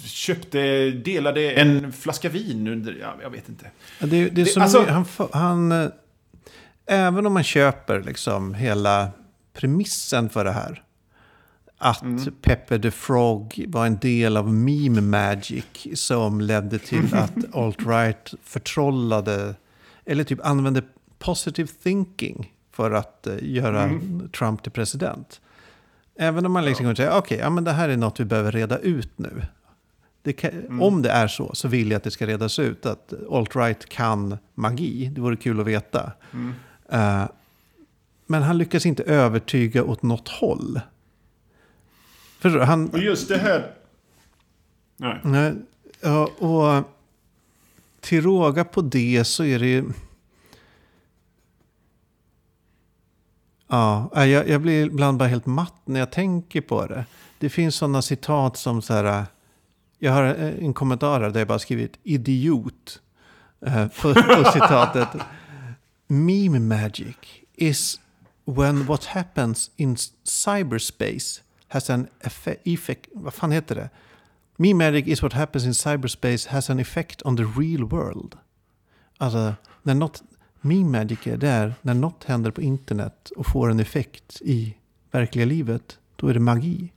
köpte, 0.06 0.89
delade 0.91 1.52
en 1.52 1.93
flaska 1.93 2.30
vin 2.30 2.68
under, 2.68 2.93
ja, 3.02 3.16
jag 3.22 3.30
vet 3.30 3.50
inte. 3.50 3.72
Ja, 4.00 4.08
Det, 4.08 4.30
det 4.30 4.41
är 4.41 4.45
som 4.45 4.62
alltså- 4.62 4.86
han, 4.86 5.06
han, 5.32 5.72
eh, 5.72 5.89
även 6.86 7.26
om 7.26 7.34
man 7.34 7.43
köper 7.43 8.02
liksom 8.04 8.54
hela 8.54 9.10
premissen 9.54 10.30
för 10.30 10.45
det 10.45 10.52
här. 10.52 10.84
Att 11.78 12.02
Mm. 12.02 12.34
Pepper 12.41 12.80
the 12.80 12.91
Frog 12.91 13.66
var 13.68 13.86
en 13.86 13.98
del 13.98 14.38
av 14.38 14.54
meme 14.54 15.02
magic 15.02 15.66
som 15.93 16.41
ledde 16.41 16.80
till 16.80 17.14
att 17.16 17.36
alt-right 17.54 18.34
förtrollade, 18.43 19.56
eller 20.06 20.24
typ 20.24 20.45
använde 20.45 20.82
positive 21.20 21.70
thinking 21.84 22.54
för 22.78 22.92
att 22.92 23.28
eh, 23.28 23.36
göra 23.42 23.84
Mm. 23.84 24.30
Trump 24.30 24.64
till 24.64 24.72
president. 24.72 25.42
Även 26.16 26.46
om 26.46 26.52
man 26.52 26.66
liksom 26.66 26.86
kan 26.86 26.96
säga, 26.96 27.18
okej, 27.18 27.38
ja, 27.38 27.50
men 27.50 27.64
det 27.64 27.72
här 27.72 27.90
är 27.90 27.98
något 27.98 28.20
vi 28.20 28.26
behöver 28.26 28.52
reda 28.52 28.78
ut 28.78 29.12
nu. 29.16 29.42
Det 30.22 30.34
kan, 30.34 30.50
Mm. 30.52 30.82
Om 30.82 31.02
det 31.02 31.10
är 31.10 31.28
så, 31.28 31.56
så 31.56 31.68
vill 31.68 31.92
jag 31.92 31.98
att 31.98 32.04
det 32.04 32.12
ska 32.12 32.28
redas 32.28 32.60
ut 32.60 32.86
att 32.86 33.14
alt-right 33.30 33.90
kan 33.90 34.38
magi. 34.56 35.12
Det 35.16 35.22
vore 35.22 35.36
kul 35.36 35.60
att 35.60 35.66
veta. 35.68 36.12
Mm. 36.34 36.54
Eh, 36.90 37.28
men 38.26 38.44
han 38.44 38.58
lyckas 38.58 38.86
inte 38.86 39.04
övertyga 39.04 39.84
åt 39.84 40.04
något 40.04 40.28
håll. 40.28 40.80
Förstår? 42.40 42.60
Han, 42.60 42.90
Och 42.90 43.00
just 43.00 43.28
det 43.28 43.38
här... 43.38 43.72
Nej. 45.24 45.54
Ja, 46.02 46.26
och 46.26 46.84
till 48.00 48.22
råga 48.24 48.64
på 48.64 48.82
det 48.82 49.24
så 49.28 49.44
är 49.44 49.60
det 49.60 49.68
ju... 49.68 49.84
Ja, 53.68 54.09
nej, 54.15 54.30
jag, 54.30 54.49
jag 54.49 54.61
blir 54.61 54.86
ibland 54.86 55.18
bara 55.18 55.30
helt 55.30 55.45
matt 55.45 55.82
när 55.86 55.99
jag 55.99 56.11
tänker 56.11 56.61
på 56.61 56.86
det. 56.86 57.05
Det 57.39 57.49
finns 57.49 57.76
sådana 57.76 58.01
citat 58.01 58.57
som 58.57 58.82
så 58.82 58.93
här... 58.93 59.26
Jag 59.99 60.11
har 60.11 60.24
en 60.24 60.74
kommentar 60.74 61.20
där 61.20 61.39
jag 61.39 61.47
bara 61.47 61.59
skrivit 61.59 61.99
idiot 62.03 63.01
på, 64.01 64.13
på 64.13 64.51
citatet. 64.53 65.07
Meme 66.07 66.59
magic 66.59 67.15
is 67.55 67.99
when 68.45 68.86
what 68.86 69.05
happens 69.05 69.72
in 69.76 69.97
cyberspace 70.24 71.41
has 71.68 71.89
an 71.89 72.07
effe- 72.22 72.57
effect. 72.63 73.05
Vad 73.13 73.34
fan 73.34 73.51
heter 73.51 73.76
det? 73.76 73.89
Meme 74.57 74.74
magic 74.91 75.07
is 75.07 75.24
what 75.24 75.34
happens 75.34 75.65
in 75.65 75.74
cyberspace 75.74 76.49
has 76.49 76.70
an 76.70 76.80
effect 76.80 77.22
on 77.26 77.38
the 77.38 77.43
real 77.43 77.84
world. 77.84 78.36
Alltså, 79.18 79.53
när 79.84 79.93
något, 79.93 80.24
meme 80.68 80.99
magic 80.99 81.28
är 81.28 81.38
där 81.38 81.74
när 81.82 81.93
något 81.93 82.24
händer 82.24 82.51
på 82.51 82.61
internet 82.61 83.32
och 83.36 83.45
får 83.47 83.72
en 83.72 83.80
effekt 83.80 84.41
i 84.41 84.76
verkliga 85.11 85.45
livet, 85.45 85.99
då 86.15 86.28
är 86.28 86.34
det 86.34 86.39
magi. 86.39 86.91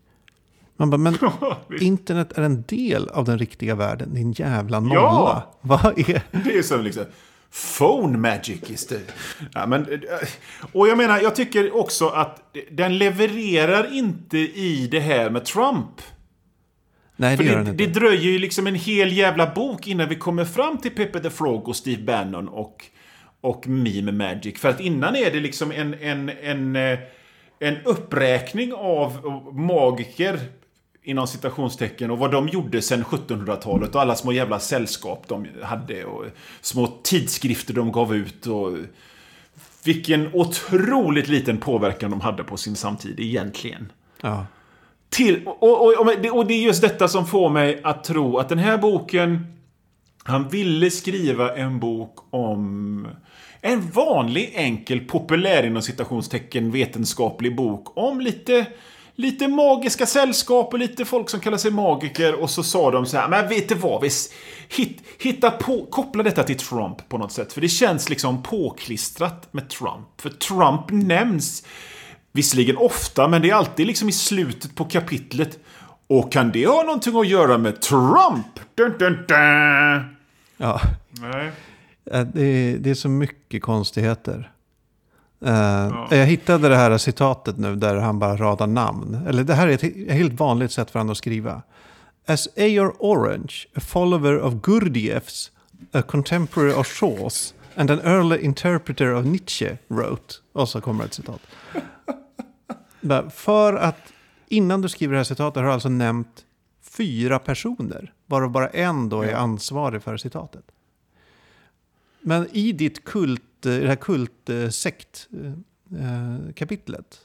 Man 0.77 0.91
bara, 0.91 0.99
men 0.99 1.17
internet 1.81 2.33
är 2.39 2.43
en 2.43 2.63
del 2.63 3.09
av 3.09 3.25
den 3.25 3.39
riktiga 3.39 3.75
världen, 3.75 4.15
din 4.15 4.33
jävla 4.33 4.81
nolla. 4.81 4.95
Ja! 4.95 5.59
Vad 5.61 5.99
är... 5.99 6.23
Det 6.45 6.59
är 6.59 6.63
som 6.63 6.85
liksom... 6.85 7.05
Phone 7.79 8.19
magic 8.19 8.71
is 8.71 8.87
the... 8.87 8.97
Ja, 9.53 9.67
men, 9.67 9.93
eh, 9.93 9.99
och 10.73 10.89
jag 10.89 10.99
menar, 10.99 11.21
jag 11.21 11.37
tycker 11.37 11.77
också 11.77 12.09
att 12.09 12.57
den 12.71 12.99
levererar 12.99 13.95
inte 13.95 14.39
i 14.39 14.89
det 14.91 15.01
här 15.01 15.31
med 15.31 15.45
Trump. 15.45 16.01
Nej, 17.17 17.37
För 17.37 17.45
det 17.45 17.51
det, 17.51 17.57
den 17.57 17.77
det 17.77 17.85
inte. 17.85 18.01
dröjer 18.01 18.31
ju 18.31 18.39
liksom 18.39 18.67
en 18.67 18.75
hel 18.75 19.13
jävla 19.13 19.55
bok 19.55 19.87
innan 19.87 20.09
vi 20.09 20.17
kommer 20.17 20.45
fram 20.45 20.79
till 20.79 20.91
Pepe 20.91 21.21
the 21.21 21.31
Frog 21.31 21.69
och 21.69 21.77
Steve 21.77 22.03
Bannon 22.03 22.49
och, 22.49 22.85
och 23.41 23.69
Meme 23.69 24.13
Magic. 24.13 24.59
För 24.61 24.69
att 24.69 24.81
innan 24.81 25.17
är 25.17 25.31
det 25.31 25.41
liksom 25.41 25.73
en, 25.73 25.95
en, 25.95 26.29
en, 26.43 26.77
eh, 26.77 26.99
en 27.59 27.77
uppräkning 27.85 28.73
av 28.75 29.13
magiker 29.53 30.41
inom 31.03 31.27
citationstecken 31.27 32.11
och 32.11 32.19
vad 32.19 32.31
de 32.33 32.49
gjorde 32.49 32.83
sedan 32.83 33.05
1700-talet 33.05 33.95
och 33.95 34.01
alla 34.01 34.15
små 34.15 34.33
jävla 34.33 34.59
sällskap 34.61 35.25
de 35.29 35.47
hade 35.63 36.05
och 36.05 36.25
små 36.61 36.87
tidskrifter 37.03 37.75
de 37.75 37.93
gav 37.93 38.15
ut 38.15 38.47
och 38.47 38.73
vilken 39.85 40.31
otroligt 40.35 41.29
liten 41.29 41.59
påverkan 41.59 42.11
de 42.11 42.21
hade 42.21 42.45
på 42.45 42.57
sin 42.57 42.77
samtid 42.77 43.21
egentligen. 43.21 43.93
Ja. 44.23 44.47
Till, 45.09 45.43
och, 45.47 45.63
och, 45.87 45.99
och, 46.01 46.13
det- 46.23 46.31
och 46.31 46.47
det 46.47 46.55
är 46.55 46.63
just 46.63 46.83
detta 46.83 47.09
som 47.09 47.27
får 47.27 47.51
mig 47.51 47.81
att 47.83 48.05
tro 48.05 48.39
att 48.39 48.49
den 48.49 48.59
här 48.59 48.79
boken... 48.79 49.47
Han 50.25 50.49
ville 50.49 50.91
skriva 50.91 51.57
en 51.57 51.81
bok 51.81 52.17
om... 52.31 53.09
En 53.61 53.91
vanlig, 53.91 54.53
enkel, 54.55 55.01
populär 55.01 55.67
inom 55.67 55.83
citationstecken 55.83 56.71
vetenskaplig 56.71 57.57
bok 57.57 57.99
om 57.99 58.21
lite... 58.21 58.67
Lite 59.15 59.49
magiska 59.49 60.07
sällskap 60.07 60.73
och 60.73 60.79
lite 60.79 61.05
folk 61.05 61.31
som 61.31 61.41
kallar 61.41 61.59
sig 61.59 61.71
magiker 61.71 62.35
och 62.35 62.51
så 62.51 62.63
sa 62.63 62.91
de 62.91 63.07
så 63.07 63.17
här, 63.17 63.29
men 63.29 63.49
vet 63.49 63.69
du 63.69 63.75
vad, 63.75 64.03
vi 64.03 64.11
hit, 64.69 65.03
hitta 65.19 65.51
på, 65.51 65.87
koppla 65.91 66.23
detta 66.23 66.43
till 66.43 66.57
Trump 66.57 67.09
på 67.09 67.19
något 67.19 67.33
sätt. 67.33 67.53
För 67.53 67.61
det 67.61 67.69
känns 67.69 68.09
liksom 68.09 68.43
påklistrat 68.43 69.53
med 69.53 69.69
Trump. 69.69 70.21
För 70.21 70.31
Trump 70.31 70.85
nämns 70.91 71.65
Visserligen 72.33 72.77
ofta, 72.77 73.29
men 73.29 73.43
det 73.43 73.51
är 73.51 73.55
alltid 73.55 73.87
liksom 73.87 74.09
i 74.09 74.13
slutet 74.13 74.75
på 74.75 74.85
kapitlet. 74.85 75.59
Och 76.07 76.33
kan 76.33 76.53
det 76.53 76.67
ha 76.67 76.83
någonting 76.83 77.17
att 77.19 77.29
göra 77.29 77.59
med 77.59 77.81
Trump? 77.81 78.47
Dun, 78.75 78.95
dun, 78.99 79.25
dun. 79.29 80.17
ja. 80.57 80.81
Nej. 81.11 81.51
Eh, 82.05 82.27
Det 82.35 82.43
är, 82.43 82.79
det 82.79 82.91
är 82.91 82.95
så 82.95 83.09
mycket 83.09 83.63
konstigheter. 83.63 84.53
Eh, 85.45 86.07
Jag 86.11 86.27
hittade 86.27 86.69
det 86.69 86.77
här 86.77 86.99
citatet 86.99 87.59
nu 87.59 87.77
där 87.77 87.97
han 87.97 88.19
bara 88.19 88.37
radar 88.37 88.67
namn. 88.67 89.15
Eller 89.29 89.45
det 89.45 89.55
här 89.55 89.69
är 89.69 89.73
ett 89.73 89.83
he- 89.83 90.11
helt 90.13 90.33
vanligt 90.41 90.73
sätt 90.73 90.91
för 90.91 90.99
honom 90.99 91.13
att 91.13 91.19
skriva. 91.19 91.63
As 92.27 92.47
A.R. 92.47 92.93
Orange, 92.99 93.55
a 93.77 93.81
follower 93.81 94.41
of 94.41 94.55
Gurdjieffs, 94.55 95.51
a 95.93 96.03
contemporary 96.03 96.73
of 96.73 96.87
Shaws, 96.87 97.55
and 97.77 97.91
an 97.91 98.01
early 98.01 98.39
interpreter 98.39 99.15
of 99.15 99.25
Nietzsche 99.25 99.77
wrote. 99.89 100.35
Och 100.53 100.69
så 100.69 100.81
kommer 100.81 101.05
ett 101.05 101.15
citat. 101.15 101.41
För 103.33 103.75
att 103.75 103.97
innan 104.49 104.81
du 104.83 104.89
skriver 104.89 105.13
det 105.13 105.19
här 105.19 105.25
citatet 105.25 105.57
har 105.57 105.65
du 105.65 105.73
alltså 105.73 105.89
nämnt 105.89 106.45
fyra 106.97 107.39
personer. 107.39 108.13
Varav 108.27 108.51
bara 108.51 108.69
en 108.69 109.09
då 109.09 109.23
är 109.23 109.31
Ja. 109.31 109.37
ansvarig 109.37 110.03
för 110.03 110.17
citatet. 110.17 110.65
Men 112.23 112.47
i 112.53 112.73
ditt 112.73 113.05
kult, 113.05 113.67
eh, 113.67 113.73
det 113.73 113.89
här 113.89 113.97
kultsekt-kapitlet. 115.91 117.21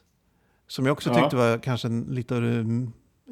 Som 0.68 0.86
jag 0.86 0.94
också 0.94 1.10
Ja. 1.10 1.16
tyckte 1.16 1.36
var 1.36 1.58
kanske 1.58 1.88
lite, 2.10 2.38
eh, 2.38 2.66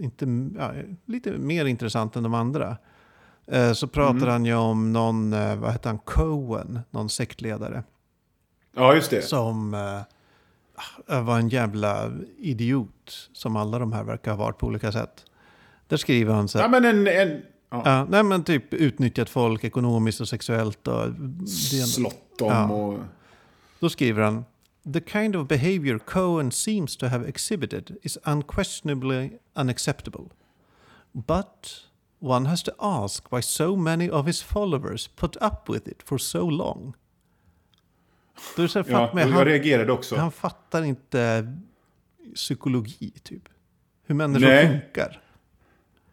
inte, 0.03 0.25
ja, 0.59 0.73
lite 1.05 1.31
mer 1.31 1.65
intressant 1.65 2.15
än 2.15 2.23
de 2.23 2.33
andra. 2.33 2.77
eh, 3.47 3.73
Så 3.73 3.87
pratar 3.87 4.17
Mm. 4.17 4.29
han 4.29 4.45
ju 4.45 4.53
om 4.55 4.93
någon, 4.93 5.33
eh, 5.33 5.55
vad 5.55 5.71
heter 5.71 5.89
han, 5.89 5.99
Cohen, 5.99 6.79
någon 6.91 7.09
sektledare. 7.09 7.83
Ja, 8.75 8.95
just 8.95 9.09
det. 9.09 9.21
Som 9.21 9.73
eh, 9.73 11.21
var 11.23 11.39
en 11.39 11.49
jävla 11.49 12.11
idiot. 12.37 13.29
Som 13.33 13.55
alla 13.55 13.79
de 13.79 13.93
här 13.93 14.03
verkar 14.03 14.31
ha 14.31 14.37
varit 14.37 14.57
på 14.57 14.67
olika 14.67 14.91
sätt. 14.91 15.25
Där 15.87 15.97
skriver 15.97 16.33
han 16.33 16.47
så 16.47 16.57
här. 16.57 16.65
Ja, 16.65 16.69
men 16.69 16.85
en... 16.85 17.07
en 17.07 17.41
ja. 17.73 17.81
Ja, 17.85 18.05
nej 18.09 18.23
men 18.23 18.43
typ 18.43 18.73
utnyttjat 18.73 19.29
folk 19.29 19.63
ekonomiskt 19.63 20.21
och 20.21 20.27
sexuellt. 20.27 20.87
Och 20.87 21.11
det, 21.11 21.47
Slott 21.47 22.37
dem 22.39 22.47
Ja. 22.49 22.69
och... 22.69 22.99
då 23.79 23.89
skriver 23.89 24.23
han. 24.23 24.45
The 24.93 25.01
kind 25.01 25.35
of 25.35 25.47
behavior 25.47 25.97
Cohen 25.99 26.51
seems 26.51 26.97
to 26.97 27.05
have 27.05 27.27
exhibited 27.27 27.97
is 28.01 28.17
unquestionably 28.25 29.31
unacceptable. 29.55 30.23
But 31.11 31.83
one 32.19 32.49
has 32.49 32.63
to 32.63 32.71
ask 32.79 33.31
why 33.31 33.41
so 33.41 33.75
many 33.75 34.09
of 34.09 34.27
his 34.27 34.43
followers 34.43 35.07
put 35.07 35.35
up 35.35 35.69
with 35.69 35.87
it 35.89 36.03
for 36.03 36.17
so 36.17 36.49
long. 36.49 36.93
Det 38.55 38.67
så 38.67 38.83
Ja, 38.87 39.11
med, 39.13 39.25
och 39.25 39.31
jag 39.31 39.35
han, 39.35 39.45
reagerade 39.45 39.91
också. 39.91 40.15
han 40.15 40.31
fattar 40.31 40.83
inte 40.83 41.53
psykologi 42.35 43.11
typ. 43.23 43.43
Hur 44.05 44.15
människor 44.15 44.45
Nej. 44.47 44.67
funkar. 44.67 45.22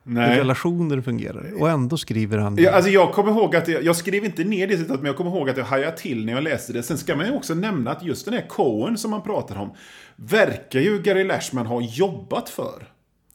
Hur 0.05 0.13
Nej. 0.15 0.39
relationer 0.39 1.01
fungerar. 1.01 1.53
Och 1.63 1.71
ändå 1.71 1.97
skriver 1.97 2.39
han... 2.39 2.57
Ja, 2.57 2.71
alltså 2.73 2.91
jag 2.91 3.13
kommer 3.13 3.31
ihåg 3.31 3.57
att 3.57 3.69
jag, 3.69 3.83
jag 3.85 3.97
skrev 3.97 4.25
inte 4.25 4.45
ner 4.45 4.67
det 4.67 4.89
men 4.89 5.05
jag 5.05 5.17
kommer 5.17 5.31
ihåg 5.31 5.51
att 5.51 5.57
jag 5.57 5.65
hajade 5.65 5.97
till 5.97 6.25
när 6.25 6.33
jag 6.33 6.43
läste 6.43 6.73
det. 6.73 6.83
Sen 6.83 6.99
ska 6.99 7.17
man 7.17 7.27
ju 7.27 7.33
också 7.33 7.55
nämna 7.55 7.91
att 7.91 8.03
just 8.05 8.25
den 8.25 8.35
här 8.35 8.47
Cohen 8.49 8.99
som 8.99 9.11
man 9.11 9.23
pratar 9.23 9.57
om, 9.57 9.71
verkar 10.17 10.81
ju 10.81 11.03
Gary 11.03 11.25
Lashman 11.25 11.67
ha 11.67 11.81
jobbat 11.81 12.49
för. 12.49 12.89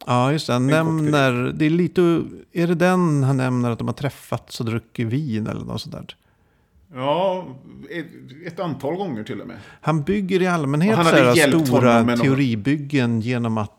Ja, 0.06 0.32
just 0.32 0.48
det. 0.48 0.54
Han 0.54 0.68
nämner, 0.68 1.32
det 1.56 1.66
är 1.66 1.70
lite, 1.70 2.02
är 2.54 2.68
det 2.68 2.76
den 2.76 3.24
han 3.24 3.38
nämner 3.38 3.72
att 3.72 3.80
de 3.80 3.88
har 3.88 3.96
träffats 3.96 4.60
och 4.60 4.66
druckit 4.66 5.08
vin 5.08 5.48
eller 5.48 5.66
något 5.66 5.82
sånt 5.82 5.96
där? 5.96 6.16
Ja, 6.94 7.48
ett, 7.92 8.06
ett 8.54 8.60
antal 8.60 8.96
gånger 8.96 9.24
till 9.24 9.42
och 9.42 9.48
med. 9.48 9.58
Han 9.82 10.04
bygger 10.04 10.42
i 10.42 10.48
allmänhet 10.48 10.98
Och 10.98 11.04
han 11.04 11.14
så 11.14 11.24
här 11.24 11.36
stora 11.64 11.92
honom 11.92 12.06
med 12.06 12.18
någon- 12.18 12.26
teoribyggen 12.28 13.22
genom 13.22 13.58
att 13.58 13.75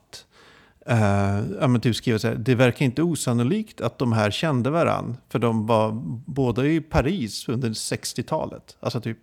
eh, 0.88 1.40
ja, 1.60 1.78
typ 1.82 1.96
skriva 1.96 2.18
så 2.18 2.28
här, 2.28 2.34
det 2.34 2.54
verkar 2.54 2.84
inte 2.84 3.02
osannolikt 3.02 3.80
att 3.80 3.98
de 3.98 4.12
här 4.12 4.30
kände 4.30 4.70
varann. 4.70 5.16
För 5.28 5.38
de 5.38 5.66
var 5.66 5.92
båda 6.26 6.66
i 6.66 6.80
Paris 6.80 7.48
under 7.48 7.68
60-talet. 7.70 8.76
Alltså 8.80 9.00
typ, 9.00 9.18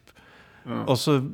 Ja. 0.65 0.83
och 0.85 0.99
så 0.99 1.29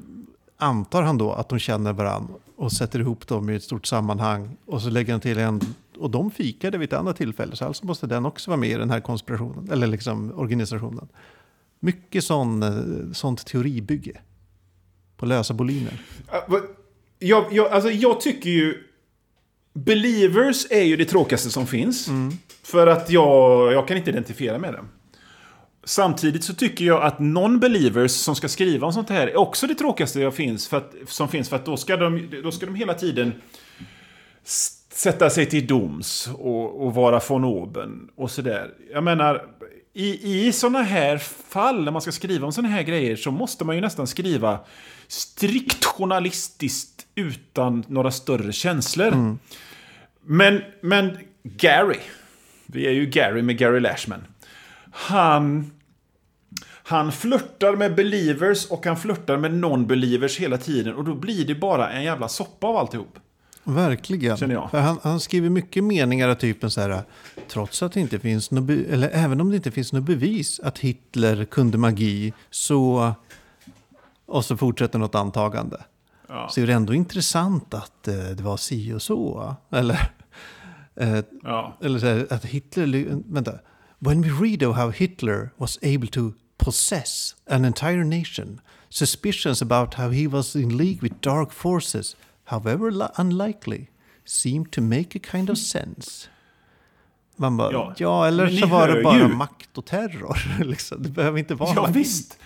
antar 0.58 1.02
han 1.04 1.18
då 1.18 1.32
att 1.32 1.50
de 1.50 1.60
känner 1.60 1.94
varann 1.94 2.28
och 2.56 2.72
sätter 2.72 3.00
ihop 3.00 3.28
dem 3.28 3.50
i 3.50 3.56
ett 3.56 3.64
stort 3.64 3.86
sammanhang. 3.86 4.58
Och 4.66 4.82
så 4.82 4.90
lägger 4.90 5.14
han 5.14 5.22
till 5.22 5.38
en, 5.38 5.62
och 5.98 6.10
de 6.12 6.32
fikade 6.32 6.78
vid 6.78 6.94
ett 6.94 7.00
annat 7.00 7.16
tillfälle. 7.18 7.56
Så 7.56 7.66
alltså 7.66 7.86
måste 7.86 8.08
den 8.08 8.26
också 8.26 8.52
vara 8.52 8.60
med 8.60 8.70
i 8.70 8.74
den 8.74 8.90
här 8.90 9.00
konspirationen, 9.02 9.72
eller 9.72 9.88
liksom 9.88 10.32
organisationen. 10.36 11.08
Mycket 11.80 12.24
sån, 12.24 12.64
eh, 12.64 13.12
sånt 13.14 13.46
teoribygge. 13.46 14.22
På 15.18 15.26
lösa 15.26 15.54
boliner. 15.54 16.02
Vad- 16.48 16.62
Jag, 17.20 17.46
jag, 17.54 17.72
alltså 17.72 17.90
jag 17.90 18.22
tycker 18.22 18.50
ju... 18.50 18.84
Believers 19.86 20.66
är 20.70 20.84
ju 20.84 20.96
det 20.96 21.06
tråkigaste 21.06 21.50
som 21.50 21.68
finns. 21.68 22.10
För 22.64 22.88
att 22.88 23.10
jag, 23.10 23.74
jag 23.74 23.88
kan 23.88 23.98
inte 23.98 24.10
identifiera 24.10 24.58
med 24.58 24.74
dem. 24.74 24.90
Samtidigt 25.84 26.44
så 26.44 26.54
tycker 26.54 26.86
jag 26.86 27.04
att 27.04 27.20
non-believers 27.20 28.12
som 28.12 28.36
ska 28.36 28.48
skriva 28.48 28.88
om 28.88 28.94
sånt 28.94 29.10
här 29.10 29.28
är 29.28 29.38
också 29.38 29.68
det 29.68 29.76
tråkigaste 29.76 30.20
jag 30.20 30.36
finns, 30.36 30.68
för 30.68 30.78
att, 30.78 30.94
som 31.08 31.28
finns. 31.28 31.50
För 31.50 31.56
att 31.56 31.66
då 31.66 31.78
ska 31.78 31.98
de, 31.98 32.30
då 32.44 32.52
ska 32.52 32.66
de 32.66 32.76
hela 32.76 32.94
tiden 32.94 33.34
sätta 34.94 35.30
sig 35.30 35.46
till 35.46 35.68
doms 35.68 36.30
och, 36.34 36.86
och 36.86 36.96
vara 36.96 37.22
von 37.30 37.44
oben 37.44 38.10
och 38.16 38.32
sådär. 38.32 38.72
Jag 38.94 39.04
menar, 39.04 39.46
i, 39.94 40.48
i 40.48 40.52
sådana 40.52 40.82
här 40.82 41.18
fall, 41.48 41.84
när 41.84 41.92
man 41.92 42.02
ska 42.02 42.12
skriva 42.12 42.46
om 42.46 42.54
sådana 42.54 42.74
här 42.74 42.84
grejer, 42.84 43.16
så 43.16 43.32
måste 43.32 43.66
man 43.66 43.76
ju 43.76 43.82
nästan 43.82 44.08
skriva 44.08 44.60
strikt 45.08 45.86
journalistiskt 45.86 46.99
utan 47.20 47.84
några 47.88 48.12
större 48.12 48.54
känslor. 48.54 49.38
Men, 50.22 50.62
men 50.82 51.18
Gary, 51.44 52.00
vi 52.66 52.88
är 52.88 52.92
ju 52.92 53.06
Gary 53.06 53.42
med 53.42 53.58
Gary 53.58 53.80
Lashman. 53.80 54.24
Han, 54.92 55.72
han 56.84 57.12
flörtar 57.12 57.76
med 57.76 57.96
believers 57.96 58.66
och 58.66 58.86
han 58.86 58.98
flörtar 58.98 59.38
med 59.38 59.52
non-believers 59.52 60.40
hela 60.40 60.58
tiden. 60.58 60.96
Och 60.96 61.04
då 61.04 61.16
blir 61.16 61.46
det 61.46 61.56
bara 61.56 61.90
en 61.92 62.04
jävla 62.04 62.28
soppa 62.28 62.68
av 62.68 62.78
alltihop. 62.78 63.20
Verkligen. 63.64 64.58
Han, 64.72 65.00
han 65.04 65.20
skriver 65.20 65.50
mycket 65.50 65.84
meningar 65.84 66.30
av 66.30 66.36
typen 66.36 66.72
så 66.72 66.82
här. 66.82 67.02
Trots 67.48 67.84
att 67.84 67.92
det 67.92 68.00
inte 68.00 68.20
finns 68.20 68.52
något, 68.52 68.70
eller 68.70 69.10
även 69.14 69.42
om 69.42 69.50
det 69.50 69.56
inte 69.56 69.72
finns 69.72 69.94
något 69.94 70.04
bevis 70.04 70.60
att 70.60 70.80
Hitler 70.80 71.46
kunde 71.46 71.78
magi 71.78 72.34
så... 72.50 73.14
Och 74.26 74.46
så 74.46 74.58
fortsätter 74.58 75.00
något 75.00 75.16
antagande. 75.16 75.78
Ja. 76.30 76.50
Så 76.50 76.62
är 76.62 76.68
det 76.68 76.74
ändå 76.74 76.94
intressant 76.94 77.74
att 77.74 78.08
eh, 78.08 78.14
det 78.16 78.44
var 78.44 78.58
si 78.58 78.94
och 78.94 79.02
så. 79.02 79.56
Eller, 79.72 80.12
eh, 80.96 81.20
Ja. 81.44 81.78
eller 81.82 82.00
här, 82.00 82.28
att 82.30 82.46
Hitler... 82.46 83.22
Vänta. 83.34 83.54
When 84.00 84.22
we 84.22 84.30
read 84.30 84.64
of 84.64 84.78
how 84.78 84.90
Hitler 84.92 85.50
was 85.58 85.78
able 85.82 86.08
to 86.08 86.32
possess 86.58 87.36
an 87.50 87.66
entire 87.66 88.04
nation, 88.04 88.62
suspicions 88.90 89.62
about 89.62 89.94
how 89.94 90.10
he 90.10 90.28
was 90.28 90.56
in 90.56 90.78
league 90.78 91.00
with 91.02 91.16
dark 91.20 91.52
forces, 91.52 92.16
however 92.46 92.92
li- 92.92 93.08
unlikely, 93.18 93.88
seem 94.26 94.66
to 94.66 94.82
make 94.82 95.18
a 95.20 95.22
kind 95.32 95.50
of 95.50 95.58
sense. 95.58 96.28
Man 97.36 97.58
bara, 97.58 97.72
ja, 97.72 97.94
Ja, 97.98 98.28
eller 98.28 98.50
så 98.50 98.68
var 98.68 98.88
det 98.88 99.04
bara 99.04 99.28
makt 99.28 99.78
och 99.78 99.86
terror. 99.86 100.38
liksom. 100.66 101.04
Det 101.04 101.10
behöver 101.10 101.40
inte 101.40 101.56
vara 101.56 101.74
Ja, 101.76 101.82
magi. 101.82 101.94
visst. 101.94 102.38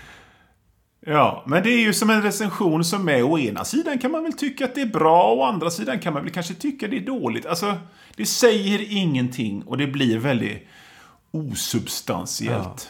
Ja, 1.05 1.43
men 1.47 1.63
det 1.63 1.69
är 1.69 1.79
ju 1.79 1.93
som 1.93 2.09
en 2.09 2.21
recension 2.21 2.83
som 2.83 3.09
är 3.09 3.23
å 3.23 3.39
ena 3.39 3.65
sidan 3.65 3.99
kan 3.99 4.11
man 4.11 4.23
väl 4.23 4.33
tycka 4.33 4.65
att 4.65 4.75
det 4.75 4.81
är 4.81 4.85
bra, 4.85 5.31
och 5.31 5.37
å 5.39 5.43
andra 5.43 5.69
sidan 5.71 5.99
kan 5.99 6.13
man 6.13 6.23
väl 6.23 6.31
kanske 6.33 6.53
tycka 6.53 6.87
det 6.87 6.97
är 6.97 7.05
dåligt. 7.05 7.45
Alltså, 7.45 7.75
det 8.15 8.25
säger 8.25 8.91
ingenting 8.91 9.63
och 9.63 9.77
det 9.77 9.87
blir 9.87 10.17
väldigt 10.17 10.67
osubstantiellt. 11.31 12.89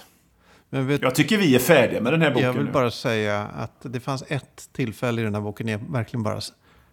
Men 0.70 0.88
vet, 0.88 1.02
Jag 1.02 1.16
tycker 1.16 1.38
vi 1.38 1.56
är 1.56 1.60
färdiga 1.60 2.02
med 2.02 2.14
den 2.14 2.22
här 2.22 2.30
boken 2.32 2.46
Jag 2.46 2.54
vill 2.54 2.66
nu. 2.66 2.72
bara 2.72 2.92
säga 2.92 3.42
att 3.42 3.78
det 3.82 4.00
fanns 4.00 4.24
ett 4.28 4.70
tillfälle 4.74 5.22
i 5.22 5.24
den 5.24 5.36
här 5.36 5.42
boken 5.42 5.66
när 5.66 5.74
jag 5.74 5.82
verkligen 5.92 6.24
bara 6.24 6.40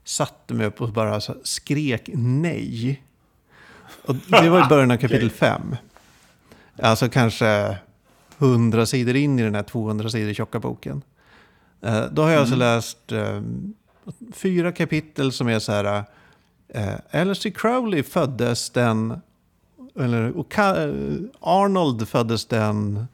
satte 0.04 0.54
mig 0.54 0.66
upp 0.66 0.80
och 0.80 0.88
bara 0.88 1.20
skrek 1.42 2.10
nej. 2.14 3.02
Och 4.02 4.14
det 4.14 4.48
var 4.48 4.66
i 4.66 4.66
början 4.68 4.90
av 4.90 4.96
kapitel 4.96 5.30
5. 5.30 5.76
Alltså 6.82 7.08
kanske 7.08 7.76
100 8.38 8.86
sidor 8.86 9.16
in 9.16 9.38
i 9.38 9.42
den 9.42 9.54
här 9.54 9.62
200 9.62 10.10
sidor 10.10 10.32
tjocka 10.32 10.58
boken. 10.60 11.02
Eh, 11.80 12.04
Då 12.12 12.22
har 12.22 12.30
jag 12.30 12.40
alltså 12.40 12.56
läst 12.56 13.12
eh, 13.12 13.42
fyra 14.32 14.72
kapitel 14.72 15.32
som 15.32 15.48
är 15.48 15.58
så 15.58 15.72
här. 15.72 16.04
Uh, 16.76 17.20
Alistair 17.20 17.52
Crowley 17.52 18.02
föddes 18.02 18.70
den, 18.70 19.20
eller 19.96 20.26
eh, 20.26 21.28
Arnold 21.40 22.08
föddes 22.08 22.46
den 22.46 23.06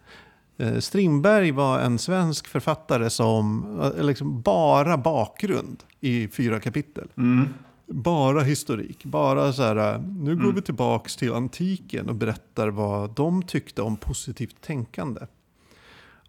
Eh, 0.58 0.78
Strindberg 0.78 1.50
var 1.50 1.80
en 1.80 1.98
svensk 1.98 2.46
författare 2.46 3.10
som 3.10 3.66
eh, 3.80 4.04
liksom 4.04 4.40
bara 4.40 4.96
bakgrund 4.96 5.82
i 6.00 6.28
fyra 6.28 6.60
kapitel. 6.60 7.08
Mm. 7.16 7.48
Bara 7.86 8.40
historik. 8.40 9.04
Bara 9.04 9.52
så 9.52 9.62
här, 9.62 9.94
eh, 9.94 10.00
nu 10.00 10.36
går 10.36 10.52
vi 10.52 10.62
tillbaks 10.62 11.16
till 11.16 11.32
antiken 11.32 12.08
och 12.08 12.14
berättar 12.14 12.68
vad 12.68 13.10
de 13.10 13.42
tyckte 13.42 13.82
om 13.82 13.96
positivt 13.96 14.60
tänkande. 14.60 15.20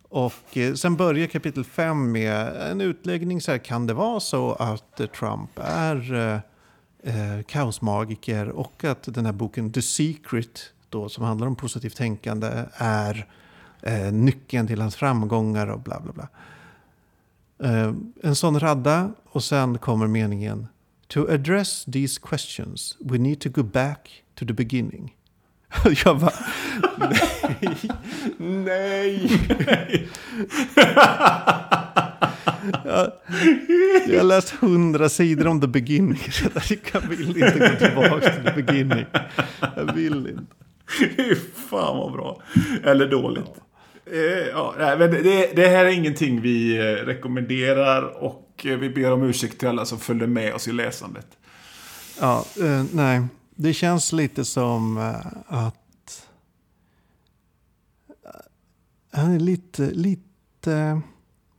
Och 0.10 0.58
eh, 0.58 0.74
sen 0.74 0.96
börjar 0.96 1.28
kapitel 1.28 1.64
5 1.64 2.12
med 2.12 2.72
en 2.72 2.82
utläggning 2.82 3.42
så 3.42 3.52
här, 3.52 3.58
kan 3.58 3.88
det 3.88 3.94
vara 3.94 4.20
så 4.20 4.54
att 4.54 5.02
Trump 5.20 5.50
är 5.56 6.14
eh, 6.14 6.40
eh, 7.16 7.44
kaosmagiker 7.44 8.50
och 8.50 8.84
att 8.84 9.14
den 9.14 9.26
här 9.26 9.34
boken 9.34 9.72
The 9.72 9.82
Secret, 9.82 10.74
då, 10.90 11.10
som 11.10 11.24
handlar 11.24 11.48
om 11.48 11.56
positivt 11.56 11.96
tänkande, 11.96 12.66
är 12.74 13.28
eh, 13.82 14.12
nyckeln 14.12 14.68
till 14.68 14.82
hans 14.82 14.96
framgångar 14.96 15.68
och 15.68 15.80
bla 15.80 16.00
bla 16.00 16.14
bla. 16.14 16.28
Eh, 17.70 17.94
en 18.24 18.36
sån 18.36 18.60
radda 18.60 19.12
och 19.26 19.44
sen 19.44 19.78
kommer 19.78 20.08
meningen 20.08 20.68
To 21.08 21.28
address 21.30 21.86
these 21.86 22.20
questions 22.20 22.98
we 23.00 23.18
need 23.18 23.40
to 23.40 23.50
go 23.50 23.64
back 23.64 24.24
to 24.36 24.46
the 24.46 24.54
beginning. 24.54 25.17
Jag 26.06 26.20
bara, 26.20 26.32
Nej! 28.38 29.40
jag, 32.86 33.12
jag 34.08 34.18
har 34.18 34.24
läst 34.24 34.50
hundra 34.50 35.10
sidor 35.10 35.48
om 35.48 35.62
the 35.62 35.68
beginning. 35.68 36.20
Jag 36.94 37.02
vill 37.02 37.28
inte 37.38 37.60
gå 37.80 37.86
tillbaka 37.88 38.30
till 38.34 38.44
the 38.44 38.62
beginning. 38.62 39.06
Jag 39.76 39.94
vill 39.94 40.28
inte. 40.28 40.56
Fy 41.00 41.36
fan 41.70 41.98
vad 41.98 42.12
bra. 42.12 42.42
Eller 42.84 43.08
dåligt. 43.08 43.52
Eh, 44.12 44.48
Ja, 44.54 44.76
nej, 44.80 44.98
men 44.98 45.12
det, 45.12 45.56
det 45.56 45.68
här 45.68 45.86
är 45.86 45.90
ingenting 45.90 46.42
vi 46.42 46.78
eh, 46.78 46.82
rekommenderar 47.06 48.24
och 48.24 48.66
eh, 48.66 48.78
vi 48.78 48.90
ber 48.90 49.12
om 49.12 49.24
ursäkt 49.24 49.60
till 49.60 49.68
alla 49.68 49.86
som 49.86 50.00
följde 50.00 50.28
med 50.28 50.54
oss 50.54 50.68
i 50.68 50.72
läsandet. 50.72 51.28
Ja, 52.20 52.46
eh, 52.62 52.84
nej. 52.94 53.22
Det 53.60 53.74
känns 53.74 54.12
lite 54.14 54.46
som 54.46 54.98
eh, 54.98 55.26
att... 55.48 56.30
eh, 58.26 58.32
Han 59.12 59.32
är 59.34 59.40
lite, 59.40 59.92
lite... 59.92 61.02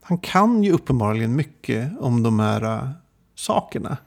Han 0.01 0.17
kan 0.17 0.63
ju 0.63 0.71
uppenbarligen 0.71 1.35
mycket 1.35 1.99
om 1.99 2.23
de 2.23 2.39
här 2.39 2.61
eh, 2.61 2.89
sakerna. 3.35 3.97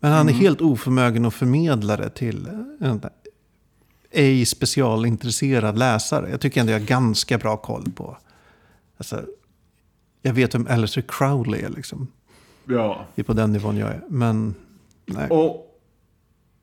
Men 0.00 0.12
han 0.12 0.28
är 0.28 0.32
helt 0.32 0.60
oförmögen 0.60 1.24
att 1.24 1.34
förmedla 1.34 1.96
det 1.96 2.10
till 2.10 2.46
en 2.80 3.00
ej 4.10 4.46
specialintresserad 4.46 5.78
läsare. 5.78 6.30
Jag 6.30 6.40
tycker 6.40 6.60
ändå 6.60 6.72
jag 6.72 6.80
har 6.80 6.86
ganska 6.86 7.38
bra 7.38 7.56
koll 7.56 7.92
på... 7.96 8.16
Alltså, 8.96 9.26
jag 10.22 10.32
vet 10.32 10.54
vem 10.54 10.66
Alistair 10.70 11.04
Crowley 11.08 11.60
är 11.62 11.68
liksom. 11.68 12.08
Ja. 12.64 13.04
Det 13.14 13.22
är 13.22 13.24
på 13.24 13.32
den 13.32 13.52
nivån 13.52 13.76
jag 13.76 13.88
är. 13.88 14.02
Men 14.08 14.54
nej. 15.06 15.30
Och, 15.30 15.73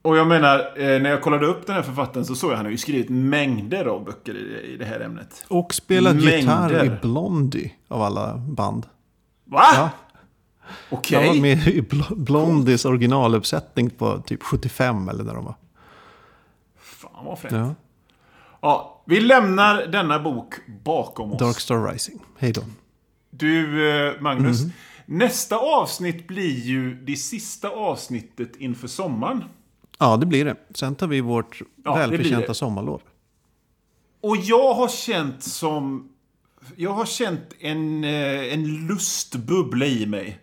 och 0.02 0.18
jag 0.18 0.28
menar, 0.28 0.60
eh, 0.60 1.02
när 1.02 1.10
jag 1.10 1.22
kollade 1.22 1.46
upp 1.46 1.68
den 1.68 1.76
här 1.76 1.84
författaren 1.84 2.26
så 2.26 2.36
såg 2.36 2.50
jag 2.50 2.54
att 2.54 2.58
han 2.58 2.66
har 2.66 2.72
ju 2.72 2.78
skrivit 2.78 3.10
mängder 3.10 3.86
av 3.86 4.04
böcker 4.06 4.38
i, 4.38 4.78
det 4.78 4.86
här 4.86 5.00
ämnet. 5.00 5.46
Och 5.48 5.74
spelat 5.74 6.16
gitarr 6.16 6.86
i 6.86 6.90
Blondie 7.02 7.72
av 7.88 8.02
alla 8.02 8.38
band. 8.38 8.86
Va? 9.46 9.64
Ja, 9.76 9.90
Okej. 10.90 11.18
Han 11.28 11.28
var 11.36 11.42
med 11.42 11.68
i 11.68 11.82
Bl- 11.82 12.16
Blondies 12.16 12.86
originaluppsättning 12.86 13.90
på 13.90 14.18
typ 14.22 14.44
75 14.44 15.10
eller 15.10 15.24
när 15.24 15.34
de 15.34 15.46
var. 15.46 15.56
Fan 16.80 17.26
vad 17.26 17.40
fränt. 17.40 17.54
Ja. 17.54 17.76
Ja. 18.62 19.04
vi 19.06 19.20
lämnar 19.20 19.86
denna 19.88 20.20
bok 20.20 20.54
bakom 20.84 21.32
oss. 21.32 21.40
Dark 21.40 21.60
Star 21.60 21.92
Rising. 21.92 22.20
Hej 22.38 22.52
då. 22.52 22.62
Du, 23.30 23.90
eh, 23.90 24.22
Magnus. 24.22 24.62
Mhm. 24.62 24.72
Nästa 25.06 25.58
avsnitt 25.58 26.28
blir 26.28 26.60
ju 26.60 26.96
det 26.96 27.16
sista 27.16 27.70
avsnittet 27.70 28.56
inför 28.56 28.88
sommaren. 28.88 29.44
Ja, 30.02 30.18
det 30.18 30.26
blir 30.26 30.46
det. 30.46 30.56
Sen 30.74 30.96
tar 30.96 31.08
vi 31.08 31.22
vårt 31.22 31.62
Ja, 31.86 31.96
välförtjänta 31.96 32.48
det. 32.48 32.54
sommarlov. 32.54 33.02
Och 34.22 34.38
jag 34.38 34.74
har 34.74 34.88
känt 34.88 35.44
som... 35.44 36.10
Jag 36.76 36.92
har 36.94 37.06
känt 37.06 37.54
en, 37.60 38.04
eh, 38.04 38.54
en 38.54 38.88
lust 38.88 39.36
bubbla 39.36 39.86
i 39.86 40.06
mig 40.06 40.40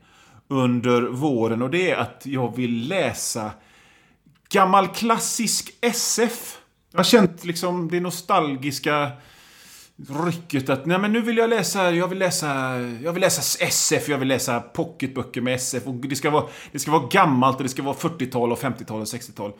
under 0.49 1.03
våren 1.03 1.63
och 1.63 1.71
det 1.71 1.91
är 1.91 1.97
att 1.97 2.23
jag 2.27 2.57
vill 2.57 2.89
läsa 2.89 3.51
gammal 4.51 4.89
klassisk 4.89 5.71
SF. 5.81 6.59
Jag 6.91 6.99
har 6.99 7.05
känt 7.05 7.45
liksom 7.45 7.89
det 7.91 8.01
nostalgiska 8.01 9.11
rycket 10.07 10.71
att 10.71 10.87
nej 10.87 10.99
men 10.99 11.13
nu 11.13 11.21
vill 11.21 11.37
jag 11.37 11.51
läsa, 11.51 11.91
jag 11.91 12.09
vill 12.09 12.19
läsa, 12.19 12.79
jag 13.03 13.13
vill 13.13 13.21
läsa 13.21 13.65
SF, 13.65 14.09
jag 14.09 14.19
vill 14.19 14.29
läsa 14.29 14.61
pocketböcker 14.61 15.41
med 15.41 15.55
SF 15.55 15.87
och 15.87 15.95
det 15.95 16.17
ska 16.17 16.31
vara, 16.31 16.45
det 16.73 16.79
ska 16.79 16.91
vara 16.91 17.09
gammalt 17.11 17.57
och 17.57 17.63
det 17.63 17.69
ska 17.69 17.83
vara 17.83 17.97
40-tal 17.97 18.53
och 18.53 18.59
50-tal 18.59 19.01
och 19.01 19.07
60-tal. 19.07 19.53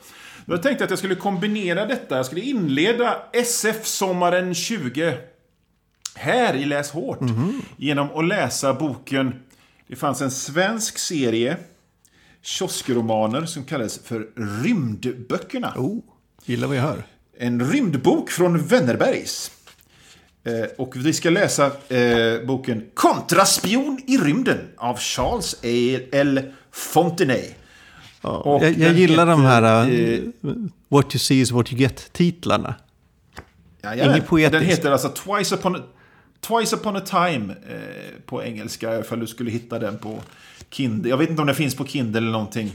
Då 0.45 0.57
tänkte 0.57 0.81
jag 0.81 0.83
att 0.83 0.89
jag 0.89 0.99
skulle 0.99 1.15
kombinera 1.15 1.85
detta, 1.85 2.15
jag 2.15 2.25
skulle 2.25 2.41
inleda 2.41 3.17
SF-sommaren 3.33 4.55
20 4.55 5.17
här 6.15 6.55
i 6.55 6.65
Läs 6.65 6.91
hårt 6.91 7.19
genom 7.77 8.09
att 8.15 8.27
läsa 8.27 8.73
boken, 8.73 9.39
det 9.87 9.95
fanns 9.95 10.21
en 10.21 10.31
svensk 10.31 10.97
serie 10.97 11.57
kioskromaner 12.41 13.45
som 13.45 13.63
kallades 13.63 13.99
för 14.03 14.29
Rymdböckerna. 14.63 15.73
Oh, 15.77 15.99
gillar 16.45 16.67
vad 16.67 16.77
jag 16.77 16.83
hör. 16.83 17.03
En 17.37 17.71
rymdbok 17.71 18.29
från 18.29 18.57
Wennerbergs. 18.57 19.51
Eh, 20.49 20.69
och 20.77 20.95
vi 20.95 21.13
ska 21.13 21.29
läsa 21.29 21.65
eh, 21.65 22.45
boken 22.45 22.85
Kontraspion 22.93 23.99
i 24.07 24.17
rymden 24.17 24.57
av 24.77 24.97
Charles 24.99 25.53
A. 25.53 25.99
L. 26.11 26.41
Fontenay. 26.71 27.55
Och 28.21 28.63
jag 28.63 28.77
jag 28.77 28.93
gillar 28.93 29.25
de 29.25 29.41
heter, 29.41 29.61
här 29.61 29.89
eh, 29.89 30.19
uh, 30.49 30.65
What 30.87 31.15
you 31.15 31.19
see 31.19 31.41
is 31.41 31.51
what 31.51 31.71
you 31.71 31.81
get-titlarna. 31.81 32.75
Jajamän. 33.83 34.15
Inget 34.15 34.27
poetiskt. 34.27 34.51
Den 34.51 34.63
heter 34.63 34.91
alltså 34.91 35.09
Twice 35.09 35.55
upon 35.55 35.75
a, 35.75 35.79
Twice 36.41 36.75
upon 36.75 36.95
a 36.95 37.01
time 37.01 37.55
eh, 37.69 38.21
på 38.25 38.43
engelska, 38.43 38.99
ifall 38.99 39.19
du 39.19 39.27
skulle 39.27 39.51
hitta 39.51 39.79
den 39.79 39.97
på 39.97 40.19
Kindle. 40.69 41.09
Jag 41.09 41.17
vet 41.17 41.29
inte 41.29 41.41
om 41.41 41.47
den 41.47 41.55
finns 41.55 41.75
på 41.75 41.85
Kindle 41.85 42.17
eller 42.17 42.31
någonting. 42.31 42.71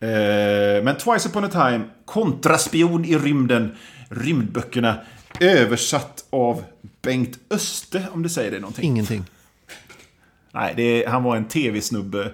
Eh, 0.00 0.84
men 0.84 0.96
Twice 0.96 1.28
upon 1.28 1.44
a 1.44 1.48
time, 1.48 1.80
Kontraspion 2.04 3.04
i 3.04 3.18
rymden, 3.18 3.76
rymdböckerna, 4.08 4.96
översatt 5.40 6.24
av 6.30 6.64
Bengt 7.02 7.38
Öste, 7.50 8.06
om 8.12 8.22
det 8.22 8.28
säger 8.28 8.50
det 8.50 8.60
någonting. 8.60 8.84
Ingenting. 8.84 9.24
Nej, 10.52 10.74
det, 10.76 11.08
han 11.08 11.22
var 11.22 11.36
en 11.36 11.48
tv-snubbe 11.48 12.32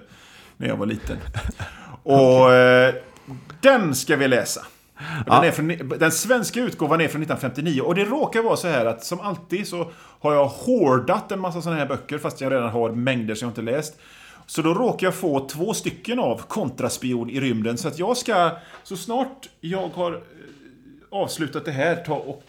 när 0.57 0.67
jag 0.67 0.77
var 0.77 0.85
liten. 0.85 1.17
Och 2.03 2.53
eh, 2.53 2.95
den 3.61 3.95
ska 3.95 4.15
vi 4.15 4.27
läsa. 4.27 4.65
Den, 5.25 5.43
är 5.43 5.51
från, 5.51 5.99
den 5.99 6.11
svenska 6.11 6.59
utgåvan 6.59 7.01
är 7.01 7.07
från 7.07 7.21
1959 7.21 7.81
och 7.81 7.95
det 7.95 8.05
råkar 8.05 8.41
vara 8.41 8.57
så 8.57 8.67
här 8.67 8.85
att 8.85 9.03
som 9.03 9.19
alltid 9.19 9.67
så 9.67 9.91
har 9.95 10.33
jag 10.33 10.47
hårdat 10.47 11.31
en 11.31 11.39
massa 11.39 11.61
sådana 11.61 11.79
här 11.79 11.87
böcker 11.87 12.17
fast 12.17 12.41
jag 12.41 12.51
redan 12.51 12.69
har 12.69 12.91
mängder 12.91 13.35
som 13.35 13.45
jag 13.45 13.51
inte 13.51 13.71
läst. 13.71 13.99
Så 14.45 14.61
då 14.61 14.73
råkar 14.73 15.07
jag 15.07 15.15
få 15.15 15.47
två 15.47 15.73
stycken 15.73 16.19
av 16.19 16.41
Kontraspion 16.47 17.29
i 17.29 17.39
rymden 17.39 17.77
så 17.77 17.87
att 17.87 17.99
jag 17.99 18.17
ska 18.17 18.51
så 18.83 18.97
snart 18.97 19.49
jag 19.59 19.89
har 19.89 20.11
eh, 20.11 20.19
avslutat 21.09 21.65
det 21.65 21.71
här 21.71 21.95
ta 21.95 22.15
och 22.15 22.43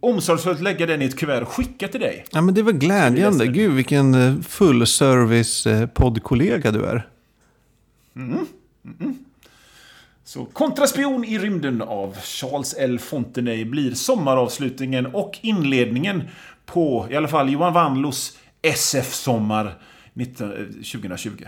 omsorgsfullt 0.00 0.60
lägga 0.60 0.86
den 0.86 1.02
i 1.02 1.04
ett 1.04 1.16
kuvert 1.16 1.42
och 1.42 1.48
skicka 1.48 1.88
till 1.88 2.00
dig. 2.00 2.24
Ja, 2.30 2.40
men 2.40 2.54
det 2.54 2.62
var 2.62 2.72
glädjande. 2.72 3.46
Gud, 3.46 3.72
vilken 3.72 4.14
eh, 4.14 4.40
full 4.40 4.86
service 4.86 5.66
eh, 5.66 5.86
poddkollega 5.86 6.72
du 6.72 6.84
är. 6.84 7.08
Så 10.24 10.44
Kontraspion 10.44 11.24
i 11.24 11.38
rymden 11.38 11.82
av 11.82 12.16
Charles 12.16 12.74
L. 12.78 12.98
Fontenay 12.98 13.64
blir 13.64 13.94
sommaravslutningen 13.94 15.06
och 15.06 15.38
inledningen 15.42 16.22
på 16.66 17.06
i 17.10 17.16
alla 17.16 17.28
fall 17.28 17.52
Johan 17.52 17.72
Wanlos 17.72 18.38
SF-sommar 18.62 19.78
19 20.12 20.52
eh, 20.52 20.58
2020. 20.66 21.44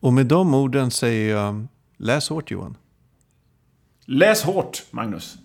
Och 0.00 0.12
med 0.12 0.26
de 0.26 0.54
orden 0.54 0.90
säger 0.90 1.36
jag 1.36 1.66
läs 1.96 2.28
hårt 2.28 2.50
Johan. 2.50 2.76
Läs 4.04 4.42
hårt, 4.42 4.82
Magnus. 4.90 5.38